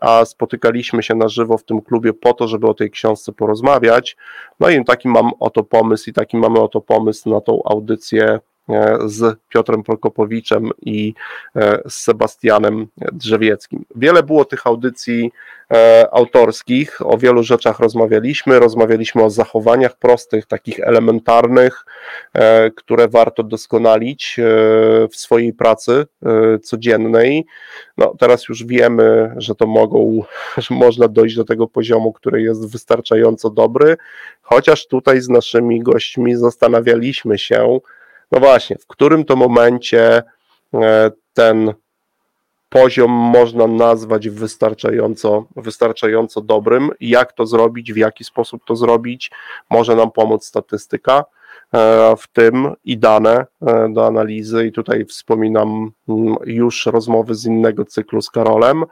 a 0.00 0.24
spotykaliśmy 0.24 1.02
się 1.02 1.14
na 1.14 1.28
żywo 1.28 1.58
w 1.58 1.64
tym 1.64 1.80
klubie 1.80 2.12
po 2.12 2.32
to, 2.32 2.48
żeby 2.48 2.66
o 2.66 2.74
tej 2.74 2.90
książce 2.90 3.32
porozmawiać. 3.32 4.16
No 4.60 4.68
i 4.68 4.84
taki 4.84 5.08
mam 5.08 5.30
oto 5.40 5.64
pomysł 5.64 6.10
i 6.10 6.12
taki 6.12 6.36
mamy 6.36 6.60
oto 6.60 6.80
pomysł 6.80 7.30
na 7.30 7.40
tą 7.40 7.62
audycję 7.64 8.40
E, 8.53 8.53
z 9.04 9.38
Piotrem 9.48 9.82
Prokopowiczem 9.82 10.70
i 10.82 11.14
e, 11.56 11.78
z 11.88 11.94
Sebastianem 11.94 12.86
Drzewieckim. 13.12 13.84
Wiele 13.96 14.22
było 14.22 14.44
tych 14.44 14.66
audycji 14.66 15.32
e, 15.70 16.08
autorskich, 16.12 17.06
o 17.06 17.18
wielu 17.18 17.42
rzeczach 17.42 17.80
rozmawialiśmy, 17.80 18.58
rozmawialiśmy 18.58 19.22
o 19.22 19.30
zachowaniach 19.30 19.96
prostych, 19.96 20.46
takich 20.46 20.80
elementarnych, 20.80 21.84
które 22.76 23.08
warto 23.08 23.42
doskonalić 23.42 24.36
w 25.10 25.16
swojej 25.16 25.52
pracy 25.52 26.06
codziennej. 26.62 27.46
No, 27.98 28.14
teraz 28.18 28.48
już 28.48 28.64
wiemy, 28.64 29.34
że 29.36 29.54
to 29.54 29.66
mogą, 29.66 30.22
że 30.56 30.74
można 30.74 31.08
dojść 31.08 31.36
do 31.36 31.44
tego 31.44 31.68
poziomu, 31.68 32.12
który 32.12 32.42
jest 32.42 32.72
wystarczająco 32.72 33.50
dobry, 33.50 33.96
chociaż 34.42 34.86
tutaj 34.86 35.20
z 35.20 35.28
naszymi 35.28 35.82
gośćmi 35.82 36.36
zastanawialiśmy 36.36 37.38
się, 37.38 37.80
no 38.34 38.40
właśnie, 38.40 38.76
w 38.78 38.86
którym 38.86 39.24
to 39.24 39.36
momencie 39.36 40.22
e, 40.74 41.10
ten 41.34 41.74
poziom 42.68 43.10
można 43.10 43.66
nazwać 43.66 44.28
wystarczająco, 44.28 45.46
wystarczająco 45.56 46.40
dobrym. 46.40 46.90
Jak 47.00 47.32
to 47.32 47.46
zrobić, 47.46 47.92
w 47.92 47.96
jaki 47.96 48.24
sposób 48.24 48.62
to 48.64 48.76
zrobić, 48.76 49.30
może 49.70 49.96
nam 49.96 50.10
pomóc 50.10 50.44
statystyka 50.44 51.24
e, 51.74 52.14
w 52.18 52.26
tym 52.26 52.74
i 52.84 52.98
dane 52.98 53.46
e, 53.66 53.88
do 53.92 54.06
analizy. 54.06 54.66
I 54.66 54.72
tutaj 54.72 55.04
wspominam 55.04 55.92
mm, 56.08 56.36
już 56.46 56.86
rozmowy 56.86 57.34
z 57.34 57.46
innego 57.46 57.84
cyklu 57.84 58.22
z 58.22 58.30
Karolem, 58.30 58.84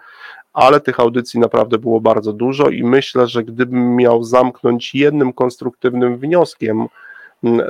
ale 0.53 0.81
tych 0.81 1.01
audycji 1.01 1.41
naprawdę 1.41 1.79
było 1.79 2.01
bardzo 2.01 2.33
dużo 2.33 2.69
i 2.69 2.85
myślę, 2.85 3.27
że 3.27 3.45
gdybym 3.45 3.97
miał 3.97 4.25
zamknąć 4.25 4.95
jednym 4.95 5.33
konstruktywnym 5.33 6.19
wnioskiem, 6.19 6.89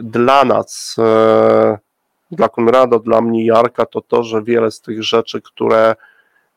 dla 0.02 0.44
nas, 0.44 0.96
e, 0.98 1.78
dla 2.30 2.48
Konrada, 2.48 2.98
dla 2.98 3.20
mnie 3.20 3.46
Jarka, 3.46 3.86
to 3.86 4.00
to, 4.00 4.22
że 4.22 4.42
wiele 4.42 4.70
z 4.70 4.80
tych 4.80 5.02
rzeczy, 5.02 5.42
które 5.42 5.94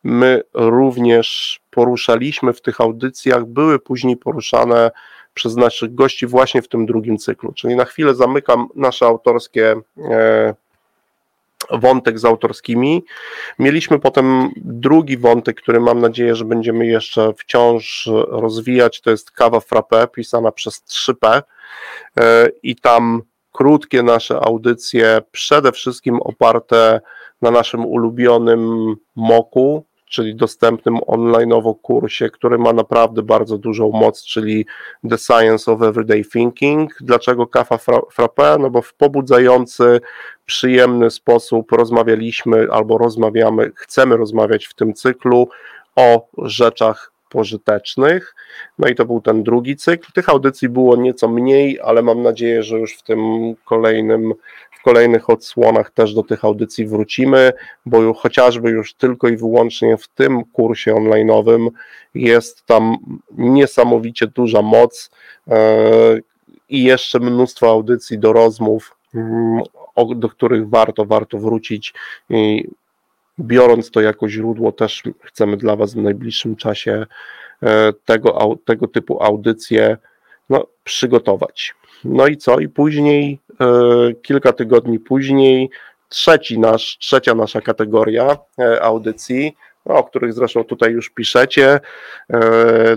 my 0.04 0.42
również 0.54 1.60
poruszaliśmy 1.72 2.54
w 2.54 2.62
tych 2.62 2.82
audycjach, 2.82 3.46
były 3.46 3.80
później 3.80 4.18
poruszane 4.18 4.92
przez 5.34 5.56
naszych 5.56 5.96
gości 5.96 6.28
właśnie 6.28 6.62
w 6.62 6.68
tym 6.68 6.86
drugim 6.86 7.18
cyklu. 7.18 7.54
Czyli 7.54 7.76
na 7.76 7.86
chwilę 7.86 8.16
zamykam 8.16 8.68
nasze 8.76 9.06
autorskie 9.06 9.76
e, 10.12 10.56
wątek 11.72 12.20
z 12.20 12.26
autorskimi. 12.26 13.06
Mieliśmy 13.60 14.00
potem 14.00 14.52
drugi 14.56 15.18
wątek, 15.18 15.62
który 15.62 15.80
mam 15.80 16.00
nadzieję, 16.00 16.36
że 16.36 16.46
będziemy 16.46 16.86
jeszcze 16.86 17.34
wciąż 17.34 18.10
rozwijać, 18.28 19.02
to 19.02 19.12
jest 19.12 19.32
kawa 19.32 19.60
frappe 19.60 20.08
pisana 20.08 20.52
przez 20.52 20.84
3P 20.84 21.42
e, 22.20 22.50
i 22.64 22.76
tam 22.76 23.22
krótkie 23.52 24.04
nasze 24.04 24.40
audycje, 24.40 25.22
przede 25.32 25.72
wszystkim 25.72 26.20
oparte 26.22 27.02
na 27.42 27.52
naszym 27.52 27.86
ulubionym 27.86 28.96
moku, 29.16 29.86
czyli 30.16 30.36
dostępnym 30.36 30.98
onlineowo 31.08 31.76
kursie, 31.76 32.30
który 32.30 32.58
ma 32.58 32.74
naprawdę 32.74 33.24
bardzo 33.24 33.58
dużą 33.58 33.92
moc, 33.92 34.24
czyli 34.24 34.66
The 35.10 35.18
Science 35.18 35.72
of 35.72 35.82
Everyday 35.82 36.24
Thinking. 36.26 36.94
Dlaczego 37.02 37.48
kafa 37.48 37.78
frappe? 38.12 38.58
No 38.60 38.70
bo 38.70 38.82
w 38.82 38.94
pobudzający, 38.94 40.02
przyjemny 40.46 41.12
sposób 41.12 41.72
rozmawialiśmy 41.72 42.68
albo 42.72 42.98
rozmawiamy, 42.98 43.72
chcemy 43.76 44.18
rozmawiać 44.18 44.66
w 44.66 44.74
tym 44.74 44.94
cyklu 44.94 45.50
o 45.96 46.28
rzeczach 46.38 47.12
pożytecznych. 47.30 48.36
No 48.80 48.88
i 48.88 48.96
to 48.96 49.06
był 49.06 49.22
ten 49.22 49.44
drugi 49.44 49.76
cykl. 49.76 50.12
Tych 50.14 50.30
audycji 50.30 50.70
było 50.70 50.96
nieco 50.96 51.28
mniej, 51.28 51.80
ale 51.84 52.02
mam 52.02 52.24
nadzieję, 52.24 52.64
że 52.64 52.80
już 52.80 52.98
w 52.98 53.04
tym 53.04 53.20
kolejnym, 53.66 54.34
kolejnych 54.86 55.30
odsłonach 55.30 55.92
też 55.92 56.14
do 56.14 56.24
tych 56.24 56.46
audycji 56.46 56.88
wrócimy, 56.88 57.54
bo 57.86 58.02
już, 58.02 58.18
chociażby 58.18 58.70
już 58.70 58.94
tylko 58.94 59.28
i 59.28 59.38
wyłącznie 59.38 59.98
w 59.98 60.08
tym 60.08 60.44
kursie 60.44 60.94
online'owym 60.94 61.70
jest 62.16 62.66
tam 62.66 62.98
niesamowicie 63.32 64.28
duża 64.28 64.62
moc 64.62 65.12
e, 65.48 66.20
i 66.70 66.84
jeszcze 66.84 67.20
mnóstwo 67.20 67.70
audycji 67.70 68.20
do 68.20 68.34
rozmów, 68.34 68.98
mm, 69.16 69.64
do 70.16 70.30
których 70.30 70.70
warto, 70.70 71.06
warto 71.06 71.38
wrócić 71.38 71.94
i 72.30 72.68
biorąc 73.40 73.92
to 73.92 74.02
jako 74.02 74.30
źródło, 74.30 74.72
też 74.72 75.04
chcemy 75.24 75.58
dla 75.58 75.76
Was 75.76 75.94
w 75.94 75.98
najbliższym 75.98 76.56
czasie 76.56 77.06
e, 77.64 77.94
tego, 78.06 78.58
tego 78.66 78.88
typu 78.88 79.24
audycje 79.24 79.98
no, 80.50 80.68
przygotować. 80.84 81.76
No 82.04 82.28
i 82.28 82.38
co? 82.38 82.60
I 82.60 82.70
później, 82.70 83.40
kilka 84.22 84.54
tygodni 84.54 85.00
później, 85.00 85.70
trzeci 86.10 86.60
nasz, 86.60 86.98
trzecia 86.98 87.36
nasza 87.36 87.62
kategoria 87.62 88.38
e, 88.60 88.82
audycji, 88.82 89.56
no, 89.86 89.96
o 89.96 90.04
których 90.04 90.34
zresztą 90.34 90.64
tutaj 90.64 90.92
już 90.92 91.10
piszecie, 91.10 91.80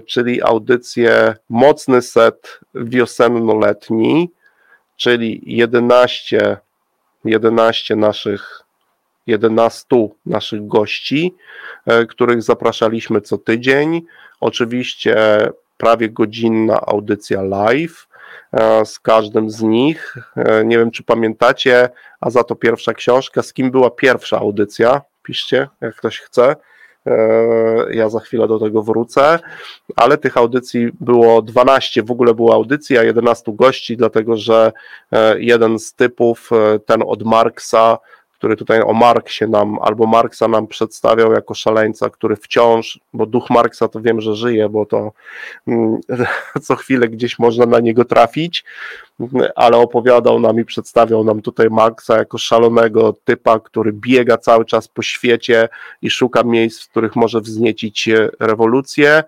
czyli 0.06 0.42
audycje 0.42 1.34
Mocny 1.48 2.02
Set 2.02 2.60
Wiosenno-Letni, 2.74 4.28
czyli 4.96 5.42
11, 5.46 6.56
11 7.24 7.96
naszych 7.96 8.68
11 9.28 9.86
naszych 10.26 10.66
gości, 10.66 11.34
e, 11.86 12.06
których 12.06 12.42
zapraszaliśmy 12.42 13.20
co 13.20 13.38
tydzień. 13.38 14.02
Oczywiście 14.40 15.16
prawie 15.76 16.08
godzinna 16.08 16.80
audycja 16.80 17.42
live 17.42 18.07
e, 18.07 18.07
z 18.84 18.98
każdym 18.98 19.50
z 19.50 19.62
nich. 19.62 20.14
E, 20.36 20.64
nie 20.64 20.78
wiem, 20.78 20.90
czy 20.90 21.02
pamiętacie, 21.02 21.88
a 22.20 22.30
za 22.30 22.44
to 22.44 22.54
pierwsza 22.54 22.94
książka. 22.94 23.42
Z 23.42 23.52
kim 23.52 23.70
była 23.70 23.90
pierwsza 23.90 24.38
audycja? 24.38 25.02
Piszcie, 25.22 25.68
jak 25.80 25.96
ktoś 25.96 26.20
chce. 26.20 26.56
Ja 27.90 28.08
za 28.08 28.20
chwilę 28.20 28.48
do 28.48 28.58
tego 28.58 28.82
wrócę, 28.82 29.38
ale 29.96 30.18
tych 30.18 30.36
audycji 30.36 30.90
było 31.00 31.42
12, 31.42 32.02
w 32.02 32.10
ogóle 32.10 32.34
była 32.34 32.54
audycja, 32.54 33.02
11 33.02 33.52
gości, 33.54 33.96
dlatego 33.96 34.36
że 34.36 34.72
jeden 35.38 35.78
z 35.78 35.94
typów, 35.94 36.50
ten 36.86 37.02
od 37.06 37.22
Marksa, 37.22 37.98
który 38.38 38.56
tutaj 38.56 38.82
o 38.82 38.92
Marksie 38.92 39.44
nam, 39.48 39.78
albo 39.82 40.06
Marksa 40.06 40.48
nam 40.48 40.66
przedstawiał 40.66 41.32
jako 41.32 41.54
szaleńca, 41.54 42.10
który 42.10 42.36
wciąż, 42.36 43.00
bo 43.12 43.26
duch 43.26 43.50
Marksa 43.50 43.88
to 43.88 44.00
wiem, 44.00 44.20
że 44.20 44.34
żyje, 44.34 44.68
bo 44.68 44.86
to 44.86 45.12
mm, 45.66 46.00
co 46.62 46.76
chwilę 46.76 47.08
gdzieś 47.08 47.38
można 47.38 47.66
na 47.66 47.80
niego 47.80 48.04
trafić, 48.04 48.64
ale 49.56 49.76
opowiadał 49.76 50.40
nam 50.40 50.60
i 50.60 50.64
przedstawiał 50.64 51.24
nam 51.24 51.42
tutaj 51.42 51.70
Marksa 51.70 52.18
jako 52.18 52.38
szalonego 52.38 53.14
typa, 53.24 53.60
który 53.60 53.92
biega 53.92 54.36
cały 54.36 54.64
czas 54.64 54.88
po 54.88 55.02
świecie 55.02 55.68
i 56.02 56.10
szuka 56.10 56.42
miejsc, 56.42 56.82
w 56.82 56.90
których 56.90 57.16
może 57.16 57.40
wzniecić 57.40 58.08
rewolucję. 58.40 59.24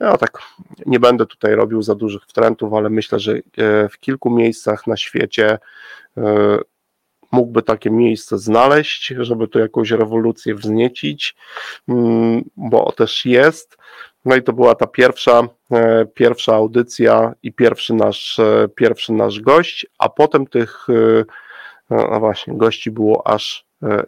Ja 0.00 0.18
tak 0.18 0.38
nie 0.86 1.00
będę 1.00 1.26
tutaj 1.26 1.54
robił 1.54 1.82
za 1.82 1.94
dużych 1.94 2.22
wtrętów, 2.22 2.74
ale 2.74 2.90
myślę, 2.90 3.18
że 3.20 3.32
e, 3.32 3.40
w 3.88 3.98
kilku 4.00 4.30
miejscach 4.30 4.86
na 4.86 4.96
świecie 4.96 5.58
e, 6.16 6.58
mógłby 7.32 7.62
takie 7.62 7.90
miejsce 7.90 8.38
znaleźć, 8.38 9.14
żeby 9.18 9.48
tu 9.48 9.58
jakąś 9.58 9.90
rewolucję 9.90 10.54
wzniecić, 10.54 11.36
mm, 11.88 12.44
bo 12.56 12.92
też 12.92 13.24
jest. 13.24 13.76
No 14.24 14.36
i 14.36 14.42
to 14.42 14.52
była 14.52 14.74
ta 14.74 14.86
pierwsza, 14.86 15.42
e, 15.72 16.06
pierwsza 16.14 16.54
audycja 16.54 17.34
i 17.42 17.52
pierwszy 17.52 17.94
nasz, 17.94 18.38
e, 18.38 18.68
pierwszy 18.74 19.12
nasz 19.12 19.40
gość, 19.40 19.86
a 19.98 20.08
potem 20.08 20.46
tych, 20.46 20.86
no 21.90 22.20
właśnie, 22.20 22.56
gości 22.56 22.90
było 22.90 23.26
aż 23.26 23.66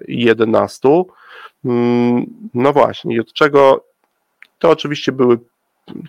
11. 0.08 1.04
Mm, 1.64 2.26
no 2.54 2.72
właśnie, 2.72 3.14
i 3.14 3.20
od 3.20 3.32
czego 3.32 3.84
to 4.58 4.70
oczywiście 4.70 5.12
były 5.12 5.38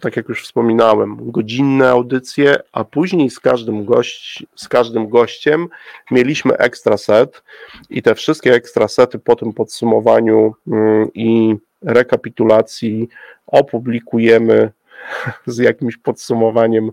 tak 0.02 0.16
jak 0.16 0.30
już 0.30 0.44
wspominałem, 0.44 1.32
godzinne 1.32 1.90
audycje, 1.90 2.56
a 2.72 2.84
później 2.84 3.30
z 3.30 3.40
każdym, 3.40 3.86
gość, 3.86 4.46
z 4.56 4.68
każdym 4.68 5.10
gościem 5.10 5.68
mieliśmy 6.12 6.58
ekstra 6.58 6.98
set 6.98 7.44
i 7.90 8.02
te 8.02 8.16
wszystkie 8.16 8.54
ekstra 8.54 8.88
sety 8.88 9.20
po 9.20 9.36
tym 9.36 9.54
podsumowaniu 9.54 10.56
mm, 10.68 11.14
i 11.14 11.56
rekapitulacji 11.82 13.10
opublikujemy 13.48 14.72
z 15.46 15.58
jakimś 15.58 15.98
podsumowaniem 15.98 16.92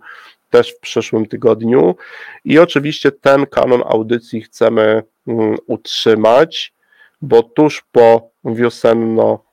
też 0.50 0.72
w 0.72 0.80
przyszłym 0.80 1.26
tygodniu. 1.26 1.96
I 2.44 2.58
oczywiście 2.58 3.12
ten 3.12 3.46
kanon 3.46 3.82
audycji 3.86 4.42
chcemy 4.42 5.02
mm, 5.28 5.56
utrzymać, 5.66 6.74
bo 7.22 7.42
tuż 7.42 7.84
po 7.92 8.30
wiosenno 8.44 9.45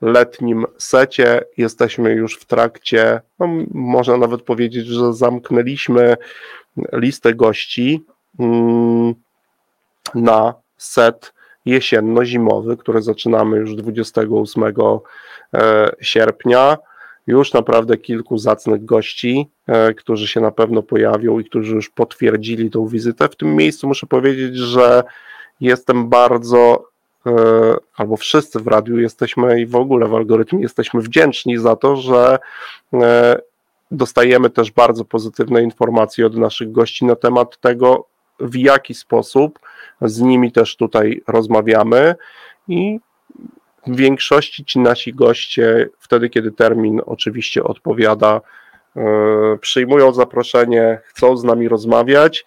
letnim 0.00 0.66
secie 0.78 1.40
jesteśmy 1.56 2.12
już 2.12 2.36
w 2.36 2.44
trakcie, 2.44 3.20
no, 3.38 3.48
można 3.70 4.16
nawet 4.16 4.42
powiedzieć, 4.42 4.86
że 4.86 5.12
zamknęliśmy 5.12 6.16
listę 6.92 7.34
gości 7.34 8.04
mm, 8.38 9.14
na 10.14 10.54
set 10.76 11.32
jesienno-zimowy, 11.66 12.76
który 12.76 13.02
zaczynamy 13.02 13.56
już 13.56 13.74
28 13.74 14.64
e, 15.54 15.90
sierpnia 16.00 16.78
już 17.26 17.52
naprawdę 17.52 17.96
kilku 17.96 18.38
zacnych 18.38 18.84
gości, 18.84 19.48
e, 19.66 19.94
którzy 19.94 20.28
się 20.28 20.40
na 20.40 20.50
pewno 20.50 20.82
pojawią 20.82 21.38
i 21.38 21.44
którzy 21.44 21.74
już 21.74 21.90
potwierdzili 21.90 22.70
tą 22.70 22.86
wizytę. 22.86 23.28
W 23.28 23.36
tym 23.36 23.56
miejscu 23.56 23.86
muszę 23.88 24.06
powiedzieć, 24.06 24.56
że 24.56 25.02
jestem 25.60 26.08
bardzo, 26.08 26.88
albo 27.96 28.16
wszyscy 28.16 28.60
w 28.60 28.66
radiu 28.66 28.98
jesteśmy 28.98 29.60
i 29.60 29.66
w 29.66 29.76
ogóle 29.76 30.08
w 30.08 30.14
algorytmie 30.14 30.60
jesteśmy 30.60 31.00
wdzięczni 31.00 31.58
za 31.58 31.76
to, 31.76 31.96
że 31.96 32.38
e, 32.94 33.38
dostajemy 33.90 34.50
też 34.50 34.70
bardzo 34.70 35.04
pozytywne 35.04 35.62
informacje 35.62 36.26
od 36.26 36.36
naszych 36.36 36.72
gości 36.72 37.04
na 37.04 37.16
temat 37.16 37.60
tego, 37.60 38.04
w 38.40 38.56
jaki 38.56 38.94
sposób 38.94 39.58
z 40.02 40.20
nimi 40.20 40.52
też 40.52 40.76
tutaj 40.76 41.22
rozmawiamy. 41.28 42.14
I 42.68 43.00
w 43.86 43.96
większości 43.96 44.64
ci 44.64 44.78
nasi 44.78 45.14
goście, 45.14 45.88
wtedy 45.98 46.28
kiedy 46.30 46.52
termin 46.52 47.00
oczywiście 47.06 47.64
odpowiada, 47.64 48.40
e, 48.96 49.02
przyjmują 49.60 50.12
zaproszenie, 50.12 51.00
chcą 51.04 51.36
z 51.36 51.44
nami 51.44 51.68
rozmawiać, 51.68 52.44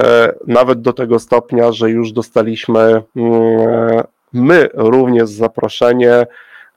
e, 0.00 0.34
nawet 0.46 0.80
do 0.80 0.92
tego 0.92 1.18
stopnia, 1.18 1.72
że 1.72 1.90
już 1.90 2.12
dostaliśmy 2.12 3.02
mm, 3.16 4.02
my 4.32 4.68
również 4.74 5.30
zaproszenie 5.30 6.26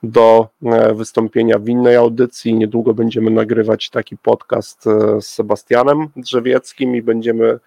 do 0.02 0.48
e, 0.64 0.94
wystąpienia 0.94 1.58
w 1.58 1.68
innej 1.68 1.96
audycji. 1.96 2.54
Niedługo 2.54 2.94
będziemy 2.94 3.30
nagrywać 3.30 3.90
taki 3.90 4.16
podcast 4.16 4.84
z 5.20 5.26
Sebastianem 5.26 6.08
Drzewieckim 6.16 6.96
i 6.96 7.02
będziemy 7.02 7.58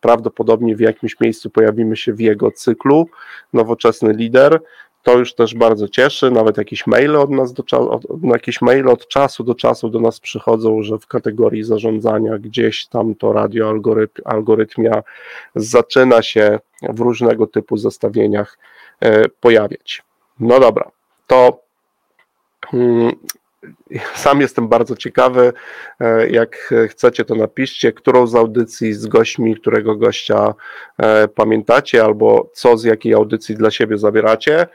prawdopodobnie 0.00 0.76
w 0.76 0.80
jakimś 0.80 1.20
miejscu 1.20 1.50
pojawimy 1.50 1.96
się 1.96 2.12
w 2.12 2.20
jego 2.20 2.50
cyklu 2.50 3.08
Nowoczesny 3.52 4.12
Lider. 4.12 4.60
To 5.06 5.18
już 5.18 5.34
też 5.34 5.54
bardzo 5.54 5.88
cieszy, 5.88 6.30
nawet 6.30 6.56
jakieś 6.56 6.86
maile 6.86 7.16
od 7.16 7.30
nas 7.30 7.52
do 7.52 7.90
od, 7.90 8.02
jakieś 8.22 8.62
maile 8.62 8.88
od 8.88 9.08
czasu 9.08 9.44
do 9.44 9.54
czasu 9.54 9.88
do 9.88 10.00
nas 10.00 10.20
przychodzą, 10.20 10.82
że 10.82 10.98
w 10.98 11.06
kategorii 11.06 11.62
zarządzania 11.62 12.38
gdzieś 12.38 12.86
tam 12.86 13.14
to 13.14 13.32
radio 13.32 13.74
algorytmia 14.24 15.02
zaczyna 15.54 16.22
się 16.22 16.58
w 16.82 17.00
różnego 17.00 17.46
typu 17.46 17.76
zestawieniach 17.76 18.58
e, 19.00 19.28
pojawiać. 19.28 20.02
No 20.40 20.60
dobra, 20.60 20.90
to 21.26 21.60
hmm, 22.66 23.12
sam 24.14 24.40
jestem 24.40 24.68
bardzo 24.68 24.96
ciekawy. 24.96 25.52
E, 26.00 26.28
jak 26.28 26.74
chcecie, 26.88 27.24
to 27.24 27.34
napiszcie, 27.34 27.92
którą 27.92 28.26
z 28.26 28.34
audycji 28.34 28.94
z 28.94 29.06
gośćmi, 29.06 29.56
którego 29.56 29.96
gościa 29.96 30.54
e, 30.98 31.28
pamiętacie, 31.28 32.04
albo 32.04 32.50
co 32.54 32.76
z 32.76 32.84
jakiej 32.84 33.14
audycji 33.14 33.54
dla 33.54 33.70
siebie 33.70 33.98
zabieracie. 33.98 34.66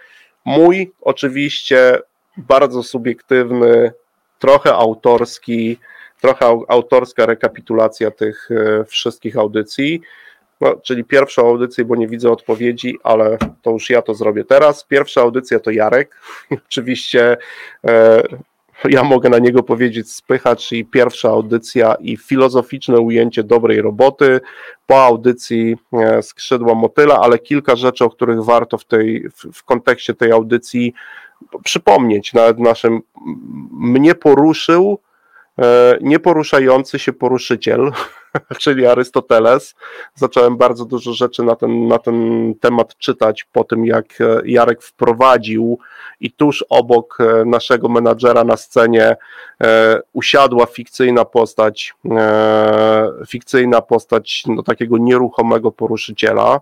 Mój 0.46 0.92
oczywiście 1.02 2.00
bardzo 2.38 2.84
subiektywny, 2.84 3.92
trochę 4.40 4.74
autorski, 4.74 5.78
trochę 6.22 6.46
autorska 6.68 7.26
rekapitulacja 7.26 8.12
tych 8.12 8.50
e, 8.52 8.86
wszystkich 8.86 9.38
audycji. 9.38 10.02
No, 10.62 10.76
czyli 10.76 11.04
pierwszą 11.04 11.48
audycję, 11.48 11.86
bo 11.86 11.96
nie 11.96 12.08
widzę 12.08 12.32
odpowiedzi, 12.32 12.98
ale 13.04 13.38
to 13.62 13.72
już 13.72 13.90
ja 13.90 14.02
to 14.02 14.14
zrobię 14.14 14.44
teraz. 14.46 14.84
Pierwsza 14.84 15.22
audycja 15.22 15.60
to 15.60 15.72
Jarek. 15.72 16.16
Oczywiście 16.68 17.38
e, 17.88 18.24
ja 18.90 19.04
mogę 19.04 19.30
na 19.30 19.40
niego 19.40 19.64
powiedzieć 19.64 20.12
spychacz 20.12 20.68
czyli 20.68 20.86
pierwsza 20.86 21.30
audycja 21.30 21.96
i 21.96 22.18
filozoficzne 22.18 23.00
ujęcie 23.00 23.44
dobrej 23.44 23.82
roboty. 23.82 24.40
Po 24.88 25.04
audycji 25.06 25.78
e, 25.94 26.24
skrzydła 26.24 26.76
motyla, 26.76 27.20
ale 27.20 27.40
kilka 27.40 27.76
rzeczy, 27.76 28.06
o 28.06 28.10
których 28.10 28.44
warto 28.44 28.78
w, 28.78 28.86
tej, 28.86 29.30
w, 29.54 29.64
kontekście 29.64 30.14
tej 30.14 30.32
audycji 30.32 30.94
przypomnieć. 31.64 32.34
Nawet 32.34 32.60
naszym 32.60 33.02
mnie 33.72 34.16
poruszył 34.16 35.00
nieporuszający 36.02 37.00
się 37.00 37.14
poruszyciel, 37.14 37.92
czyli 38.62 38.86
Arystoteles. 38.86 39.76
Zacząłem 40.16 40.58
bardzo 40.58 40.86
dużo 40.86 41.14
rzeczy 41.14 41.44
na 41.44 41.56
ten, 41.56 41.88
na 41.88 42.00
ten 42.00 42.16
temat 42.60 42.98
czytać 42.98 43.44
po 43.52 43.64
tym, 43.64 43.86
jak 43.86 44.22
e, 44.22 44.42
Jarek 44.46 44.84
wprowadził 44.84 45.80
i 46.20 46.32
tuż 46.32 46.66
obok 46.70 47.18
e, 47.20 47.46
naszego 47.46 47.90
menadżera 47.90 48.44
na 48.44 48.58
scenie 48.58 49.16
usiadła 50.14 50.66
fikcyjna 50.66 51.26
postać, 51.26 51.94
fikcyjna 53.28 53.82
postać 53.82 54.44
no, 54.48 54.64
takiego 54.64 54.98
nieruchomego 54.98 55.72
poruszyciela. 55.72 56.60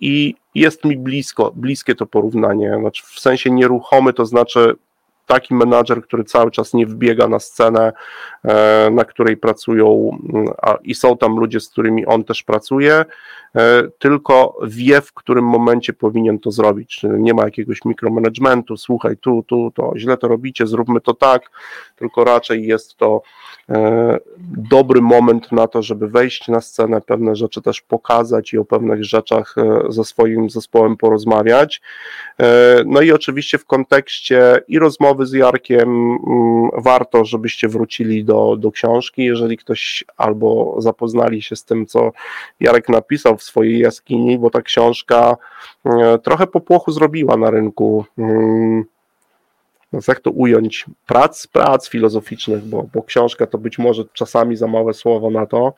I 0.00 0.34
jest 0.54 0.84
mi 0.84 0.96
blisko, 0.96 1.52
bliskie 1.56 1.94
to 1.94 2.06
porównanie. 2.06 2.76
Znaczy 2.80 3.02
w 3.06 3.20
sensie 3.20 3.50
nieruchomy 3.50 4.12
to 4.12 4.26
znaczy 4.26 4.76
taki 5.28 5.54
menadżer, 5.54 6.02
który 6.02 6.24
cały 6.24 6.50
czas 6.50 6.74
nie 6.74 6.86
wbiega 6.86 7.28
na 7.28 7.38
scenę, 7.38 7.92
e, 8.44 8.90
na 8.92 9.04
której 9.04 9.36
pracują 9.36 10.18
i 10.82 10.94
są 10.94 11.16
tam 11.16 11.36
ludzie, 11.36 11.60
z 11.60 11.68
którymi 11.68 12.06
on 12.06 12.24
też 12.24 12.42
pracuje, 12.42 13.04
e, 13.56 13.82
tylko 13.98 14.58
wie, 14.66 15.00
w 15.00 15.12
którym 15.12 15.44
momencie 15.44 15.92
powinien 15.92 16.38
to 16.38 16.50
zrobić. 16.50 17.00
Nie 17.02 17.34
ma 17.34 17.44
jakiegoś 17.44 17.84
mikromanagementu, 17.84 18.76
słuchaj, 18.76 19.16
tu, 19.16 19.44
tu, 19.46 19.72
to 19.74 19.92
źle 19.96 20.16
to 20.16 20.28
robicie, 20.28 20.66
zróbmy 20.66 21.00
to 21.00 21.14
tak, 21.14 21.50
tylko 21.96 22.24
raczej 22.24 22.66
jest 22.66 22.96
to 22.96 23.22
e, 23.68 24.18
dobry 24.70 25.00
moment 25.00 25.52
na 25.52 25.66
to, 25.66 25.82
żeby 25.82 26.08
wejść 26.08 26.48
na 26.48 26.60
scenę, 26.60 27.00
pewne 27.00 27.36
rzeczy 27.36 27.62
też 27.62 27.80
pokazać 27.80 28.52
i 28.52 28.58
o 28.58 28.64
pewnych 28.64 29.04
rzeczach 29.04 29.54
ze 29.88 30.04
swoim 30.04 30.50
zespołem 30.50 30.96
porozmawiać. 30.96 31.80
No 32.86 33.00
i 33.00 33.12
oczywiście 33.12 33.58
w 33.58 33.64
kontekście 33.66 34.60
i 34.68 34.78
rozmowy, 34.78 35.17
rozmowy 35.18 35.26
z 35.26 35.32
Jarkiem 35.32 35.88
mm, 36.26 36.70
warto, 36.78 37.24
żebyście 37.24 37.68
wrócili 37.68 38.24
do, 38.24 38.56
do 38.56 38.70
książki, 38.70 39.24
jeżeli 39.24 39.56
ktoś 39.56 40.04
albo 40.16 40.74
zapoznali 40.78 41.42
się 41.42 41.56
z 41.56 41.64
tym, 41.64 41.86
co 41.86 42.12
Jarek 42.60 42.88
napisał 42.88 43.36
w 43.36 43.42
swojej 43.42 43.78
jaskini, 43.78 44.38
bo 44.38 44.50
ta 44.50 44.62
książka 44.62 45.36
e, 45.84 46.18
trochę 46.18 46.46
popłochu 46.46 46.92
zrobiła 46.92 47.36
na 47.36 47.50
rynku 47.50 48.04
no 49.92 50.00
jak 50.08 50.20
to 50.20 50.30
ująć, 50.30 50.86
prac, 51.06 51.46
prac 51.46 51.88
filozoficznych, 51.88 52.64
bo, 52.64 52.86
bo 52.94 53.02
książka 53.02 53.46
to 53.46 53.58
być 53.58 53.78
może 53.78 54.04
czasami 54.12 54.56
za 54.56 54.66
małe 54.66 54.94
słowo 54.94 55.30
na 55.30 55.46
to, 55.46 55.74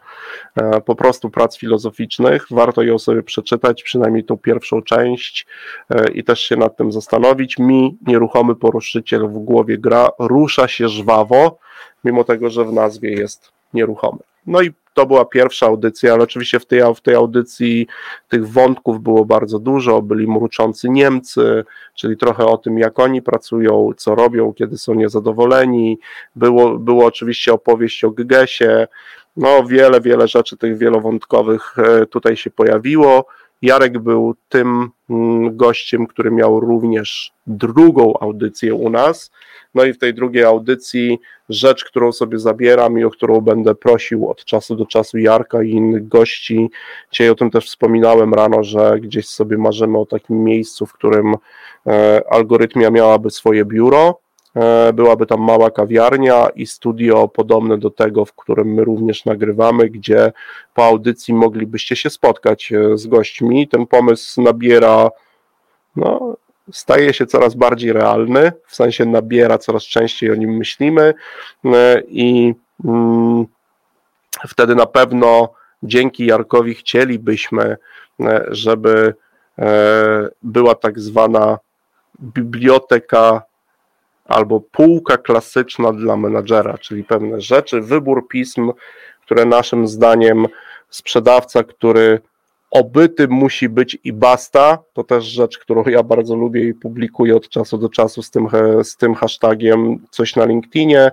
e, 0.56 0.80
po 0.80 0.94
prostu 0.94 1.30
prac 1.30 1.58
filozoficznych, 1.58 2.46
warto 2.50 2.82
ją 2.82 2.98
sobie 2.98 3.22
przeczytać, 3.22 3.82
przynajmniej 3.82 4.24
tą 4.24 4.36
pierwszą 4.36 4.82
część 4.82 5.46
e, 5.90 6.10
i 6.10 6.24
też 6.24 6.40
się 6.40 6.56
nad 6.56 6.76
tym 6.76 6.92
zastanowić. 6.92 7.58
Mi 7.58 7.98
nieruchomy 8.06 8.54
poruszyciel 8.54 9.28
w 9.28 9.38
głowie 9.38 9.78
gra, 9.78 10.08
rusza 10.18 10.68
się 10.68 10.88
żwawo, 10.88 11.58
mimo 12.04 12.24
tego, 12.24 12.50
że 12.50 12.64
w 12.64 12.72
nazwie 12.72 13.10
jest 13.10 13.52
nieruchomy. 13.74 14.18
No 14.46 14.62
i 14.62 14.72
to 14.94 15.06
była 15.06 15.24
pierwsza 15.24 15.66
audycja, 15.66 16.12
ale 16.12 16.22
oczywiście 16.22 16.60
w 16.60 16.66
tej, 16.66 16.82
w 16.94 17.00
tej 17.00 17.14
audycji 17.14 17.86
tych 18.28 18.48
wątków 18.48 19.00
było 19.00 19.24
bardzo 19.24 19.58
dużo. 19.58 20.02
Byli 20.02 20.26
mruczący 20.26 20.90
Niemcy, 20.90 21.64
czyli 21.94 22.16
trochę 22.16 22.46
o 22.46 22.58
tym, 22.58 22.78
jak 22.78 22.98
oni 22.98 23.22
pracują, 23.22 23.90
co 23.96 24.14
robią, 24.14 24.52
kiedy 24.52 24.78
są 24.78 24.94
niezadowoleni. 24.94 25.98
Było, 26.36 26.78
było 26.78 27.06
oczywiście 27.06 27.52
opowieść 27.52 28.04
o 28.04 28.10
Gegesie. 28.10 28.86
No, 29.36 29.64
wiele, 29.64 30.00
wiele 30.00 30.28
rzeczy 30.28 30.56
tych 30.56 30.78
wielowątkowych 30.78 31.78
e, 31.78 32.06
tutaj 32.06 32.36
się 32.36 32.50
pojawiło. 32.50 33.26
Jarek 33.62 33.98
był 33.98 34.34
tym 34.48 34.90
mm, 35.10 35.56
gościem, 35.56 36.06
który 36.06 36.30
miał 36.30 36.60
również 36.60 37.32
drugą 37.46 38.14
audycję 38.20 38.74
u 38.74 38.90
nas. 38.90 39.30
No 39.74 39.84
i 39.84 39.92
w 39.92 39.98
tej 39.98 40.14
drugiej 40.14 40.44
audycji 40.44 41.18
rzecz, 41.48 41.84
którą 41.84 42.12
sobie 42.12 42.38
zabieram 42.38 42.98
i 42.98 43.04
o 43.04 43.10
którą 43.10 43.40
będę 43.40 43.74
prosił 43.74 44.28
od 44.28 44.44
czasu 44.44 44.76
do 44.76 44.86
czasu 44.86 45.18
Jarka 45.18 45.62
i 45.62 45.70
innych 45.70 46.08
gości. 46.08 46.70
Dzisiaj 47.10 47.30
o 47.30 47.34
tym 47.34 47.50
też 47.50 47.66
wspominałem 47.66 48.34
rano, 48.34 48.64
że 48.64 49.00
gdzieś 49.00 49.28
sobie 49.28 49.58
marzymy 49.58 49.98
o 49.98 50.06
takim 50.06 50.44
miejscu, 50.44 50.86
w 50.86 50.92
którym 50.92 51.34
e, 51.86 52.22
algorytmia 52.30 52.90
miałaby 52.90 53.30
swoje 53.30 53.64
biuro 53.64 54.20
byłaby 54.94 55.26
tam 55.26 55.40
mała 55.40 55.70
kawiarnia 55.70 56.48
i 56.48 56.66
studio 56.66 57.28
podobne 57.28 57.78
do 57.78 57.90
tego, 57.90 58.24
w 58.24 58.32
którym 58.32 58.74
my 58.74 58.84
również 58.84 59.24
nagrywamy, 59.24 59.88
gdzie 59.88 60.32
po 60.74 60.84
audycji 60.84 61.34
moglibyście 61.34 61.96
się 61.96 62.10
spotkać 62.10 62.72
z 62.94 63.06
gośćmi. 63.06 63.68
Ten 63.68 63.86
pomysł 63.86 64.42
nabiera 64.42 65.10
no, 65.96 66.36
staje 66.72 67.14
się 67.14 67.26
coraz 67.26 67.54
bardziej 67.54 67.92
realny, 67.92 68.52
w 68.66 68.74
sensie 68.74 69.04
nabiera 69.04 69.58
coraz 69.58 69.82
częściej 69.82 70.30
o 70.30 70.34
nim 70.34 70.56
myślimy 70.56 71.14
e, 71.64 72.02
i 72.08 72.54
mm, 72.84 73.46
wtedy 74.48 74.74
na 74.74 74.86
pewno 74.86 75.48
dzięki 75.82 76.26
Jarkowi 76.26 76.74
chcielibyśmy, 76.74 77.76
e, 78.20 78.46
żeby 78.48 79.14
e, 79.58 80.28
była 80.42 80.74
tak 80.74 81.00
zwana 81.00 81.58
biblioteka 82.20 83.42
albo 84.30 84.60
półka 84.60 85.16
klasyczna 85.16 85.92
dla 85.92 86.16
menadżera, 86.16 86.78
czyli 86.78 87.04
pewne 87.04 87.40
rzeczy, 87.40 87.80
wybór 87.80 88.28
pism, 88.28 88.72
które 89.24 89.44
naszym 89.44 89.86
zdaniem 89.86 90.46
sprzedawca, 90.90 91.64
który 91.64 92.20
obyty 92.70 93.28
musi 93.28 93.68
być 93.68 93.98
i 94.04 94.12
basta. 94.12 94.78
To 94.92 95.04
też 95.04 95.24
rzecz, 95.24 95.58
którą 95.58 95.84
ja 95.84 96.02
bardzo 96.02 96.36
lubię 96.36 96.68
i 96.68 96.74
publikuję 96.74 97.36
od 97.36 97.48
czasu 97.48 97.78
do 97.78 97.88
czasu 97.88 98.22
z 98.22 98.30
tym, 98.30 98.48
z 98.82 98.96
tym 98.96 99.14
hashtagiem 99.14 99.98
coś 100.10 100.36
na 100.36 100.44
LinkedInie. 100.44 101.10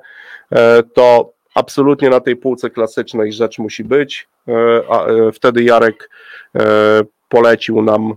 E, 0.52 0.84
to 0.84 1.32
absolutnie 1.56 2.10
na 2.10 2.20
tej 2.20 2.36
półce 2.36 2.70
klasycznej 2.70 3.34
rzecz 3.34 3.60
musi 3.60 3.84
być. 3.84 4.28
E, 4.48 4.54
e, 4.54 5.32
wtedy 5.32 5.64
Jarek 5.64 6.10
polecił 7.30 7.82
nam 7.82 8.14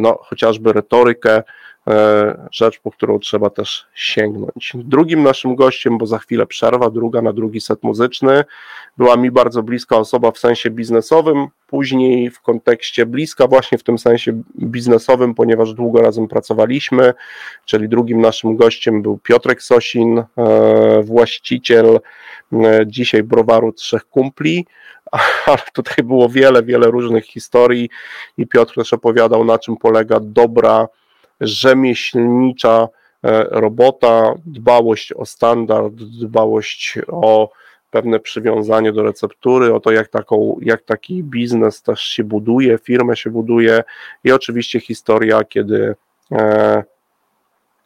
no, 0.00 0.18
chociażby 0.22 0.72
retorykę, 0.72 1.42
rzecz, 2.52 2.80
po 2.80 2.90
którą 2.90 3.18
trzeba 3.18 3.50
też 3.50 3.86
sięgnąć. 3.94 4.72
Drugim 4.74 5.22
naszym 5.22 5.56
gościem, 5.56 5.98
bo 5.98 6.06
za 6.06 6.18
chwilę 6.18 6.46
przerwa, 6.46 6.90
druga 6.90 7.22
na 7.22 7.32
drugi 7.32 7.60
set 7.60 7.82
muzyczny, 7.82 8.44
była 8.98 9.16
mi 9.16 9.30
bardzo 9.30 9.62
bliska 9.62 9.96
osoba 9.96 10.30
w 10.30 10.38
sensie 10.38 10.70
biznesowym, 10.70 11.46
później 11.66 12.30
w 12.30 12.40
kontekście 12.40 13.06
bliska 13.06 13.46
właśnie 13.46 13.78
w 13.78 13.82
tym 13.82 13.98
sensie 13.98 14.42
biznesowym, 14.58 15.34
ponieważ 15.34 15.74
długo 15.74 16.02
razem 16.02 16.28
pracowaliśmy, 16.28 17.14
czyli 17.64 17.88
drugim 17.88 18.20
naszym 18.20 18.56
gościem 18.56 19.02
był 19.02 19.18
Piotrek 19.18 19.62
Sosin, 19.62 20.18
e, 20.18 20.26
właściciel 21.02 22.00
e, 22.52 22.86
dzisiaj 22.86 23.22
browaru 23.22 23.72
Trzech 23.72 24.04
Kumpli, 24.04 24.66
ale 25.46 25.58
tutaj 25.72 26.04
było 26.04 26.28
wiele, 26.28 26.62
wiele 26.62 26.86
różnych 26.86 27.24
historii 27.24 27.90
i 28.38 28.46
Piotr 28.46 28.74
też 28.74 28.92
opowiadał, 28.92 29.44
na 29.44 29.58
czym 29.58 29.76
polega 29.76 30.20
dobra 30.20 30.88
rzemieślnicza 31.40 32.88
e, 33.24 33.44
robota, 33.50 34.34
dbałość 34.46 35.12
o 35.12 35.26
standard, 35.26 35.94
dbałość 35.94 36.98
o 37.08 37.50
pewne 37.90 38.20
przywiązanie 38.20 38.92
do 38.92 39.02
receptury, 39.02 39.74
o 39.74 39.80
to, 39.80 39.90
jak, 39.90 40.08
taką, 40.08 40.56
jak 40.62 40.82
taki 40.82 41.22
biznes 41.22 41.82
też 41.82 42.00
się 42.00 42.24
buduje, 42.24 42.78
firmę 42.78 43.16
się 43.16 43.30
buduje 43.30 43.82
i 44.24 44.32
oczywiście 44.32 44.80
historia, 44.80 45.44
kiedy 45.44 45.94
e, 46.32 46.84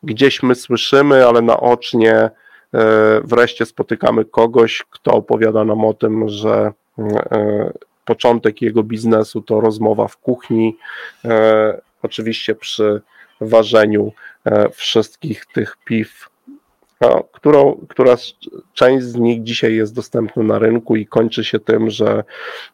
gdzieś 0.03 0.43
my 0.43 0.55
słyszymy, 0.55 1.27
ale 1.27 1.43
naocznie 1.43 2.15
e, 2.15 2.31
wreszcie 3.25 3.67
spotykamy 3.67 4.25
kogoś, 4.25 4.85
kto 4.91 5.13
opowiada 5.13 5.65
nam 5.65 5.85
o 5.85 5.95
tym, 5.95 6.29
że 6.29 6.73
e, 6.99 7.73
początek 8.05 8.63
jego 8.63 8.83
biznesu 8.83 9.43
to 9.43 9.61
rozmowa 9.61 10.09
w 10.09 10.17
kuchni, 10.17 10.77
e, 11.25 11.81
oczywiście 12.03 12.55
przy 12.55 13.03
ważeniu 13.41 14.13
e, 14.45 14.69
wszystkich 14.69 15.47
tych 15.47 15.77
piw, 15.85 16.29
którą, 17.33 17.87
która 17.89 18.17
część 18.75 19.05
z 19.07 19.15
nich 19.15 19.43
dzisiaj 19.43 19.75
jest 19.75 19.95
dostępna 19.95 20.43
na 20.43 20.59
rynku 20.59 20.97
i 20.97 21.07
kończy 21.07 21.45
się 21.45 21.61
tym, 21.61 21.91
że 21.91 22.25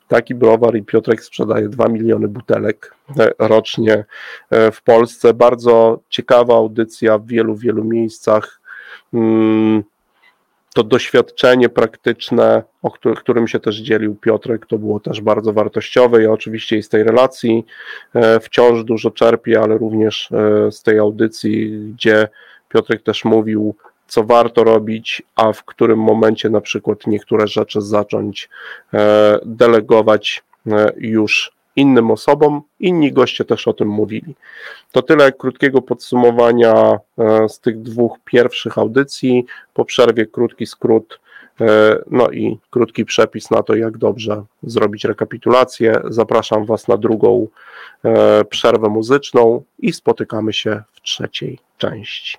taki 0.08 0.34
browar 0.34 0.76
i 0.76 0.82
Piotrek 0.82 1.24
sprzedaje 1.24 1.68
2 1.68 1.88
miliony 1.88 2.28
butelek 2.28 2.94
e, 3.18 3.30
rocznie 3.38 4.04
e, 4.50 4.70
w 4.70 4.82
Polsce. 4.82 5.34
Bardzo 5.34 6.00
ciekawa 6.08 6.54
audycja 6.54 7.18
w 7.18 7.26
wielu, 7.26 7.56
wielu 7.56 7.84
miejscach. 7.84 8.60
To 10.74 10.82
doświadczenie 10.82 11.68
praktyczne, 11.68 12.62
o 12.82 12.90
którym 12.90 13.48
się 13.48 13.60
też 13.60 13.76
dzielił 13.76 14.14
Piotrek, 14.14 14.66
to 14.66 14.78
było 14.78 15.00
też 15.00 15.20
bardzo 15.20 15.52
wartościowe. 15.52 16.22
Ja 16.22 16.32
oczywiście 16.32 16.76
i 16.78 16.82
z 16.82 16.88
tej 16.88 17.04
relacji 17.04 17.66
e, 18.14 18.40
wciąż 18.40 18.84
dużo 18.84 19.10
czerpię, 19.10 19.60
ale 19.60 19.78
również 19.78 20.32
e, 20.32 20.72
z 20.72 20.82
tej 20.82 20.98
audycji, 20.98 21.70
gdzie 21.92 22.28
Piotrek 22.68 23.02
też 23.02 23.24
mówił, 23.24 23.74
co 24.06 24.24
warto 24.24 24.64
robić, 24.64 25.22
a 25.36 25.52
w 25.52 25.64
którym 25.64 25.98
momencie 25.98 26.50
na 26.50 26.60
przykład 26.60 27.06
niektóre 27.06 27.46
rzeczy 27.46 27.80
zacząć 27.80 28.48
e, 28.94 29.38
delegować 29.44 30.42
już 30.96 31.52
innym 31.80 32.10
osobom. 32.10 32.62
Inni 32.80 33.12
goście 33.12 33.44
też 33.44 33.68
o 33.68 33.72
tym 33.72 33.88
mówili. 33.88 34.34
To 34.92 35.02
tyle 35.02 35.32
krótkiego 35.32 35.82
podsumowania 35.82 36.74
e, 37.18 37.48
z 37.48 37.60
tych 37.60 37.82
dwóch 37.82 38.18
pierwszych 38.24 38.78
audycji. 38.78 39.46
Po 39.74 39.84
przerwie 39.84 40.26
krótki 40.26 40.66
skrót, 40.66 41.20
e, 41.60 41.96
no 42.10 42.30
i 42.30 42.58
krótki 42.70 43.04
przepis 43.04 43.50
na 43.50 43.62
to, 43.62 43.74
jak 43.74 43.98
dobrze 43.98 44.44
zrobić 44.62 45.04
rekapitulację. 45.04 46.00
Zapraszam 46.04 46.66
Was 46.66 46.88
na 46.88 46.96
drugą 46.96 47.48
e, 48.04 48.44
przerwę 48.44 48.88
muzyczną 48.88 49.62
i 49.78 49.92
spotykamy 49.92 50.52
się 50.52 50.82
w 50.92 51.00
trzeciej 51.00 51.58
części. 51.78 52.38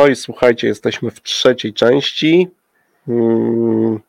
No 0.00 0.06
i 0.06 0.16
słuchajcie, 0.16 0.68
jesteśmy 0.68 1.10
w 1.10 1.22
trzeciej 1.22 1.72
części. 1.72 2.48
Mm, 3.08 4.00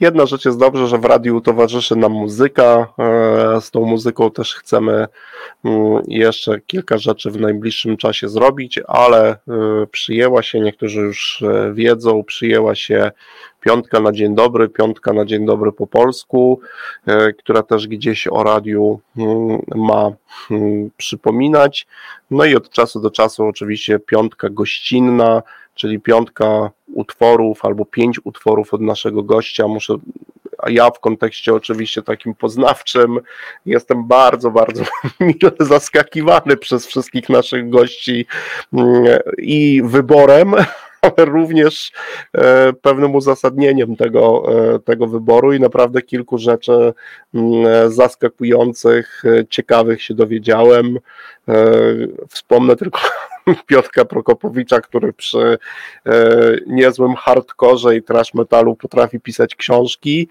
Jedna 0.00 0.26
rzecz 0.26 0.44
jest 0.44 0.58
dobrze, 0.58 0.86
że 0.86 0.98
w 0.98 1.04
radiu 1.04 1.40
towarzyszy 1.40 1.96
nam 1.96 2.12
muzyka. 2.12 2.92
E, 2.98 3.60
z 3.60 3.70
tą 3.70 3.84
muzyką 3.84 4.30
też 4.30 4.54
chcemy 4.54 5.06
mm, 5.64 6.02
jeszcze 6.08 6.60
kilka 6.60 6.98
rzeczy 6.98 7.30
w 7.30 7.40
najbliższym 7.40 7.96
czasie 7.96 8.28
zrobić, 8.28 8.80
ale 8.86 9.30
e, 9.30 9.36
przyjęła 9.90 10.42
się, 10.42 10.60
niektórzy 10.60 11.00
już 11.00 11.42
e, 11.42 11.72
wiedzą, 11.74 12.24
przyjęła 12.24 12.74
się 12.74 13.10
piątka 13.64 14.00
na 14.00 14.12
dzień 14.12 14.34
dobry, 14.34 14.68
piątka 14.68 15.12
na 15.12 15.24
dzień 15.24 15.46
dobry 15.46 15.72
po 15.72 15.86
polsku, 15.86 16.60
która 17.38 17.62
też 17.62 17.88
gdzieś 17.88 18.26
o 18.26 18.42
radiu 18.42 19.00
mm, 19.16 19.62
ma 19.74 20.12
mm, 20.50 20.90
przypominać. 20.96 21.86
No 22.30 22.44
i 22.44 22.56
od 22.56 22.70
czasu 22.70 23.00
do 23.00 23.10
czasu 23.10 23.46
oczywiście 23.46 23.98
piątka 23.98 24.48
gościnna, 24.50 25.42
czyli 25.74 26.00
piątka 26.00 26.70
utworów 26.94 27.64
albo 27.64 27.84
pięć 27.84 28.20
utworów 28.24 28.74
od 28.74 28.80
naszego 28.80 29.22
gościa. 29.22 29.68
Muszę, 29.68 29.94
a 30.58 30.70
ja 30.70 30.90
w 30.90 31.00
kontekście 31.00 31.54
oczywiście 31.54 32.02
takim 32.02 32.34
poznawczym 32.34 33.20
jestem 33.66 34.08
bardzo, 34.08 34.50
bardzo 34.50 34.84
mile 35.20 35.52
zaskakiwany 35.60 36.56
przez 36.56 36.86
wszystkich 36.86 37.28
naszych 37.28 37.70
gości 37.70 38.26
mm, 38.72 39.04
i 39.38 39.82
wyborem 39.84 40.54
ale 41.04 41.24
również 41.24 41.92
e, 42.34 42.72
pewnym 42.72 43.14
uzasadnieniem 43.14 43.96
tego, 43.96 44.42
e, 44.74 44.78
tego 44.78 45.06
wyboru 45.06 45.52
i 45.52 45.60
naprawdę 45.60 46.02
kilku 46.02 46.38
rzeczy 46.38 46.92
mm, 47.34 47.92
zaskakujących, 47.92 49.22
e, 49.24 49.46
ciekawych 49.46 50.02
się 50.02 50.14
dowiedziałem. 50.14 50.98
Wspomnę 52.28 52.76
tylko 52.76 53.00
Piotrka 53.66 54.04
Prokopowicza, 54.04 54.80
który 54.80 55.12
przy 55.12 55.58
niezłym 56.66 57.14
hardkorze 57.14 57.96
i 57.96 58.02
trash 58.02 58.34
metalu 58.34 58.76
potrafi 58.76 59.20
pisać 59.20 59.54
książki. 59.54 60.28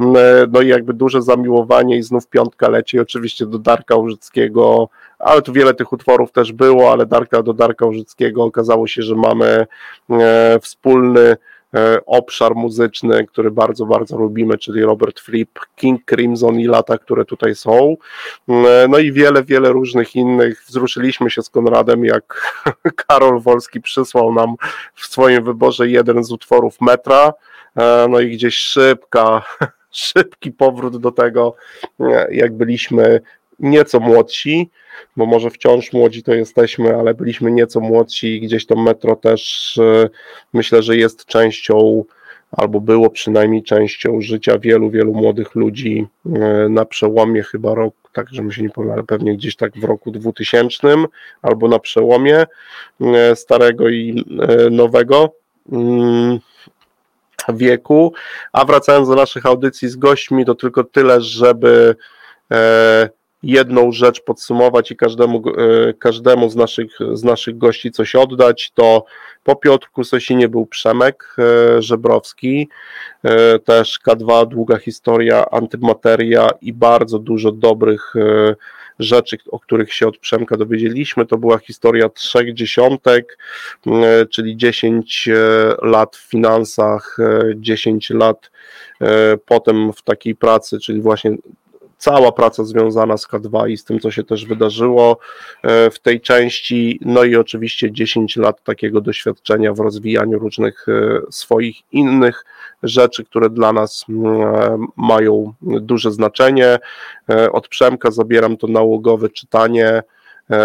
Mm, 0.00 0.16
no 0.52 0.60
i 0.60 0.68
jakby 0.68 0.94
duże 0.94 1.22
zamiłowanie 1.22 1.96
i 1.96 2.02
znów 2.02 2.28
piątka 2.28 2.68
leci 2.68 3.00
oczywiście 3.00 3.46
do 3.46 3.58
Darka 3.58 3.96
Użyckiego, 3.96 4.88
ale 5.18 5.42
tu 5.42 5.52
wiele 5.52 5.74
tych 5.74 5.92
utworów 5.92 6.32
też 6.32 6.52
było, 6.52 6.92
ale 6.92 7.06
Darka 7.06 7.42
do 7.42 7.52
Darka 7.52 7.86
Użyckiego 7.86 8.44
okazało 8.44 8.86
się, 8.86 9.02
że 9.02 9.14
mamy 9.14 9.66
e, 10.10 10.58
wspólny 10.62 11.20
e, 11.20 11.36
obszar 12.06 12.54
muzyczny, 12.54 13.26
który 13.26 13.50
bardzo, 13.50 13.86
bardzo 13.86 14.16
lubimy, 14.16 14.58
czyli 14.58 14.82
Robert 14.82 15.20
Fripp, 15.20 15.60
King 15.76 16.04
Crimson 16.04 16.60
i 16.60 16.66
lata, 16.66 16.98
które 16.98 17.24
tutaj 17.24 17.54
są. 17.54 17.96
E, 18.48 18.88
no 18.88 18.98
i 18.98 19.12
wiele, 19.12 19.44
wiele 19.44 19.68
różnych 19.68 20.16
innych. 20.16 20.64
Wzruszyliśmy 20.66 21.30
się 21.30 21.42
z 21.42 21.50
Konradem, 21.50 22.04
jak 22.04 22.54
Karol 23.06 23.40
Wolski 23.40 23.80
przysłał 23.80 24.32
nam 24.32 24.54
w 24.94 25.06
swoim 25.06 25.44
wyborze 25.44 25.88
jeden 25.88 26.24
z 26.24 26.32
utworów 26.32 26.80
metra. 26.80 27.32
No 28.08 28.20
i 28.20 28.30
gdzieś 28.30 28.56
szybka, 28.56 29.42
szybki 29.90 30.52
powrót 30.52 30.96
do 30.96 31.12
tego, 31.12 31.54
jak 32.30 32.56
byliśmy 32.56 33.20
nieco 33.58 34.00
młodsi, 34.00 34.70
bo 35.16 35.26
może 35.26 35.50
wciąż 35.50 35.92
młodzi 35.92 36.22
to 36.22 36.34
jesteśmy, 36.34 36.96
ale 36.96 37.14
byliśmy 37.14 37.52
nieco 37.52 37.80
młodsi 37.80 38.36
i 38.36 38.40
gdzieś 38.40 38.66
to 38.66 38.76
metro 38.76 39.16
też 39.16 39.74
e, 39.78 40.08
myślę, 40.52 40.82
że 40.82 40.96
jest 40.96 41.24
częścią 41.24 42.04
albo 42.52 42.80
było 42.80 43.10
przynajmniej 43.10 43.62
częścią 43.62 44.20
życia 44.20 44.58
wielu, 44.58 44.90
wielu 44.90 45.14
młodych 45.14 45.54
ludzi 45.54 46.06
e, 46.26 46.68
na 46.68 46.84
przełomie 46.84 47.42
chyba 47.42 47.74
roku, 47.74 48.08
tak 48.12 48.28
żebym 48.30 48.52
się 48.52 48.62
nie 48.62 48.70
pomylił, 48.70 48.92
ale 48.92 49.02
pewnie 49.02 49.36
gdzieś 49.36 49.56
tak 49.56 49.72
w 49.78 49.84
roku 49.84 50.10
2000 50.10 50.88
albo 51.42 51.68
na 51.68 51.78
przełomie 51.78 52.46
e, 53.00 53.36
starego 53.36 53.88
i 53.88 54.24
nowego 54.70 55.32
mm, 55.72 56.38
wieku. 57.48 58.12
A 58.52 58.64
wracając 58.64 59.08
do 59.08 59.14
naszych 59.14 59.46
audycji 59.46 59.88
z 59.88 59.96
gośćmi, 59.96 60.44
to 60.44 60.54
tylko 60.54 60.84
tyle, 60.84 61.20
żeby 61.20 61.96
jedną 63.42 63.92
rzecz 63.92 64.20
podsumować 64.20 64.90
i 64.90 64.96
każdemu, 64.96 65.42
e, 65.48 65.92
każdemu 65.92 66.50
z, 66.50 66.56
naszych, 66.56 66.98
z 67.12 67.24
naszych 67.24 67.58
gości 67.58 67.90
coś 67.90 68.14
oddać, 68.14 68.70
to 68.74 69.04
po 69.44 69.56
Piotrku 69.56 70.04
Sosinie 70.04 70.48
był 70.48 70.66
Przemek 70.66 71.36
e, 71.38 71.82
Żebrowski, 71.82 72.68
e, 73.22 73.58
też 73.58 74.00
K2, 74.08 74.48
długa 74.48 74.78
historia, 74.78 75.50
antymateria 75.50 76.48
i 76.60 76.72
bardzo 76.72 77.18
dużo 77.18 77.52
dobrych 77.52 78.14
rzeczy, 78.98 79.36
o 79.50 79.60
których 79.60 79.92
się 79.94 80.08
od 80.08 80.18
Przemka 80.18 80.56
dowiedzieliśmy. 80.56 81.26
To 81.26 81.38
była 81.38 81.58
historia 81.58 82.08
trzech 82.08 82.54
dziesiątek, 82.54 83.38
czyli 84.30 84.56
10 84.56 85.28
lat 85.82 86.16
w 86.16 86.30
finansach, 86.30 87.16
10 87.56 88.10
lat 88.10 88.50
potem 89.46 89.92
w 89.92 90.02
takiej 90.02 90.34
pracy, 90.34 90.78
czyli 90.80 91.00
właśnie 91.00 91.36
cała 92.06 92.32
praca 92.32 92.64
związana 92.64 93.16
z 93.16 93.26
K2 93.26 93.70
i 93.70 93.76
z 93.76 93.84
tym, 93.84 94.00
co 94.00 94.10
się 94.10 94.24
też 94.24 94.46
wydarzyło 94.46 95.18
e, 95.62 95.90
w 95.90 95.98
tej 95.98 96.20
części, 96.20 96.98
no 97.02 97.24
i 97.24 97.36
oczywiście 97.36 97.92
10 97.92 98.36
lat 98.36 98.62
takiego 98.64 99.00
doświadczenia 99.00 99.72
w 99.72 99.80
rozwijaniu 99.80 100.38
różnych 100.38 100.86
e, 100.88 100.92
swoich 101.30 101.76
innych 101.92 102.44
rzeczy, 102.82 103.24
które 103.24 103.50
dla 103.50 103.72
nas 103.72 104.04
e, 104.08 104.78
mają 104.96 105.52
duże 105.62 106.12
znaczenie. 106.12 106.78
Od 107.52 107.68
Przemka 107.68 108.10
zabieram 108.10 108.56
to 108.56 108.66
nałogowe 108.66 109.28
czytanie, 109.28 110.02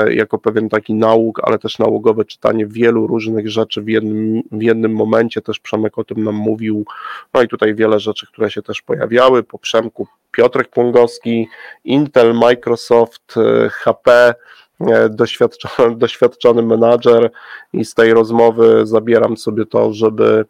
jako 0.09 0.38
pewien 0.38 0.69
taki 0.69 0.93
nauk, 0.93 1.39
ale 1.43 1.59
też 1.59 1.79
nałogowe 1.79 2.25
czytanie 2.25 2.67
wielu 2.67 3.07
różnych 3.07 3.49
rzeczy 3.49 3.82
w 3.82 3.88
jednym, 3.88 4.41
w 4.51 4.61
jednym 4.61 4.95
momencie, 4.95 5.41
też 5.41 5.59
Przemek 5.59 5.97
o 5.97 6.03
tym 6.03 6.23
nam 6.23 6.36
mówił, 6.36 6.86
no 7.34 7.41
i 7.41 7.47
tutaj 7.47 7.75
wiele 7.75 7.99
rzeczy, 7.99 8.27
które 8.27 8.51
się 8.51 8.61
też 8.61 8.82
pojawiały, 8.82 9.43
po 9.43 9.59
Przemku 9.59 10.07
Piotrek 10.32 10.69
Płongowski, 10.69 11.47
Intel, 11.84 12.34
Microsoft, 12.34 13.36
HP, 13.71 14.34
e, 14.79 15.09
doświadczony, 15.09 15.95
doświadczony 15.95 16.61
menadżer 16.61 17.32
i 17.73 17.86
z 17.86 17.93
tej 17.93 18.13
rozmowy 18.13 18.86
zabieram 18.86 19.38
sobie 19.38 19.65
to, 19.65 19.93
żeby 19.93 20.45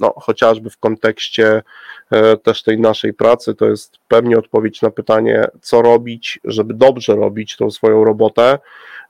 no, 0.00 0.14
chociażby 0.16 0.70
w 0.70 0.78
kontekście 0.78 1.62
e, 2.10 2.36
też 2.36 2.62
tej 2.62 2.80
naszej 2.80 3.14
pracy, 3.14 3.54
to 3.54 3.66
jest 3.66 3.98
pewnie 4.08 4.38
odpowiedź 4.38 4.82
na 4.82 4.90
pytanie, 4.90 5.46
co 5.60 5.82
robić, 5.82 6.40
żeby 6.44 6.74
dobrze 6.74 7.16
robić 7.16 7.56
tą 7.56 7.70
swoją 7.70 8.04
robotę, 8.04 8.58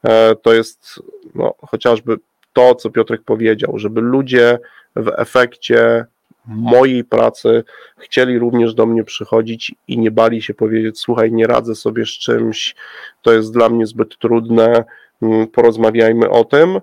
e, 0.05 0.37
to 0.37 0.55
jest 0.55 1.03
no, 1.35 1.55
chociażby 1.67 2.17
to, 2.53 2.75
co 2.75 2.91
Piotrek 2.91 3.23
powiedział, 3.23 3.79
żeby 3.79 4.01
ludzie 4.01 4.59
w 4.97 5.13
efekcie 5.17 6.07
mojej 6.49 7.05
pracy 7.05 7.65
chcieli 7.99 8.39
również 8.39 8.75
do 8.75 8.87
mnie 8.87 9.05
przychodzić 9.05 9.75
i 9.89 9.99
nie 9.99 10.11
bali 10.11 10.43
się 10.43 10.55
powiedzieć: 10.55 11.01
Słuchaj, 11.01 11.33
nie 11.33 11.47
radzę 11.47 11.75
sobie 11.75 12.07
z 12.07 12.09
czymś, 12.09 12.75
to 13.23 13.33
jest 13.33 13.53
dla 13.53 13.69
mnie 13.69 13.87
zbyt 13.87 14.19
trudne, 14.19 14.85
mm, 15.23 15.47
porozmawiajmy 15.47 16.31
o 16.31 16.45
tym. 16.45 16.81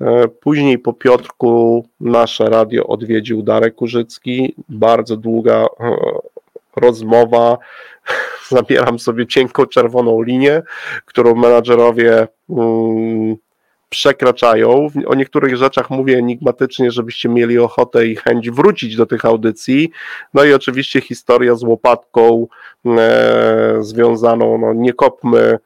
E, 0.00 0.28
później 0.28 0.78
po 0.78 0.92
Piotrku 0.92 1.84
nasze 2.00 2.44
radio 2.44 2.86
odwiedził 2.86 3.42
Darek 3.42 3.82
Użycki, 3.82 4.54
bardzo 4.68 5.16
długa 5.16 5.66
e, 5.80 5.96
rozmowa. 6.76 7.58
Zabieram 8.50 8.98
sobie 8.98 9.26
cienką 9.26 9.66
czerwoną 9.66 10.22
linię, 10.22 10.62
którą 11.04 11.34
menadżerowie 11.34 12.28
mm, 12.50 13.36
przekraczają. 13.88 14.86
O 15.06 15.14
niektórych 15.14 15.56
rzeczach 15.56 15.90
mówię 15.90 16.18
enigmatycznie, 16.18 16.90
żebyście 16.90 17.28
mieli 17.28 17.58
ochotę 17.58 18.06
i 18.06 18.16
chęć 18.16 18.50
wrócić 18.50 18.96
do 18.96 19.06
tych 19.06 19.24
audycji. 19.24 19.90
No 20.34 20.44
i 20.44 20.52
oczywiście 20.52 21.00
historia 21.00 21.54
z 21.54 21.62
łopatką 21.62 22.46
e, 22.86 23.76
związaną, 23.80 24.58
no 24.58 24.72
nie 24.72 24.92
kopmy 24.92 25.58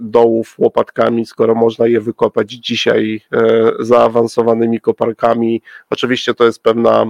dołów 0.00 0.54
łopatkami, 0.58 1.26
skoro 1.26 1.54
można 1.54 1.86
je 1.86 2.00
wykopać 2.00 2.50
dzisiaj 2.50 3.20
e, 3.32 3.72
zaawansowanymi 3.80 4.80
koparkami. 4.80 5.62
Oczywiście 5.90 6.34
to 6.34 6.44
jest 6.44 6.62
pewna 6.62 7.04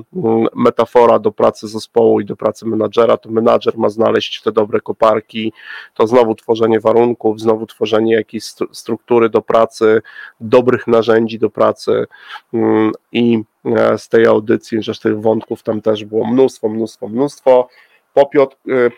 metafora 0.55 1.19
do 1.19 1.33
pracy 1.33 1.69
zespołu 1.69 2.21
i 2.21 2.25
do 2.25 2.37
pracy 2.37 2.67
menadżera. 2.67 3.17
To 3.17 3.31
menadżer 3.31 3.79
ma 3.79 3.89
znaleźć 3.89 4.43
te 4.43 4.53
dobre 4.53 4.81
koparki, 4.81 5.53
to 5.95 6.07
znowu 6.07 6.35
tworzenie 6.35 6.81
warunków, 6.81 7.41
znowu 7.41 7.67
tworzenie 7.67 8.15
jakiejś 8.15 8.45
struktury 8.73 9.29
do 9.29 9.43
pracy, 9.43 10.03
dobrych 10.41 10.87
narzędzi 10.87 11.39
do 11.39 11.51
pracy 11.51 12.07
mm, 12.55 12.93
i 13.13 13.43
e, 13.65 13.99
z 13.99 14.09
tej 14.09 14.27
audycji, 14.27 14.83
że 14.83 14.95
tych 14.95 15.21
wątków 15.21 15.63
tam 15.63 15.81
też 15.83 16.05
było 16.05 16.27
mnóstwo, 16.27 16.69
mnóstwo, 16.69 17.09
mnóstwo. 17.09 17.69
Po, 18.15 18.31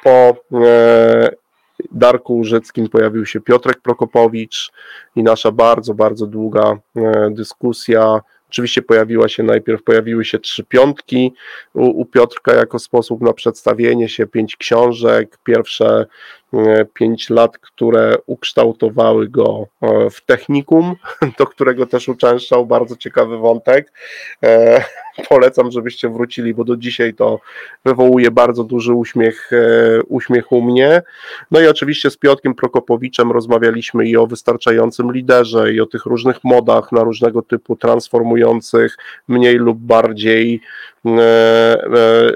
po 0.03 0.37
Darku 1.93 2.35
Łużyckim 2.35 2.89
pojawił 2.89 3.27
się 3.27 3.41
Piotrek 3.41 3.81
Prokopowicz 3.81 4.73
i 5.17 5.23
nasza 5.23 5.53
bardzo, 5.53 5.95
bardzo 5.95 6.27
długa 6.27 6.79
e, 6.97 7.31
dyskusja. 7.31 8.21
Oczywiście 8.49 8.83
pojawiła 8.83 9.29
się 9.29 9.43
najpierw, 9.43 9.83
pojawiły 9.83 10.25
się 10.25 10.39
trzy 10.39 10.65
piątki 10.65 11.35
u, 11.75 11.87
u 12.01 12.05
Piotrka 12.05 12.55
jako 12.55 12.79
sposób 12.79 13.21
na 13.21 13.33
przedstawienie 13.33 14.09
się, 14.09 14.27
pięć 14.27 14.57
książek. 14.57 15.39
Pierwsze 15.45 16.07
pięć 16.95 17.31
lat, 17.31 17.59
które 17.59 18.15
ukształtowały 18.27 19.29
go 19.29 19.67
w 20.11 20.21
technikum, 20.27 20.95
do 21.39 21.47
którego 21.47 21.87
też 21.87 22.09
uczęszczał, 22.09 22.67
bardzo 22.67 22.97
ciekawy 22.97 23.39
wątek. 23.39 23.93
Polecam, 25.29 25.71
żebyście 25.71 26.09
wrócili, 26.09 26.55
bo 26.55 26.65
do 26.65 26.77
dzisiaj 26.77 27.15
to 27.15 27.41
wywołuje 27.85 28.31
bardzo 28.31 28.65
duży 28.65 28.95
uśmiech, 28.95 29.51
uśmiech 30.09 30.53
u 30.53 30.63
mnie. 30.63 31.03
No 31.51 31.61
i 31.61 31.67
oczywiście 31.67 32.11
z 32.11 32.17
Piotkiem 32.17 32.55
Prokopowiczem 32.55 33.33
rozmawialiśmy 33.33 34.09
i 34.09 34.17
o 34.17 34.27
wystarczającym 34.27 35.13
liderze, 35.13 35.73
i 35.73 35.81
o 35.81 35.87
tych 35.87 36.07
różnych 36.07 36.45
modach 36.45 36.93
na 36.93 37.03
różnego 37.03 37.43
typu 37.43 37.77
transformujących 37.77 38.97
mniej 39.29 39.55
lub 39.55 39.79
bardziej 39.79 40.61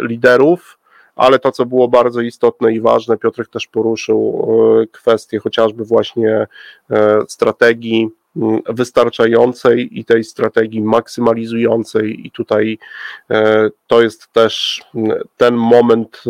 liderów 0.09 0.79
ale 1.17 1.39
to, 1.39 1.53
co 1.53 1.67
było 1.67 1.89
bardzo 1.89 2.21
istotne 2.21 2.73
i 2.73 2.81
ważne, 2.81 3.17
Piotrek 3.17 3.49
też 3.49 3.67
poruszył 3.67 4.49
e, 4.83 4.87
kwestię 4.87 5.39
chociażby 5.39 5.85
właśnie 5.85 6.47
e, 6.91 7.19
strategii 7.29 8.09
wystarczającej 8.69 9.99
i 9.99 10.05
tej 10.05 10.25
strategii 10.25 10.83
maksymalizującej, 10.83 12.27
i 12.27 12.31
tutaj 12.31 12.79
e, 13.31 13.69
to 13.87 14.03
jest 14.03 14.33
też 14.33 14.85
ten 15.37 15.55
moment 15.55 16.23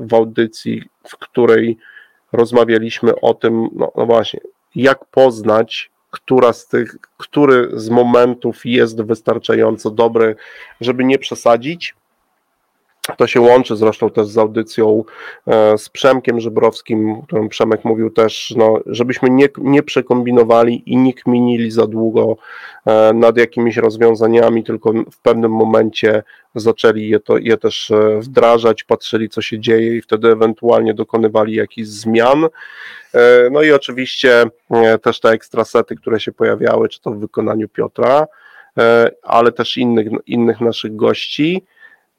w 0.00 0.14
audycji, 0.14 0.82
w 1.08 1.16
której 1.16 1.78
rozmawialiśmy 2.32 3.20
o 3.20 3.34
tym, 3.34 3.68
no, 3.74 3.92
no 3.96 4.06
właśnie, 4.06 4.40
jak 4.74 5.04
poznać 5.04 5.90
która 6.10 6.52
z 6.52 6.66
tych, 6.66 6.96
który 7.16 7.70
z 7.74 7.90
momentów 7.90 8.66
jest 8.66 9.02
wystarczająco 9.02 9.90
dobry, 9.90 10.36
żeby 10.80 11.04
nie 11.04 11.18
przesadzić, 11.18 11.94
to 13.16 13.26
się 13.26 13.40
łączy 13.40 13.76
zresztą 13.76 14.10
też 14.10 14.26
z 14.26 14.38
audycją 14.38 15.04
e, 15.46 15.78
z 15.78 15.88
Przemkiem 15.88 16.40
Żebrowskim, 16.40 17.22
którym 17.22 17.48
Przemek 17.48 17.84
mówił 17.84 18.10
też, 18.10 18.54
no, 18.56 18.80
żebyśmy 18.86 19.30
nie, 19.30 19.48
nie 19.58 19.82
przekombinowali 19.82 20.92
i 20.92 20.96
nie 20.96 21.14
kminili 21.14 21.70
za 21.70 21.86
długo 21.86 22.36
e, 22.86 23.12
nad 23.12 23.36
jakimiś 23.36 23.76
rozwiązaniami, 23.76 24.64
tylko 24.64 24.92
w 24.92 25.18
pewnym 25.22 25.52
momencie 25.52 26.22
zaczęli 26.54 27.08
je, 27.08 27.20
to, 27.20 27.38
je 27.38 27.56
też 27.56 27.90
e, 27.90 28.20
wdrażać, 28.20 28.84
patrzyli 28.84 29.28
co 29.28 29.42
się 29.42 29.60
dzieje 29.60 29.96
i 29.96 30.02
wtedy 30.02 30.28
ewentualnie 30.28 30.94
dokonywali 30.94 31.54
jakichś 31.54 31.88
zmian. 31.88 32.48
No 33.50 33.62
i 33.62 33.72
oczywiście 33.72 34.44
też 35.02 35.20
te 35.20 35.30
ekstrasety, 35.30 35.96
które 35.96 36.20
się 36.20 36.32
pojawiały, 36.32 36.88
czy 36.88 37.00
to 37.00 37.10
w 37.10 37.18
wykonaniu 37.18 37.68
Piotra, 37.68 38.26
ale 39.22 39.52
też 39.52 39.76
innych, 39.76 40.08
innych 40.26 40.60
naszych 40.60 40.96
gości. 40.96 41.64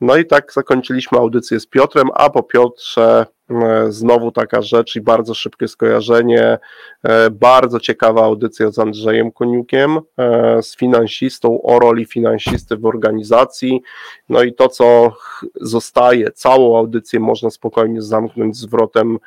No 0.01 0.17
i 0.17 0.25
tak 0.25 0.53
zakończyliśmy 0.53 1.17
audycję 1.17 1.59
z 1.59 1.67
Piotrem, 1.67 2.09
a 2.13 2.29
po 2.29 2.43
Piotrze 2.43 3.25
e, 3.49 3.91
znowu 3.91 4.31
taka 4.31 4.61
rzecz 4.61 4.95
i 4.95 5.01
bardzo 5.01 5.33
szybkie 5.33 5.67
skojarzenie, 5.67 6.57
e, 7.03 7.29
bardzo 7.29 7.79
ciekawa 7.79 8.23
audycja 8.23 8.71
z 8.71 8.79
Andrzejem 8.79 9.31
Koniukiem, 9.31 9.99
e, 10.17 10.63
z 10.63 10.75
finansistą 10.75 11.61
o 11.61 11.79
roli 11.79 12.05
finansisty 12.05 12.77
w 12.77 12.85
organizacji. 12.85 13.81
No 14.29 14.43
i 14.43 14.53
to, 14.53 14.69
co 14.69 15.13
zostaje, 15.55 16.31
całą 16.31 16.77
audycję 16.77 17.19
można 17.19 17.49
spokojnie 17.49 18.01
zamknąć 18.01 18.57
zwrotem 18.57 19.17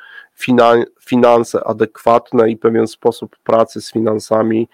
finanse 1.01 1.63
adekwatne 1.63 2.49
i 2.49 2.57
pewien 2.57 2.87
sposób 2.87 3.35
pracy 3.43 3.81
z 3.81 3.91
finansami 3.91 4.67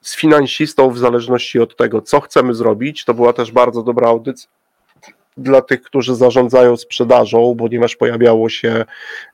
z 0.00 0.16
finansistą 0.16 0.90
w 0.90 0.98
zależności 0.98 1.60
od 1.60 1.76
tego, 1.76 2.02
co 2.02 2.20
chcemy 2.20 2.54
zrobić. 2.54 3.04
To 3.04 3.14
była 3.14 3.32
też 3.32 3.52
bardzo 3.52 3.82
dobra 3.82 4.08
audycja 4.08 4.50
dla 5.36 5.62
tych, 5.62 5.82
którzy 5.82 6.14
zarządzają 6.14 6.76
sprzedażą, 6.76 7.56
ponieważ 7.58 7.96
pojawiało 7.96 8.48
się 8.48 8.84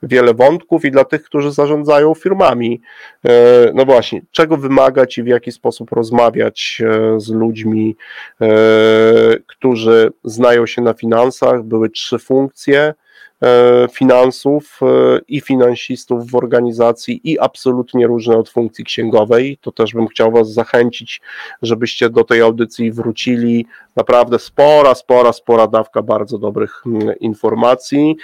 wiele 0.03 0.35
wątków, 0.35 0.85
i 0.85 0.91
dla 0.91 1.05
tych, 1.05 1.23
którzy 1.23 1.53
zarządzają 1.53 2.15
firmami. 2.15 2.81
E, 3.27 3.31
no 3.75 3.85
właśnie, 3.85 4.23
czego 4.31 4.57
wymagać 4.57 5.19
i 5.19 5.23
w 5.23 5.27
jaki 5.27 5.53
sposób 5.53 5.93
rozmawiać 5.93 6.83
e, 6.85 7.21
z 7.21 7.31
ludźmi, 7.31 7.97
e, 8.41 8.47
którzy 9.47 10.13
znają 10.25 10.67
się 10.67 10.83
na 10.83 10.95
finansach. 10.95 11.63
Były 11.63 11.91
trzy 11.91 12.19
funkcje 12.19 12.95
finansów 13.93 14.81
e, 14.83 14.87
i 15.29 15.41
finansistów 15.41 16.31
w 16.31 16.35
organizacji 16.35 17.21
i 17.25 17.39
absolutnie 17.39 18.07
różne 18.07 18.37
od 18.37 18.49
funkcji 18.49 18.85
księgowej. 18.85 19.59
To 19.61 19.73
też 19.73 19.93
bym 19.93 20.09
chciał 20.09 20.33
Was 20.33 20.53
zachęcić, 20.53 21.21
żebyście 21.63 22.11
do 22.11 22.25
tej 22.25 22.41
audycji 22.41 22.93
wrócili. 22.93 23.67
Naprawdę 23.97 24.39
spora, 24.39 24.95
spora, 24.95 25.33
spora 25.33 25.67
dawka 25.67 26.03
bardzo 26.03 26.39
dobrych 26.39 26.83
informacji. 27.21 28.17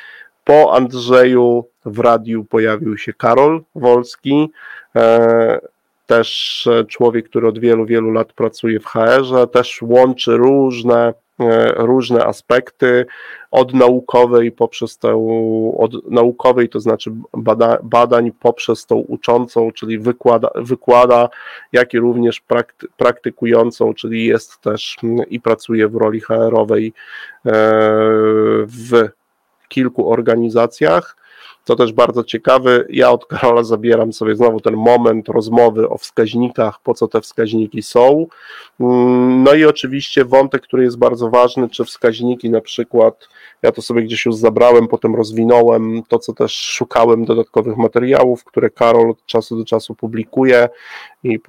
Po 0.45 0.75
Andrzeju 0.75 1.65
w 1.85 1.99
radiu 1.99 2.45
pojawił 2.45 2.99
się 2.99 3.13
Karol 3.13 3.63
Wolski, 3.75 4.51
e, 4.97 5.61
też 6.07 6.69
człowiek, 6.89 7.29
który 7.29 7.49
od 7.49 7.59
wielu, 7.59 7.87
wielu 7.87 8.11
lat 8.11 8.33
pracuje 8.33 8.81
w 8.81 8.87
HR-ze, 8.87 9.47
też 9.47 9.83
łączy 9.83 10.37
różne 10.37 11.13
E, 11.13 11.28
różne 11.77 12.25
aspekty, 12.25 13.07
od 13.51 13.75
naukowej 13.75 14.53
poprzez 14.53 14.99
tę, 14.99 15.15
od 15.79 16.11
naukowej, 16.11 16.69
to 16.69 16.81
znaczy 16.81 17.11
bada, 17.37 17.79
badań 17.83 18.33
poprzez 18.41 18.87
tą 18.87 18.97
uczącą, 18.97 19.73
czyli 19.73 19.99
wykłada, 19.99 20.51
wykłada 20.55 21.29
jak 21.73 21.95
i 21.95 21.99
również 21.99 22.41
prakty, 22.41 22.87
praktykującą, 22.97 23.95
czyli 23.95 24.27
jest 24.27 24.61
też 24.61 24.97
i 25.31 25.41
pracuje 25.41 25.89
w 25.89 25.97
roli 25.97 26.21
HR-owej 26.21 26.87
e, 26.87 27.53
w 28.67 29.09
kilku 29.69 30.11
organizacjach. 30.11 31.17
Co 31.69 31.77
też 31.77 31.93
bardzo 31.93 32.25
ciekawe, 32.25 32.85
ja 32.91 33.11
od 33.11 33.27
Karola 33.27 33.63
zabieram 33.63 34.13
sobie 34.13 34.37
znowu 34.37 34.61
ten 34.61 34.77
moment 34.77 35.29
rozmowy 35.29 35.89
o 35.89 35.99
wskaźnikach, 35.99 36.81
po 36.83 36.95
co 36.95 37.09
te 37.09 37.21
wskaźniki 37.21 37.83
są. 37.83 38.27
Mm, 38.81 39.43
no 39.43 39.55
i 39.55 39.65
oczywiście 39.65 40.25
wątek, 40.25 40.63
który 40.63 40.85
jest 40.85 40.99
bardzo 40.99 41.31
ważny, 41.31 41.69
czy 41.69 41.85
wskaźniki 41.85 42.51
na 42.51 42.61
przykład, 42.61 43.29
ja 43.63 43.73
to 43.73 43.83
sobie 43.83 44.03
gdzieś 44.03 44.27
już 44.27 44.35
zabrałem, 44.35 44.89
potem 44.89 45.15
rozwinąłem, 45.15 46.03
to 46.09 46.19
co 46.19 46.33
też 46.33 46.53
szukałem 46.53 47.25
dodatkowych 47.25 47.77
materiałów, 47.77 48.45
które 48.45 48.71
Karol 48.71 49.11
od 49.11 49.27
czasu 49.27 49.57
do 49.57 49.65
czasu 49.65 49.95
publikuje 49.95 50.69
i 51.25 51.35
y, 51.35 51.41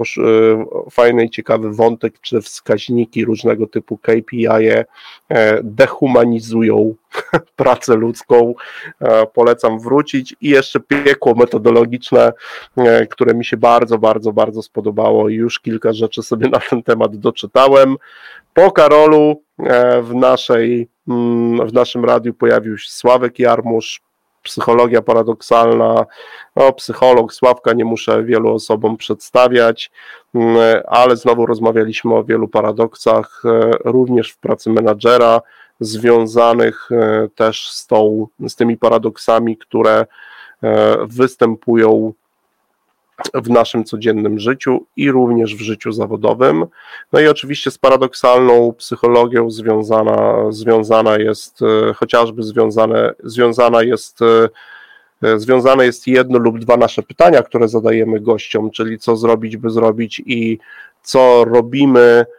fajny 0.91 1.25
i 1.25 1.29
ciekawy 1.29 1.73
wątek, 1.73 2.21
czy 2.21 2.41
wskaźniki 2.41 3.25
różnego 3.25 3.67
typu 3.67 3.97
KPI 3.97 4.47
-e 4.47 4.83
dehumanizują 5.63 6.95
pracę 7.55 7.95
ludzką. 7.95 8.53
E, 9.01 9.25
polecam 9.25 9.79
wrócić 9.79 10.35
i 10.41 10.49
jeszcze 10.49 10.79
piekło 10.79 11.35
metodologiczne, 11.35 12.33
e, 12.77 13.07
które 13.07 13.33
mi 13.33 13.45
się 13.45 13.57
bardzo, 13.57 13.97
bardzo, 13.97 14.33
bardzo 14.33 14.61
spodobało 14.61 15.29
i 15.29 15.35
już 15.35 15.59
kilka 15.59 15.93
rzeczy 15.93 16.23
sobie 16.23 16.49
na 16.49 16.59
ten 16.59 16.83
temat 16.83 17.15
doczytałem. 17.15 17.95
Po 18.53 18.71
Karolu 18.71 19.41
e, 19.59 20.01
w, 20.01 20.15
naszej, 20.15 20.87
mm, 21.07 21.67
w 21.67 21.73
naszym 21.73 22.05
radiu 22.05 22.33
pojawił 22.33 22.77
się 22.77 22.91
Sławek 22.91 23.39
Jarmusz, 23.39 24.01
psychologia 24.43 25.01
paradoksalna. 25.01 26.05
No, 26.55 26.73
psycholog 26.73 27.33
Sławka 27.33 27.73
nie 27.73 27.85
muszę 27.85 28.23
wielu 28.23 28.53
osobom 28.53 28.97
przedstawiać, 28.97 29.91
mm, 30.35 30.57
ale 30.87 31.17
znowu 31.17 31.45
rozmawialiśmy 31.45 32.15
o 32.15 32.23
wielu 32.23 32.47
paradoksach, 32.47 33.43
również 33.85 34.31
w 34.31 34.37
pracy 34.37 34.69
menadżera 34.69 35.41
związanych 35.79 36.89
e, 36.91 37.27
też 37.35 37.71
z, 37.71 37.87
tą, 37.87 38.27
z 38.47 38.55
tymi 38.55 38.77
paradoksami, 38.77 39.57
które 39.57 40.05
e, 40.63 40.97
występują 41.07 42.13
w 43.33 43.49
naszym 43.49 43.83
codziennym 43.83 44.39
życiu 44.39 44.85
i 44.95 45.11
również 45.11 45.55
w 45.55 45.61
życiu 45.61 45.91
zawodowym. 45.91 46.65
No 47.13 47.19
i 47.19 47.27
oczywiście 47.27 47.71
z 47.71 47.77
paradoksalną 47.77 48.73
psychologią 48.77 49.51
związana, 49.51 50.51
związana 50.51 51.17
jest 51.17 51.61
e, 51.61 51.93
chociażby 51.93 52.43
związane, 52.43 53.13
związana 53.23 53.83
jest 53.83 54.19
związane 55.37 55.85
jest 55.85 56.07
jedno 56.07 56.39
lub 56.39 56.59
dwa 56.59 56.77
nasze 56.77 57.03
pytania, 57.03 57.43
które 57.43 57.67
zadajemy 57.67 58.19
gościom, 58.19 58.71
czyli 58.71 58.99
co 58.99 59.15
zrobić, 59.15 59.57
by 59.57 59.69
zrobić 59.69 60.21
i 60.25 60.59
co 61.03 61.45
robimy, 61.45 62.25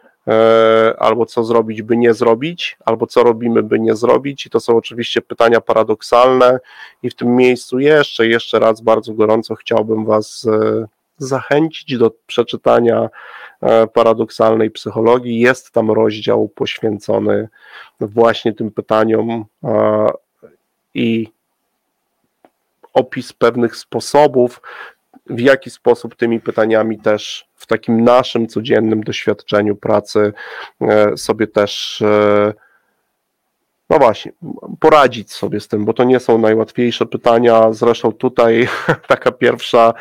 albo 0.97 1.25
co 1.25 1.43
zrobić, 1.43 1.81
by 1.81 1.97
nie 1.97 2.13
zrobić, 2.13 2.77
albo 2.85 3.07
co 3.07 3.23
robimy, 3.23 3.63
by 3.63 3.79
nie 3.79 3.95
zrobić. 3.95 4.45
I 4.45 4.49
to 4.49 4.59
są 4.59 4.77
oczywiście 4.77 5.21
pytania 5.21 5.61
paradoksalne. 5.61 6.59
I 7.03 7.09
w 7.09 7.15
tym 7.15 7.35
miejscu 7.35 7.79
jeszcze, 7.79 8.27
jeszcze 8.27 8.59
raz 8.59 8.81
bardzo 8.81 9.13
gorąco 9.13 9.55
chciałbym 9.55 10.05
Was 10.05 10.47
e, 10.47 10.85
zachęcić 11.17 11.97
do 11.97 12.11
przeczytania 12.27 13.09
e, 13.61 13.87
paradoksalnej 13.87 14.71
psychologii. 14.71 15.39
Jest 15.39 15.71
tam 15.71 15.91
rozdział 15.91 16.47
poświęcony 16.47 17.49
właśnie 17.99 18.53
tym 18.53 18.71
pytaniom 18.71 19.45
i 20.93 21.27
opis 22.93 23.33
pewnych 23.33 23.75
sposobów, 23.75 24.61
w 25.31 25.39
jaki 25.39 25.69
sposób 25.69 26.15
tymi 26.15 26.39
pytaniami 26.39 26.99
też 26.99 27.47
w 27.55 27.67
takim 27.67 28.03
naszym 28.03 28.47
codziennym 28.47 29.03
doświadczeniu 29.03 29.75
pracy 29.75 30.33
e, 30.81 31.17
sobie 31.17 31.47
też 31.47 32.03
no 33.91 33.99
właśnie, 33.99 34.31
poradzić 34.79 35.33
sobie 35.33 35.59
z 35.59 35.67
tym, 35.67 35.85
bo 35.85 35.93
to 35.93 36.03
nie 36.03 36.19
są 36.19 36.37
najłatwiejsze 36.37 37.05
pytania. 37.05 37.73
Zresztą 37.73 38.11
tutaj 38.11 38.67
taka 39.07 39.31
pierwsza, 39.31 39.93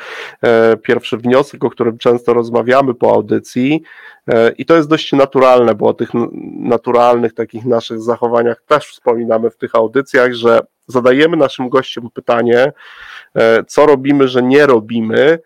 e, 0.42 0.76
pierwszy 0.76 1.16
wniosek, 1.16 1.64
o 1.64 1.70
którym 1.70 1.98
często 1.98 2.34
rozmawiamy 2.34 2.94
po 2.94 3.14
audycji, 3.14 3.82
e, 4.28 4.50
i 4.50 4.66
to 4.66 4.76
jest 4.76 4.88
dość 4.88 5.12
naturalne, 5.12 5.74
bo 5.74 5.86
o 5.86 5.94
tych 5.94 6.10
naturalnych 6.58 7.34
takich 7.34 7.64
naszych 7.64 8.00
zachowaniach 8.00 8.62
też 8.66 8.86
wspominamy 8.86 9.50
w 9.50 9.56
tych 9.56 9.74
audycjach, 9.74 10.32
że 10.32 10.60
zadajemy 10.90 11.36
naszym 11.36 11.68
gościom 11.68 12.10
pytanie, 12.14 12.72
e, 13.34 13.64
co 13.64 13.86
robimy, 13.86 14.28
że 14.28 14.42
nie 14.42 14.66
robimy, 14.66 15.38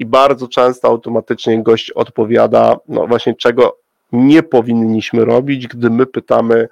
i 0.00 0.06
bardzo 0.06 0.48
często 0.48 0.88
automatycznie 0.88 1.62
gość 1.62 1.90
odpowiada, 1.90 2.76
no 2.88 3.06
właśnie 3.06 3.34
czego 3.34 3.78
nie 4.12 4.42
powinniśmy 4.42 5.24
robić, 5.24 5.68
gdy 5.68 5.90
my 5.90 6.06
pytamy 6.06 6.68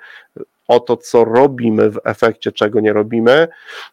o 0.68 0.81
to, 0.81 0.97
co 0.97 1.24
robimy 1.24 1.91
w 1.91 2.01
efekcie, 2.05 2.53
czego 2.53 2.81
nie 2.81 2.93
robimy. 2.93 3.49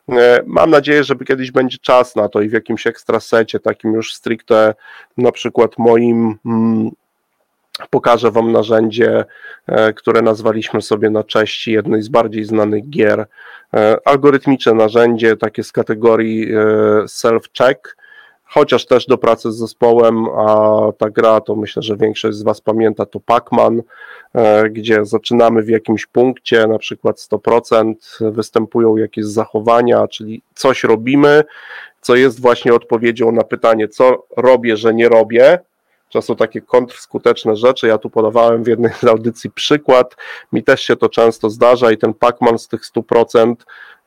E, 0.10 0.44
mam 0.46 0.70
nadzieję, 0.70 1.04
że 1.04 1.16
kiedyś 1.16 1.52
będzie 1.52 1.78
czas 1.78 2.16
na 2.16 2.30
to 2.30 2.42
i 2.42 2.50
w 2.50 2.54
jakimś 2.54 2.88
ekstrasecie, 2.88 3.60
takim 3.60 3.94
już 3.94 4.14
stricte 4.14 4.74
na 5.18 5.32
przykład 5.32 5.78
moim. 5.78 6.38
Mm, 6.46 6.92
pokażę 7.90 8.32
Wam 8.32 8.52
narzędzie, 8.52 9.26
e, 9.68 9.94
które 9.94 10.22
nazwaliśmy 10.22 10.82
sobie 10.82 11.10
na 11.10 11.24
cześć 11.24 11.68
jednej 11.68 12.02
z 12.02 12.10
bardziej 12.10 12.44
znanych 12.44 12.90
gier. 12.90 13.26
E, 13.74 13.98
algorytmiczne 14.06 14.74
narzędzie, 14.74 15.38
takie 15.38 15.64
z 15.64 15.72
kategorii 15.72 16.48
self-check, 17.06 17.76
chociaż 18.46 18.86
też 18.86 19.06
do 19.06 19.18
pracy 19.18 19.52
z 19.52 19.56
zespołem, 19.56 20.26
a 20.30 20.78
ta 20.98 21.10
gra 21.10 21.42
to 21.42 21.56
myślę, 21.56 21.82
że 21.82 21.98
większość 21.98 22.38
z 22.38 22.44
Was 22.44 22.62
pamięta, 22.62 23.06
to 23.06 23.20
Pac-Man, 23.20 23.82
e, 24.34 24.70
gdzie 24.70 25.06
zaczynamy 25.06 25.62
w 25.64 25.70
jakimś 25.70 26.06
punkcie, 26.06 26.68
na 26.68 26.78
przykład 26.78 27.20
100%, 27.20 28.20
występują 28.32 28.98
jakieś 28.98 29.26
zachowania, 29.26 30.08
czyli 30.08 30.42
coś 30.54 30.84
robimy, 30.84 31.44
co 32.02 32.16
jest 32.16 32.42
właśnie 32.42 32.74
odpowiedzią 32.74 33.32
na 33.32 33.44
pytanie, 33.44 33.88
co 33.88 34.26
robię, 34.38 34.78
że 34.78 34.94
nie 34.94 35.10
robię, 35.10 35.60
to 36.10 36.36
takie 36.36 36.62
kontrskuteczne 36.62 37.56
rzeczy. 37.56 37.88
Ja 37.88 37.98
tu 37.98 38.10
podawałem 38.10 38.64
w 38.64 38.68
jednej 38.68 38.94
z 38.94 39.04
audycji 39.04 39.52
przykład. 39.52 40.16
Mi 40.54 40.64
też 40.64 40.82
się 40.82 40.96
to 40.96 41.10
często 41.10 41.50
zdarza 41.50 41.92
i 41.92 41.98
ten 41.98 42.14
Pacman 42.14 42.60
z 42.60 42.68
tych 42.68 42.82
100% 42.82 43.56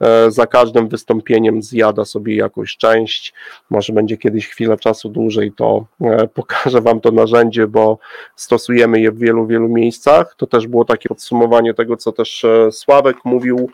e, 0.01 0.31
za 0.31 0.47
każdym 0.47 0.89
wystąpieniem 0.89 1.63
zjada 1.63 2.05
sobie 2.05 2.37
jakąś 2.37 2.77
część. 2.77 3.35
Może 3.71 3.93
będzie 3.93 4.17
kiedyś 4.17 4.49
chwilę 4.49 4.77
czasu 4.77 5.09
dłużej, 5.09 5.53
to 5.53 5.87
e, 6.01 6.29
pokażę 6.29 6.81
Wam 6.81 7.01
to 7.01 7.11
narzędzie, 7.11 7.67
bo 7.67 7.99
stosujemy 8.37 9.01
je 9.01 9.13
w 9.13 9.19
wielu, 9.19 9.47
wielu 9.47 9.69
miejscach. 9.69 10.35
To 10.37 10.47
też 10.47 10.67
było 10.67 10.85
takie 10.85 11.09
podsumowanie 11.09 11.75
tego, 11.75 11.97
co 11.97 12.13
też 12.13 12.45
e, 12.45 12.73
Sławek 12.73 13.17
mówił 13.25 13.71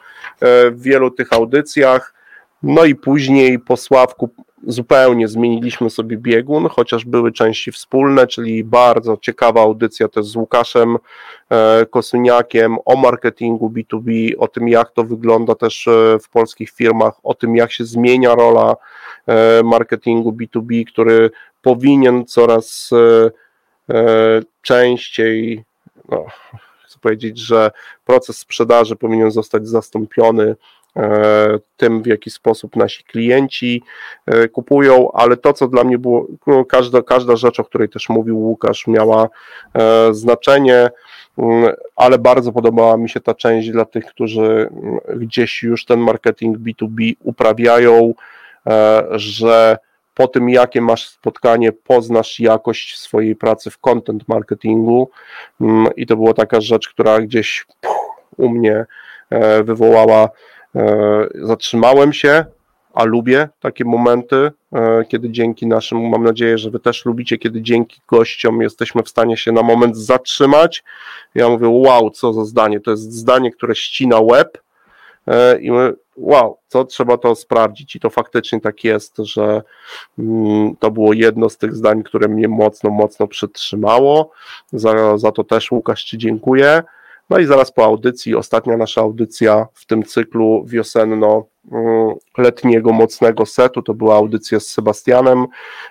w 0.71 0.83
wielu 0.83 1.11
tych 1.11 1.33
audycjach. 1.33 2.15
No 2.63 2.85
i 2.85 2.95
później 2.95 3.59
po 3.59 3.77
Sławku 3.77 4.31
zupełnie 4.67 5.29
zmieniliśmy 5.29 5.91
sobie 5.91 6.17
biegun, 6.17 6.69
chociaż 6.69 7.05
były 7.05 7.33
części 7.33 7.73
wspólne, 7.73 8.27
czyli 8.27 8.65
bardzo 8.65 9.17
ciekawa 9.17 9.63
audycja 9.63 10.09
też 10.09 10.27
z 10.27 10.37
Łukaszem 10.37 10.97
e, 11.51 11.87
Kosyniakiem 11.87 12.77
o 12.85 12.97
marketingu 12.97 13.71
B2B, 13.71 14.33
o 14.39 14.49
tym 14.49 14.69
jak 14.69 14.91
to 14.91 15.05
wygląda 15.05 15.55
też 15.55 15.89
e, 15.89 16.19
w 16.19 16.29
polskich 16.29 16.71
firmach, 16.71 17.15
o 17.23 17.35
tym 17.35 17.57
jak 17.57 17.73
się 17.73 17.85
zmienia 17.85 18.35
rola 18.35 18.77
e, 19.27 19.63
marketingu 19.63 20.33
B2B, 20.33 20.85
który 20.85 21.31
powinien 21.63 22.27
coraz 22.27 22.91
częściej, 24.63 25.65
no, 26.09 26.25
chcę 26.85 26.99
powiedzieć, 27.01 27.39
że 27.39 27.71
proces 28.05 28.39
sprzedaży 28.39 28.97
powinien 28.97 29.31
zostać 29.31 29.69
zastąpiony 29.69 30.57
tym, 31.77 32.03
w 32.03 32.07
jaki 32.07 32.31
sposób 32.31 32.77
nasi 32.77 33.05
klienci 33.05 33.83
e, 34.27 34.49
kupują, 34.49 35.13
ale 35.13 35.37
to, 35.37 35.53
co 35.53 35.69
dla 35.69 35.85
mnie 35.85 35.99
było, 35.99 36.27
no, 36.47 36.65
każda, 36.65 37.03
każda 37.03 37.37
rzecz, 37.37 37.61
o 37.61 37.65
której 37.65 37.89
też 37.89 38.09
mówił 38.09 38.39
Łukasz, 38.39 38.87
miała 38.87 39.29
e, 39.75 40.15
znaczenie, 40.15 40.91
mm, 41.39 41.73
ale 41.97 42.19
bardzo 42.19 42.53
podobała 42.53 42.97
mi 42.97 43.09
się 43.09 43.21
ta 43.21 43.35
część 43.35 43.71
dla 43.71 43.85
tych, 43.85 44.05
którzy 44.05 44.43
mm, 44.43 44.99
gdzieś 45.17 45.63
już 45.63 45.85
ten 45.85 46.01
marketing 46.01 46.59
B2B 46.59 47.13
uprawiają, 47.23 48.15
że 49.11 49.79
po 50.15 50.29
tym, 50.29 50.49
jakie 50.49 50.81
masz 50.81 51.09
spotkanie, 51.09 51.73
poznasz 51.73 52.41
jakość 52.41 52.99
swojej 52.99 53.37
pracy 53.37 53.71
w 53.71 53.79
content 53.79 54.29
marketingu 54.29 55.11
mm, 55.61 55.87
i 55.97 56.07
to 56.07 56.17
była 56.17 56.35
taka 56.35 56.61
rzecz, 56.61 56.89
która 56.89 57.21
gdzieś 57.21 57.67
u 58.37 58.49
mnie 58.49 58.87
wywołała 59.65 60.29
E, 60.29 60.64
zatrzymałem 61.35 62.13
się, 62.13 62.45
a 62.95 63.05
lubię 63.05 63.49
takie 63.61 63.85
momenty, 63.85 64.51
e, 64.73 65.05
kiedy 65.09 65.31
dzięki 65.31 65.67
naszym, 65.67 66.09
mam 66.09 66.25
nadzieję, 66.25 66.59
że 66.59 66.71
Wy 66.71 66.81
też 66.81 67.05
lubicie, 67.05 67.39
kiedy 67.39 67.63
dzięki 67.63 68.01
gościom 68.09 68.63
jesteśmy 68.63 69.03
w 69.03 69.09
stanie 69.09 69.37
się 69.37 69.53
na 69.53 69.63
moment 69.63 69.97
zatrzymać. 69.97 70.85
Ja 71.35 71.49
mówię, 71.49 71.69
wow, 71.69 72.11
co 72.11 72.33
za 72.33 72.45
zdanie. 72.45 72.81
To 72.81 72.91
jest 72.91 73.13
zdanie, 73.13 73.51
które 73.51 73.75
ścina 73.75 74.21
łeb 74.21 74.59
e, 75.27 75.61
i 75.61 75.71
my, 75.71 75.95
wow, 76.17 76.59
co 76.69 76.85
trzeba 76.85 77.19
to 77.19 77.35
sprawdzić. 77.35 77.97
I 77.97 78.01
to 78.01 78.11
faktycznie 78.11 78.61
tak 78.61 78.85
jest, 78.85 79.17
że 79.19 79.63
mm, 80.19 80.77
to 80.77 80.91
było 80.91 81.13
jedno 81.13 81.49
z 81.49 81.59
tych 81.59 81.75
zdań, 81.75 82.03
które 82.03 82.29
mnie 82.29 82.49
mocno, 82.49 82.91
mocno 82.91 83.27
przytrzymało. 83.27 84.31
Za, 84.73 85.19
za 85.19 85.33
to 85.33 85.45
też 85.45 85.73
Łukasz 85.73 86.05
Ci 86.05 86.19
dziękuję. 86.19 86.83
No 87.31 87.39
i 87.39 87.47
zaraz 87.47 87.73
po 87.73 87.85
audycji, 87.85 88.35
ostatnia 88.35 88.77
nasza 88.77 89.01
audycja 89.01 89.67
w 89.73 89.87
tym 89.87 90.03
cyklu 90.03 90.65
wiosenno-letniego 90.67 92.93
mocnego 92.93 93.47
setu, 93.47 93.83
to 93.83 93.95
była 93.95 94.17
audycja 94.17 94.61
z 94.61 94.67
Sebastianem 94.67 95.47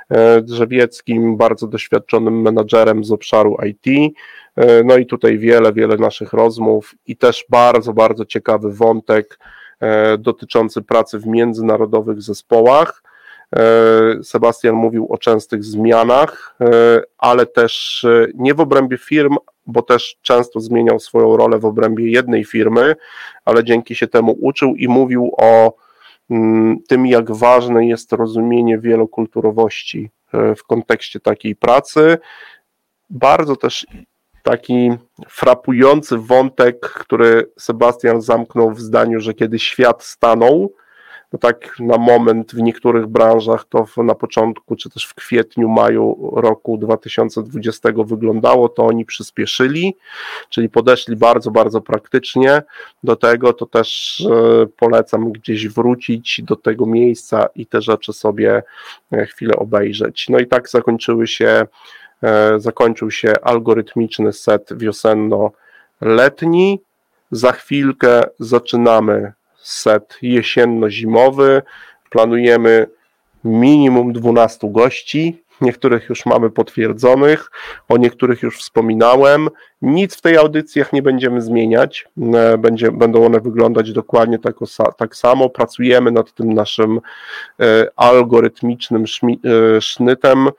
e, 0.09 0.41
Drzewieckim, 0.41 1.37
bardzo 1.37 1.67
doświadczonym 1.67 2.41
menadżerem 2.41 3.03
z 3.03 3.11
obszaru 3.11 3.57
IT. 3.69 4.15
E, 4.55 4.83
no 4.83 4.97
i 4.97 5.05
tutaj 5.05 5.37
wiele, 5.37 5.73
wiele 5.73 5.97
naszych 5.97 6.33
rozmów 6.33 6.95
i 7.07 7.17
też 7.17 7.45
bardzo, 7.49 7.93
bardzo 7.93 8.25
ciekawy 8.25 8.73
wątek 8.73 9.39
e, 9.79 10.17
dotyczący 10.17 10.81
pracy 10.81 11.19
w 11.19 11.27
międzynarodowych 11.27 12.21
zespołach. 12.21 13.03
Sebastian 14.23 14.75
mówił 14.75 15.07
o 15.09 15.17
częstych 15.17 15.63
zmianach, 15.63 16.57
ale 17.17 17.45
też 17.45 18.05
nie 18.35 18.53
w 18.53 18.59
obrębie 18.59 18.97
firm, 18.97 19.37
bo 19.65 19.81
też 19.81 20.17
często 20.21 20.59
zmieniał 20.59 20.99
swoją 20.99 21.37
rolę 21.37 21.59
w 21.59 21.65
obrębie 21.65 22.11
jednej 22.11 22.45
firmy, 22.45 22.95
ale 23.45 23.63
dzięki 23.63 23.95
się 23.95 24.07
temu 24.07 24.37
uczył 24.41 24.75
i 24.75 24.87
mówił 24.87 25.31
o 25.37 25.73
mm, 26.29 26.79
tym, 26.87 27.07
jak 27.07 27.31
ważne 27.31 27.87
jest 27.87 28.13
rozumienie 28.13 28.77
wielokulturowości 28.79 30.09
e, 30.33 30.55
w 30.55 30.63
kontekście 30.63 31.19
takiej 31.19 31.55
pracy. 31.55 32.17
Bardzo 33.09 33.55
też 33.55 33.87
taki 34.43 34.91
frapujący 35.29 36.17
wątek, 36.17 36.79
który 36.79 37.51
Sebastian 37.59 38.21
zamknął 38.21 38.71
w 38.71 38.79
zdaniu, 38.79 39.19
że 39.19 39.33
kiedy 39.33 39.59
świat 39.59 40.03
stanął, 40.03 40.73
no 41.33 41.39
tak 41.39 41.79
na 41.79 41.97
moment 41.97 42.51
w 42.51 42.61
niektórych 42.61 43.07
branżach 43.07 43.65
to 43.69 44.03
na 44.03 44.15
początku, 44.15 44.75
czy 44.75 44.89
też 44.89 45.05
w 45.05 45.13
kwietniu, 45.13 45.69
maju 45.69 46.31
roku 46.35 46.77
2020 46.77 47.89
wyglądało, 48.05 48.69
to 48.69 48.85
oni 48.85 49.05
przyspieszyli, 49.05 49.95
czyli 50.49 50.69
podeszli 50.69 51.15
bardzo, 51.15 51.51
bardzo 51.51 51.81
praktycznie 51.81 52.63
do 53.03 53.15
tego, 53.15 53.53
to 53.53 53.65
też 53.65 54.19
e, 54.31 54.65
polecam 54.77 55.31
gdzieś 55.31 55.67
wrócić 55.67 56.41
do 56.43 56.55
tego 56.55 56.85
miejsca 56.85 57.45
i 57.55 57.65
te 57.65 57.81
rzeczy 57.81 58.13
sobie 58.13 58.63
e, 59.11 59.25
chwilę 59.25 59.55
obejrzeć. 59.55 60.29
No 60.29 60.39
i 60.39 60.47
tak 60.47 60.69
zakończyły 60.69 61.27
się, 61.27 61.65
e, 62.23 62.59
zakończył 62.59 63.11
się 63.11 63.33
algorytmiczny 63.41 64.33
set 64.33 64.69
wiosenno-letni. 64.71 66.79
Za 67.31 67.51
chwilkę 67.51 68.23
zaczynamy 68.39 69.33
set 69.63 70.17
jesienno-zimowy. 70.21 71.61
Planujemy 72.09 72.87
minimum 73.43 74.13
12 74.13 74.71
gości. 74.71 75.43
Niektórych 75.61 76.09
już 76.09 76.25
mamy 76.25 76.49
potwierdzonych, 76.49 77.51
o 77.89 77.97
niektórych 77.97 78.41
już 78.41 78.59
wspominałem. 78.59 79.49
Nic 79.81 80.15
w 80.15 80.21
tej 80.21 80.37
audycjach 80.37 80.93
nie 80.93 81.01
będziemy 81.01 81.41
zmieniać. 81.41 82.07
E, 82.33 82.57
będzie, 82.57 82.91
będą 82.91 83.25
one 83.25 83.39
wyglądać 83.39 83.91
dokładnie 83.91 84.39
tak, 84.39 84.55
tak 84.97 85.15
samo. 85.15 85.49
Pracujemy 85.49 86.11
nad 86.11 86.33
tym 86.33 86.53
naszym 86.53 86.99
e, 87.59 87.87
algorytmicznym 87.95 89.03
e, 89.03 89.81
sznytem. 89.81 90.49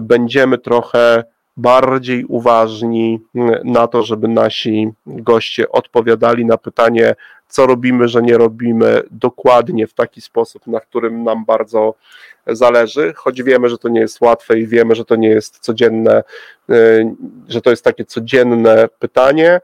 Będziemy 0.00 0.58
trochę 0.58 1.24
bardziej 1.58 2.24
uważni 2.24 3.20
na 3.64 3.86
to, 3.86 4.02
żeby 4.02 4.28
nasi 4.28 4.90
goście 5.06 5.68
odpowiadali 5.68 6.44
na 6.44 6.58
pytanie, 6.58 7.14
co 7.48 7.66
robimy, 7.66 8.08
że 8.08 8.22
nie 8.22 8.38
robimy 8.38 9.02
dokładnie 9.10 9.86
w 9.86 9.94
taki 9.94 10.20
sposób, 10.20 10.66
na 10.66 10.80
którym 10.80 11.24
nam 11.24 11.44
bardzo 11.44 11.94
zależy, 12.46 13.12
choć 13.16 13.42
wiemy, 13.42 13.68
że 13.68 13.78
to 13.78 13.88
nie 13.88 14.00
jest 14.00 14.20
łatwe 14.20 14.58
i 14.58 14.66
wiemy, 14.66 14.94
że 14.94 15.04
to 15.04 15.16
nie 15.16 15.28
jest 15.28 15.58
codzienne, 15.58 16.22
y, 16.70 17.14
że 17.48 17.60
to 17.60 17.70
jest 17.70 17.84
takie 17.84 18.04
codzienne 18.04 18.88
pytanie. 18.98 19.60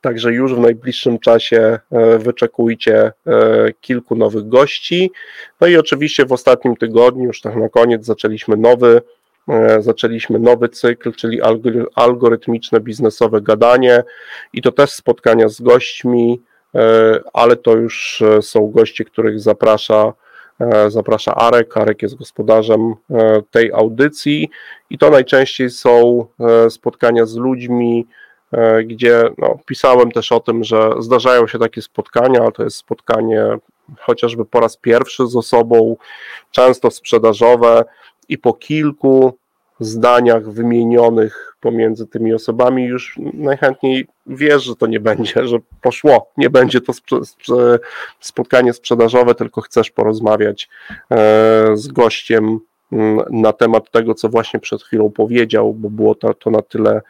Także 0.00 0.32
już 0.32 0.54
w 0.54 0.58
najbliższym 0.58 1.18
czasie 1.18 1.78
e, 1.92 2.18
wyczekujcie 2.18 3.12
e, 3.26 3.72
kilku 3.80 4.16
nowych 4.16 4.48
gości. 4.48 5.12
No 5.60 5.66
i 5.66 5.76
oczywiście 5.76 6.26
w 6.26 6.32
ostatnim 6.32 6.76
tygodniu, 6.76 7.24
już 7.24 7.40
tak 7.40 7.56
na 7.56 7.68
koniec, 7.68 8.04
zaczęliśmy 8.04 8.56
nowy, 8.56 9.02
zaczęliśmy 9.78 10.38
nowy 10.38 10.68
cykl, 10.68 11.12
czyli 11.12 11.40
algorytmiczne 11.94 12.80
biznesowe 12.80 13.40
gadanie 13.40 14.02
i 14.52 14.62
to 14.62 14.72
też 14.72 14.90
spotkania 14.90 15.48
z 15.48 15.60
gośćmi, 15.60 16.40
ale 17.32 17.56
to 17.56 17.76
już 17.76 18.22
są 18.40 18.70
goście, 18.70 19.04
których 19.04 19.40
zaprasza 19.40 20.12
zaprasza 20.88 21.34
Arek. 21.34 21.76
Arek 21.76 22.02
jest 22.02 22.14
gospodarzem 22.14 22.94
tej 23.50 23.72
audycji 23.72 24.50
i 24.90 24.98
to 24.98 25.10
najczęściej 25.10 25.70
są 25.70 26.26
spotkania 26.68 27.26
z 27.26 27.36
ludźmi, 27.36 28.06
E, 28.52 28.84
gdzie 28.84 29.30
no, 29.38 29.58
pisałem 29.66 30.12
też 30.12 30.32
o 30.32 30.40
tym, 30.40 30.64
że 30.64 30.90
zdarzają 30.98 31.46
się 31.46 31.58
takie 31.58 31.82
spotkania, 31.82 32.40
ale 32.40 32.52
to 32.52 32.62
jest 32.64 32.76
spotkanie 32.76 33.46
chociażby 34.00 34.44
po 34.44 34.60
raz 34.60 34.76
pierwszy 34.76 35.26
z 35.26 35.36
osobą, 35.36 35.96
często 36.50 36.90
sprzedażowe 36.90 37.84
i 38.30 38.38
po 38.38 38.54
kilku 38.54 39.38
zdaniach 39.80 40.50
wymienionych 40.50 41.56
pomiędzy 41.60 42.06
tymi 42.06 42.34
osobami 42.34 42.84
już 42.84 43.18
najchętniej 43.34 44.06
wiesz, 44.26 44.64
że 44.64 44.76
to 44.76 44.86
nie 44.86 45.00
będzie, 45.00 45.46
że 45.48 45.58
poszło, 45.80 46.30
nie 46.36 46.50
będzie 46.50 46.80
to 46.80 46.92
spotkanie 48.20 48.72
sprzedażowe, 48.72 49.34
tylko 49.34 49.60
chcesz 49.60 49.90
porozmawiać 49.90 50.68
e, 51.10 51.16
z 51.74 51.88
gościem 51.88 52.60
mm, 52.92 53.20
na 53.30 53.52
temat 53.52 53.90
tego, 53.90 54.14
co 54.14 54.28
właśnie 54.28 54.60
przed 54.60 54.82
chwilą 54.82 55.10
powiedział, 55.10 55.74
bo 55.74 55.90
było 55.90 56.14
to, 56.14 56.34
to 56.34 56.50
na 56.50 56.62
tyle 56.62 57.00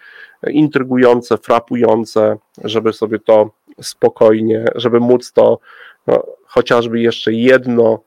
intrygujące, 0.51 1.39
frapujące, 1.39 2.37
żeby 2.65 2.93
sobie 2.93 3.19
to 3.19 3.51
spokojnie, 3.83 4.65
żeby 4.75 5.01
móc 5.01 5.33
to 5.33 5.59
no, 6.07 6.27
chociażby 6.45 7.01
jeszcze 7.01 7.33
jedno 7.33 7.99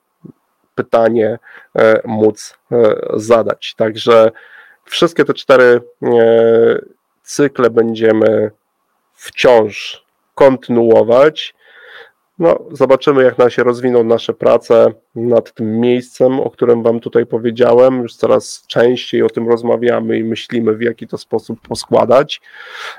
pytanie 0.76 1.40
e, 1.76 2.02
móc 2.06 2.58
e, 2.72 2.96
zadać. 3.14 3.76
Także 3.78 4.32
wszystkie 4.86 5.26
te 5.26 5.34
cztery 5.34 5.82
e, 6.04 6.10
cykle 7.24 7.70
będziemy 7.70 8.52
wciąż 9.14 10.06
kontynuować. 10.36 11.56
No, 12.40 12.60
zobaczymy, 12.72 13.24
jak 13.24 13.38
nam 13.38 13.50
się 13.50 13.64
rozwiną 13.64 14.04
nasze 14.04 14.34
prace 14.34 14.94
nad 15.16 15.54
tym 15.54 15.80
miejscem, 15.80 16.40
o 16.40 16.50
którym 16.50 16.84
Wam 16.84 17.00
tutaj 17.00 17.26
powiedziałem. 17.26 18.02
Już 18.02 18.16
coraz 18.16 18.64
częściej 18.68 19.24
o 19.24 19.30
tym 19.30 19.50
rozmawiamy 19.50 20.18
i 20.18 20.24
myślimy, 20.24 20.74
w 20.76 20.82
jaki 20.82 21.08
to 21.08 21.18
sposób 21.18 21.60
poskładać, 21.68 22.42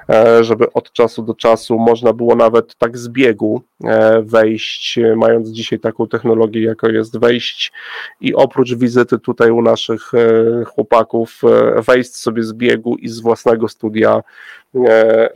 e, 0.09 0.45
żeby 0.45 0.73
od 0.73 0.93
czasu 0.93 1.23
do 1.23 1.35
czasu 1.35 1.79
można 1.79 2.13
było 2.13 2.35
nawet 2.35 2.77
tak 2.77 2.99
z 2.99 3.09
biegu 3.09 3.63
e, 3.85 4.23
wejść, 4.23 4.99
mając 5.17 5.49
dzisiaj 5.49 5.79
taką 5.79 6.09
technologię, 6.09 6.63
jaką 6.63 6.89
jest 6.89 7.19
wejść 7.19 7.73
i 8.21 8.35
oprócz 8.35 8.75
wizyty 8.75 9.19
tutaj 9.19 9.51
u 9.51 9.63
naszych 9.63 10.15
e, 10.15 10.65
chłopaków, 10.65 11.41
wejść 11.87 12.17
sobie 12.17 12.43
z 12.43 12.53
biegu 12.53 12.97
i 12.97 13.09
z 13.09 13.21
własnego 13.21 13.69
studia 13.69 14.23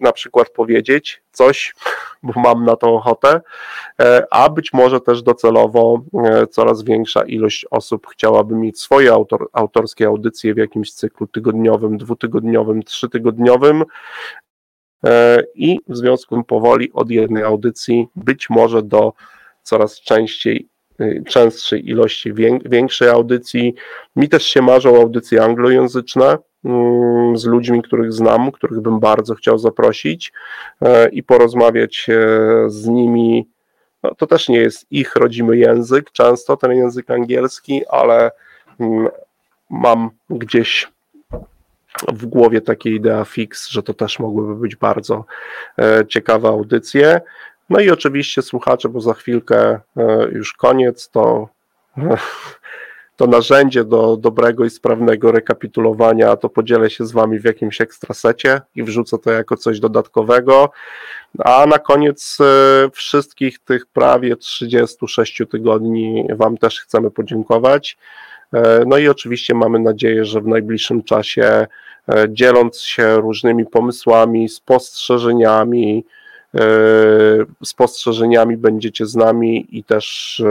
na 0.00 0.12
przykład 0.12 0.50
powiedzieć 0.50 1.22
coś, 1.32 1.74
bo 2.22 2.40
mam 2.40 2.64
na 2.64 2.76
to 2.76 2.94
ochotę, 2.94 3.40
a 4.30 4.50
być 4.50 4.72
może 4.72 5.00
też 5.00 5.22
docelowo 5.22 6.00
coraz 6.50 6.67
coraz 6.68 6.82
większa 6.82 7.22
ilość 7.22 7.66
osób 7.70 8.06
chciałaby 8.06 8.54
mieć 8.54 8.80
swoje 8.80 9.12
autor, 9.12 9.48
autorskie 9.52 10.06
audycje 10.06 10.54
w 10.54 10.56
jakimś 10.56 10.92
cyklu 10.92 11.26
tygodniowym, 11.26 11.98
dwutygodniowym, 11.98 12.82
trzytygodniowym. 12.82 13.84
E, 15.04 15.42
I 15.54 15.80
w 15.88 15.96
związku 15.96 16.34
z 16.34 16.36
tym 16.36 16.44
powoli 16.44 16.92
od 16.92 17.10
jednej 17.10 17.42
audycji 17.42 18.08
być 18.16 18.50
może 18.50 18.82
do 18.82 19.12
coraz 19.62 20.00
częściej 20.00 20.68
y, 21.00 21.22
częstszej 21.28 21.88
ilości 21.88 22.32
większej 22.64 23.08
audycji. 23.08 23.74
Mi 24.16 24.28
też 24.28 24.44
się 24.44 24.62
marzą 24.62 24.96
audycje 24.96 25.42
anglojęzyczne 25.44 26.38
mm, 26.64 27.36
z 27.36 27.44
ludźmi, 27.44 27.82
których 27.82 28.12
znam, 28.12 28.52
których 28.52 28.80
bym 28.80 29.00
bardzo 29.00 29.34
chciał 29.34 29.58
zaprosić 29.58 30.32
e, 30.82 31.08
i 31.08 31.22
porozmawiać 31.22 32.06
e, 32.08 32.70
z 32.70 32.86
nimi 32.86 33.48
no, 34.02 34.14
to 34.14 34.26
też 34.26 34.48
nie 34.48 34.58
jest 34.58 34.86
ich 34.90 35.16
rodzimy 35.16 35.56
język, 35.56 36.10
często 36.12 36.56
ten 36.56 36.72
język 36.72 37.10
angielski, 37.10 37.82
ale 37.88 38.30
mm, 38.80 39.08
mam 39.70 40.10
gdzieś 40.30 40.88
w 42.12 42.26
głowie 42.26 42.60
takie 42.60 42.90
idea 42.90 43.24
fix, 43.24 43.68
że 43.68 43.82
to 43.82 43.94
też 43.94 44.18
mogłyby 44.18 44.54
być 44.54 44.76
bardzo 44.76 45.24
e, 45.78 46.06
ciekawe 46.08 46.48
audycje. 46.48 47.20
No 47.70 47.80
i 47.80 47.90
oczywiście 47.90 48.42
słuchacze, 48.42 48.88
bo 48.88 49.00
za 49.00 49.14
chwilkę 49.14 49.80
e, 49.96 50.28
już 50.32 50.52
koniec, 50.52 51.10
to 51.10 51.48
to 53.18 53.26
narzędzie 53.26 53.84
do 53.84 54.16
dobrego 54.16 54.64
i 54.64 54.70
sprawnego 54.70 55.32
rekapitulowania, 55.32 56.36
to 56.36 56.48
podzielę 56.48 56.90
się 56.90 57.06
z 57.06 57.12
Wami 57.12 57.38
w 57.38 57.44
jakimś 57.44 57.80
ekstrasecie 57.80 58.60
i 58.74 58.82
wrzucę 58.82 59.18
to 59.18 59.30
jako 59.30 59.56
coś 59.56 59.80
dodatkowego. 59.80 60.70
A 61.38 61.66
na 61.66 61.78
koniec 61.78 62.38
e, 62.40 62.90
wszystkich 62.92 63.58
tych 63.58 63.86
prawie 63.86 64.36
36 64.36 65.42
tygodni 65.50 66.26
Wam 66.30 66.58
też 66.58 66.80
chcemy 66.80 67.10
podziękować. 67.10 67.98
E, 68.52 68.82
no 68.86 68.98
i 68.98 69.08
oczywiście 69.08 69.54
mamy 69.54 69.78
nadzieję, 69.78 70.24
że 70.24 70.40
w 70.40 70.46
najbliższym 70.46 71.02
czasie, 71.02 71.66
e, 72.08 72.26
dzieląc 72.28 72.80
się 72.80 73.16
różnymi 73.16 73.66
pomysłami, 73.66 74.48
spostrzeżeniami, 74.48 76.04
spostrzeżeniami 77.64 78.56
będziecie 78.56 79.06
z 79.06 79.16
nami 79.16 79.66
i 79.70 79.84
też 79.84 80.42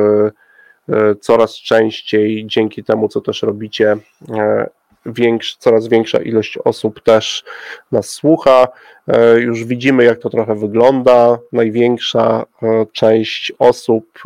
coraz 1.22 1.56
częściej 1.56 2.46
dzięki 2.46 2.84
temu, 2.84 3.08
co 3.08 3.22
też 3.22 3.42
robicie, 3.42 3.98
e, 4.30 4.70
większy, 5.06 5.56
coraz 5.60 5.88
większa 5.88 6.22
ilość 6.22 6.58
osób 6.58 7.02
też 7.04 7.44
nas 7.92 8.10
słucha. 8.10 8.68
E, 9.08 9.40
już 9.40 9.64
widzimy, 9.64 10.04
jak 10.04 10.20
to 10.20 10.30
trochę 10.30 10.56
wygląda. 10.56 11.40
Największa 11.54 12.46
część 12.92 13.54
osób, 13.60 14.20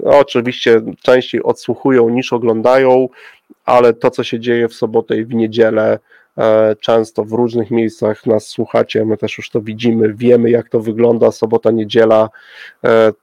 no 0.00 0.18
oczywiście 0.18 0.80
częściej 1.02 1.42
odsłuchują 1.42 2.08
niż 2.08 2.32
oglądają, 2.32 3.08
ale 3.64 3.92
to, 3.92 4.10
co 4.10 4.24
się 4.24 4.40
dzieje 4.40 4.68
w 4.68 4.74
sobotę 4.74 5.16
i 5.16 5.24
w 5.24 5.34
niedzielę, 5.34 5.98
często 6.80 7.24
w 7.24 7.32
różnych 7.32 7.70
miejscach 7.70 8.26
nas 8.26 8.46
słuchacie, 8.46 9.04
my 9.04 9.16
też 9.16 9.38
już 9.38 9.50
to 9.50 9.60
widzimy, 9.60 10.14
wiemy, 10.14 10.50
jak 10.50 10.68
to 10.68 10.80
wygląda. 10.80 11.30
Sobota, 11.30 11.70
niedziela 11.70 12.28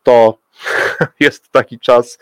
to 0.04 0.38
jest 1.20 1.51
taki 1.51 1.80
czas, 1.80 2.20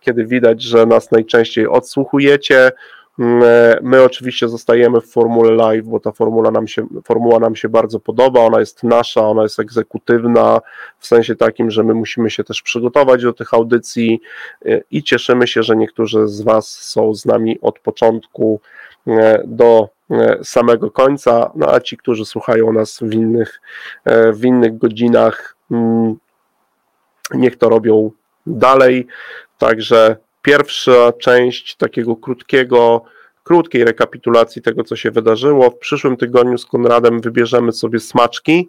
kiedy 0.00 0.24
widać, 0.24 0.62
że 0.62 0.86
nas 0.86 1.10
najczęściej 1.10 1.66
odsłuchujecie. 1.66 2.72
Mm, 3.18 3.42
my 3.82 4.02
oczywiście 4.02 4.48
zostajemy 4.48 5.00
w 5.00 5.06
formule 5.06 5.52
live, 5.52 5.86
bo 5.86 6.00
ta 6.00 6.12
formula 6.12 6.50
nam 6.50 6.68
się, 6.68 6.86
formuła 7.04 7.38
nam 7.38 7.56
się 7.56 7.68
bardzo 7.68 8.00
podoba, 8.00 8.40
ona 8.40 8.60
jest 8.60 8.82
nasza, 8.82 9.20
ona 9.20 9.42
jest 9.42 9.60
egzekutywna, 9.60 10.60
w 10.98 11.06
sensie 11.06 11.36
takim, 11.36 11.70
że 11.70 11.84
my 11.84 11.94
musimy 11.94 12.30
się 12.30 12.44
też 12.44 12.62
przygotować 12.62 13.22
do 13.22 13.32
tych 13.32 13.54
audycji 13.54 14.20
y, 14.66 14.84
i 14.90 15.02
cieszymy 15.02 15.46
się, 15.46 15.62
że 15.62 15.76
niektórzy 15.76 16.28
z 16.28 16.40
Was 16.40 16.68
są 16.68 17.14
z 17.14 17.26
nami 17.26 17.60
od 17.60 17.78
początku 17.78 18.60
y, 19.06 19.12
do 19.46 19.88
samego 20.42 20.90
końca, 20.90 21.50
no 21.54 21.74
a 21.74 21.80
ci, 21.80 21.96
którzy 21.96 22.24
słuchają 22.24 22.72
nas 22.72 22.98
w 23.02 23.12
innych, 23.14 23.60
w 24.32 24.44
innych 24.44 24.78
godzinach, 24.78 25.56
mm, 25.70 26.16
niech 27.34 27.56
to 27.56 27.68
robią 27.68 28.10
dalej. 28.46 29.06
Także 29.58 30.16
pierwsza 30.42 31.12
część 31.12 31.76
takiego 31.76 32.16
krótkiego, 32.16 33.04
krótkiej 33.44 33.84
rekapitulacji 33.84 34.62
tego, 34.62 34.84
co 34.84 34.96
się 34.96 35.10
wydarzyło. 35.10 35.70
W 35.70 35.78
przyszłym 35.78 36.16
tygodniu 36.16 36.58
z 36.58 36.66
Konradem 36.66 37.20
wybierzemy 37.20 37.72
sobie 37.72 38.00
smaczki 38.00 38.68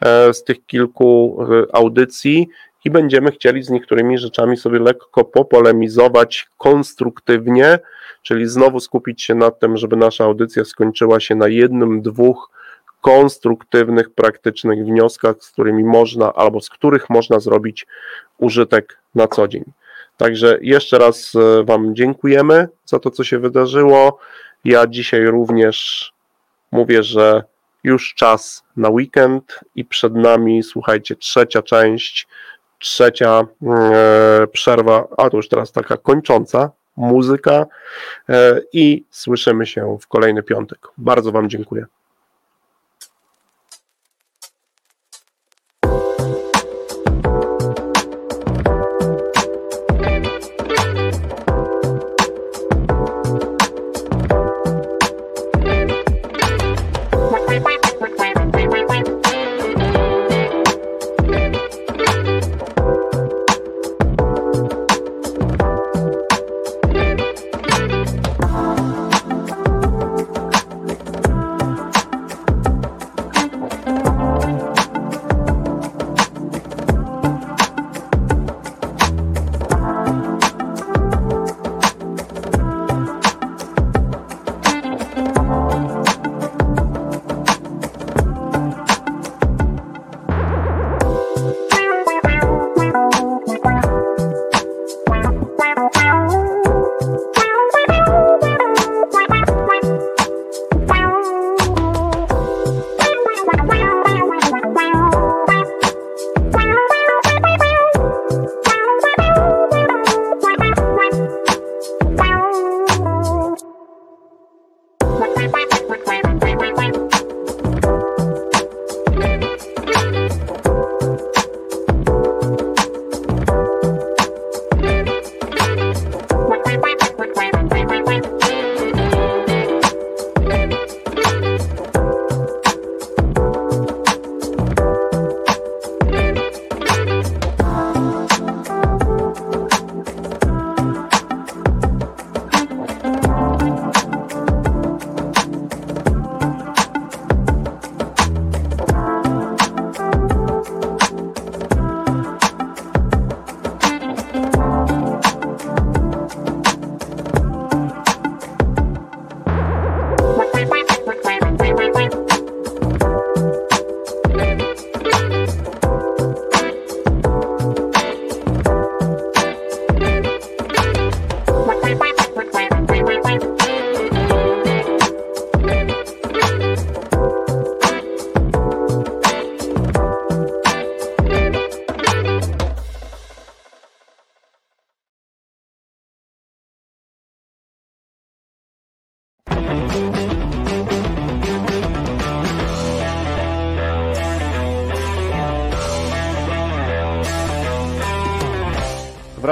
e, 0.00 0.34
z 0.34 0.44
tych 0.44 0.66
kilku 0.66 1.38
e, 1.42 1.76
audycji 1.76 2.48
i 2.84 2.90
będziemy 2.90 3.30
chcieli 3.30 3.62
z 3.62 3.70
niektórymi 3.70 4.18
rzeczami 4.18 4.56
sobie 4.56 4.78
lekko 4.78 5.24
popolemizować 5.24 6.48
konstruktywnie, 6.58 7.78
czyli 8.22 8.46
znowu 8.46 8.80
skupić 8.80 9.22
się 9.22 9.34
na 9.34 9.50
tym, 9.50 9.76
żeby 9.76 9.96
nasza 9.96 10.24
audycja 10.24 10.64
skończyła 10.64 11.20
się 11.20 11.34
na 11.34 11.48
jednym, 11.48 12.02
dwóch 12.02 12.50
konstruktywnych, 13.08 14.10
praktycznych 14.10 14.84
wnioskach, 14.84 15.36
z 15.40 15.50
którymi 15.50 15.84
można 15.84 16.32
albo 16.32 16.60
z 16.60 16.70
których 16.70 17.10
można 17.10 17.40
zrobić 17.40 17.86
użytek 18.38 18.98
na 19.14 19.28
co 19.28 19.48
dzień. 19.48 19.64
Także 20.16 20.58
jeszcze 20.60 20.98
raz 20.98 21.32
e, 21.34 21.64
Wam 21.64 21.94
dziękujemy 21.94 22.68
za 22.84 22.98
to, 22.98 23.10
co 23.10 23.24
się 23.24 23.38
wydarzyło. 23.38 24.18
Ja 24.64 24.86
dzisiaj 24.86 25.26
również 25.26 26.12
mówię, 26.72 27.02
że 27.02 27.42
już 27.84 28.14
czas 28.14 28.64
na 28.76 28.88
weekend 28.88 29.60
i 29.74 29.84
przed 29.84 30.14
nami, 30.14 30.62
słuchajcie, 30.62 31.16
trzecia 31.16 31.62
część, 31.62 32.28
trzecia 32.78 33.46
e, 33.66 34.46
przerwa, 34.52 35.08
a 35.16 35.30
to 35.30 35.36
już 35.36 35.48
teraz 35.48 35.72
taka 35.72 35.96
kończąca 35.96 36.70
muzyka 36.96 37.66
e, 38.28 38.60
i 38.72 39.04
słyszymy 39.10 39.66
się 39.66 39.98
w 40.00 40.06
kolejny 40.06 40.42
piątek. 40.42 40.78
Bardzo 40.98 41.32
Wam 41.32 41.50
dziękuję. 41.50 41.86